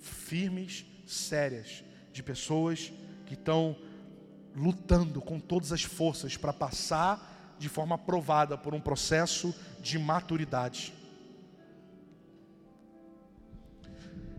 firmes, 0.00 0.86
sérias, 1.06 1.84
de 2.10 2.22
pessoas 2.22 2.90
que 3.26 3.34
estão 3.34 3.76
lutando 4.56 5.20
com 5.20 5.38
todas 5.38 5.70
as 5.70 5.82
forças 5.82 6.34
para 6.34 6.54
passar 6.54 7.54
de 7.58 7.68
forma 7.68 7.96
aprovada 7.96 8.56
por 8.56 8.72
um 8.72 8.80
processo 8.80 9.54
de 9.82 9.98
maturidade. 9.98 10.94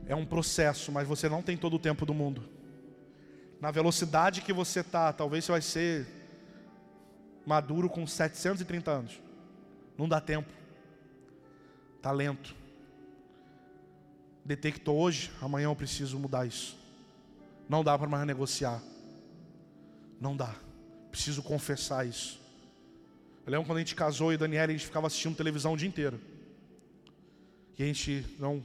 É 0.07 0.15
um 0.15 0.25
processo, 0.25 0.91
mas 0.91 1.07
você 1.07 1.27
não 1.27 1.41
tem 1.41 1.57
todo 1.57 1.75
o 1.75 1.79
tempo 1.79 2.05
do 2.05 2.13
mundo 2.13 2.55
na 3.59 3.71
velocidade 3.71 4.41
que 4.41 4.53
você 4.53 4.81
está, 4.81 5.11
talvez 5.11 5.45
você 5.45 5.51
vai 5.51 5.61
ser 5.61 6.07
maduro 7.45 7.89
com 7.89 8.05
730 8.05 8.91
anos. 8.91 9.19
Não 9.97 10.07
dá 10.07 10.21
tempo. 10.21 10.51
Está 11.97 12.11
lento. 12.11 12.55
Detectou 14.43 14.99
hoje, 14.99 15.31
amanhã 15.41 15.65
eu 15.65 15.75
preciso 15.75 16.19
mudar 16.19 16.45
isso. 16.45 16.77
Não 17.67 17.83
dá 17.83 17.97
para 17.97 18.07
mais 18.07 18.27
negociar. 18.27 18.81
Não 20.21 20.37
dá. 20.37 20.53
Preciso 21.09 21.41
confessar 21.41 22.05
isso. 22.05 22.39
Eu 23.45 23.51
lembro 23.51 23.65
quando 23.65 23.77
a 23.77 23.81
gente 23.81 23.95
casou 23.95 24.33
e 24.33 24.37
Daniela, 24.37 24.69
a 24.69 24.75
gente 24.75 24.85
ficava 24.85 25.07
assistindo 25.07 25.35
televisão 25.35 25.73
o 25.73 25.77
dia 25.77 25.87
inteiro. 25.87 26.19
E 27.79 27.83
a 27.83 27.85
gente 27.87 28.25
não 28.37 28.61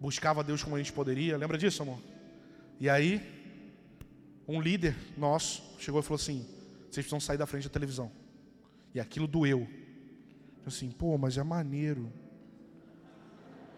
buscava 0.00 0.42
Deus 0.42 0.62
como 0.64 0.76
a 0.76 0.78
gente 0.78 0.92
poderia. 0.92 1.36
Lembra 1.36 1.58
disso, 1.58 1.82
amor? 1.82 2.00
E 2.80 2.88
aí, 2.88 3.20
um 4.48 4.60
líder 4.60 4.96
nosso 5.16 5.62
chegou 5.78 6.00
e 6.00 6.02
falou 6.02 6.16
assim: 6.16 6.46
vocês 6.84 7.04
precisam 7.04 7.20
sair 7.20 7.36
da 7.36 7.46
frente 7.46 7.64
da 7.64 7.72
televisão. 7.72 8.10
E 8.94 8.98
aquilo 8.98 9.28
doeu. 9.28 9.68
Eu 10.62 10.68
assim, 10.68 10.90
pô, 10.90 11.16
mas 11.18 11.36
é 11.36 11.42
maneiro. 11.42 12.12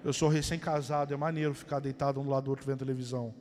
Eu 0.05 0.13
sou 0.13 0.29
recém-casado, 0.29 1.13
é 1.13 1.17
maneiro 1.17 1.55
ficar 1.55 1.79
deitado 1.79 2.21
um 2.21 2.25
do 2.25 2.31
lado 2.31 2.45
do 2.45 2.51
outro 2.51 2.67
vendo 2.67 2.79
televisão. 2.79 3.35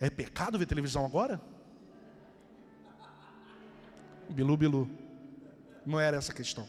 É 0.00 0.08
pecado 0.08 0.58
ver 0.58 0.66
televisão 0.66 1.04
agora? 1.04 1.40
Bilu, 4.30 4.56
bilu. 4.56 4.88
Não 5.84 5.98
era 5.98 6.16
essa 6.16 6.32
a 6.32 6.34
questão. 6.34 6.68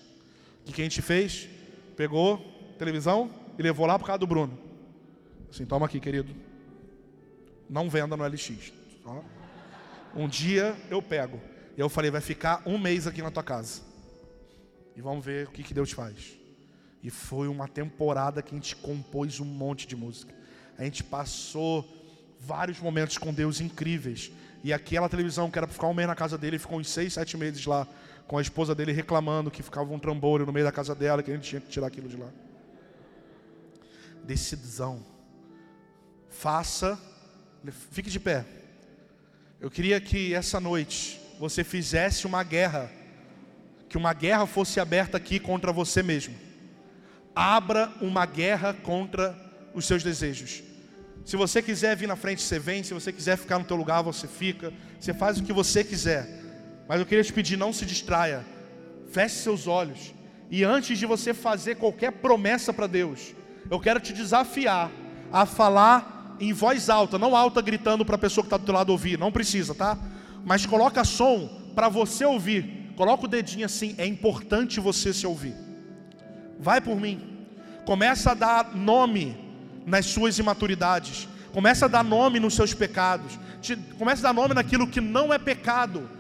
O 0.68 0.72
que 0.72 0.82
a 0.82 0.84
gente 0.84 1.02
fez? 1.02 1.48
Pegou 1.96 2.38
televisão 2.78 3.32
e 3.58 3.62
levou 3.62 3.86
lá 3.86 4.00
por 4.00 4.06
causa 4.06 4.20
do 4.20 4.28
Bruno. 4.28 4.69
Assim, 5.50 5.66
toma 5.66 5.86
aqui, 5.86 6.00
querido. 6.00 6.34
Não 7.70 7.90
venda 7.90 8.16
no 8.16 8.26
LX. 8.26 8.74
Um 10.16 10.28
dia 10.28 10.76
eu 10.90 11.02
pego. 11.02 11.40
E 11.78 11.80
eu 11.80 11.90
falei, 11.90 12.12
vai 12.12 12.22
ficar 12.22 12.62
um 12.66 12.78
mês 12.78 13.08
aqui 13.08 13.22
na 13.22 13.32
tua 13.32 13.44
casa. 13.44 13.82
E 14.96 15.02
vamos 15.02 15.24
ver 15.24 15.48
o 15.48 15.52
que, 15.52 15.64
que 15.64 15.74
Deus 15.74 15.92
faz. 15.92 16.38
E 17.02 17.10
foi 17.10 17.48
uma 17.48 17.68
temporada 17.68 18.42
que 18.42 18.54
a 18.54 18.58
gente 18.58 18.76
compôs 18.76 19.40
um 19.40 19.46
monte 19.46 19.88
de 19.88 19.96
música. 19.96 20.34
A 20.78 20.84
gente 20.84 21.04
passou 21.04 21.88
vários 22.40 22.80
momentos 22.80 23.18
com 23.18 23.34
Deus 23.34 23.62
incríveis. 23.62 24.32
E 24.64 24.74
aquela 24.74 25.08
televisão 25.08 25.50
que 25.50 25.58
era 25.58 25.66
para 25.66 25.74
ficar 25.74 25.88
um 25.88 25.94
mês 25.94 26.08
na 26.08 26.16
casa 26.16 26.38
dele, 26.38 26.60
ficou 26.60 26.80
uns 26.80 26.90
seis, 26.90 27.14
sete 27.14 27.38
meses 27.38 27.66
lá, 27.66 27.88
com 28.28 28.38
a 28.38 28.42
esposa 28.42 28.76
dele 28.76 28.92
reclamando 28.92 29.50
que 29.50 29.64
ficava 29.64 29.94
um 29.94 30.00
trambolho 30.00 30.46
no 30.46 30.52
meio 30.52 30.66
da 30.66 30.72
casa 30.72 30.94
dela, 30.94 31.24
que 31.24 31.32
a 31.32 31.36
gente 31.36 31.48
tinha 31.48 31.62
que 31.62 31.70
tirar 31.70 31.88
aquilo 31.88 32.10
de 32.10 32.18
lá. 32.18 32.30
Decisão. 34.24 35.04
Faça, 36.40 36.98
fique 37.92 38.10
de 38.10 38.18
pé. 38.18 38.46
Eu 39.60 39.70
queria 39.70 40.00
que 40.00 40.34
essa 40.34 40.58
noite 40.58 41.20
você 41.38 41.66
fizesse 41.66 42.26
uma 42.26 42.44
guerra, 42.44 42.90
que 43.90 43.98
uma 43.98 44.14
guerra 44.14 44.46
fosse 44.46 44.80
aberta 44.80 45.18
aqui 45.18 45.38
contra 45.38 45.74
você 45.74 46.02
mesmo. 46.02 46.34
Abra 47.36 47.92
uma 48.00 48.26
guerra 48.26 48.74
contra 48.74 49.38
os 49.74 49.86
seus 49.86 50.02
desejos. 50.02 50.64
Se 51.26 51.36
você 51.36 51.62
quiser 51.62 51.98
vir 51.98 52.08
na 52.08 52.16
frente, 52.16 52.42
você 52.42 52.58
vem. 52.58 52.84
Se 52.84 52.94
você 52.94 53.12
quiser 53.12 53.38
ficar 53.38 53.60
no 53.60 53.66
teu 53.66 53.76
lugar, 53.76 54.02
você 54.02 54.26
fica. 54.26 54.72
Você 54.98 55.14
faz 55.14 55.40
o 55.40 55.44
que 55.44 55.52
você 55.52 55.84
quiser. 55.84 56.26
Mas 56.88 57.02
eu 57.02 57.06
queria 57.06 57.24
te 57.24 57.34
pedir, 57.34 57.58
não 57.58 57.74
se 57.74 57.86
distraia. 57.86 58.46
Feche 59.12 59.36
seus 59.36 59.68
olhos. 59.68 60.14
E 60.50 60.64
antes 60.64 60.98
de 60.98 61.06
você 61.06 61.34
fazer 61.34 61.76
qualquer 61.76 62.14
promessa 62.14 62.72
para 62.72 62.88
Deus, 62.88 63.36
eu 63.70 63.80
quero 63.80 64.00
te 64.00 64.14
desafiar 64.14 64.90
a 65.32 65.46
falar 65.46 66.19
em 66.40 66.54
voz 66.54 66.90
alta, 66.90 67.18
não 67.18 67.36
alta 67.36 67.62
gritando 67.62 68.06
para 68.06 68.16
a 68.16 68.20
pessoa 68.20 68.44
que 68.44 68.48
está 68.48 68.58
do 68.58 68.66
teu 68.66 68.74
lado 68.74 68.92
ouvir, 68.92 69.18
não 69.18 69.32
precisa, 69.32 69.76
tá? 69.76 69.98
Mas 70.46 70.66
coloca 70.66 71.04
som 71.04 71.50
para 71.76 71.90
você 71.90 72.26
ouvir. 72.26 72.94
Coloca 72.96 73.26
o 73.26 73.28
dedinho 73.28 73.66
assim, 73.66 73.96
é 73.98 74.06
importante 74.06 74.80
você 74.80 75.14
se 75.14 75.26
ouvir. 75.26 75.56
Vai 76.60 76.82
por 76.82 77.00
mim. 77.00 77.22
Começa 77.86 78.32
a 78.32 78.34
dar 78.34 78.76
nome 78.76 79.38
nas 79.86 80.06
suas 80.06 80.38
imaturidades. 80.38 81.28
Começa 81.54 81.86
a 81.86 81.88
dar 81.88 82.04
nome 82.04 82.40
nos 82.40 82.54
seus 82.54 82.74
pecados. 82.74 83.40
Começa 83.98 84.28
a 84.28 84.32
dar 84.32 84.34
nome 84.34 84.54
naquilo 84.54 84.88
que 84.88 85.02
não 85.02 85.34
é 85.34 85.38
pecado 85.38 86.19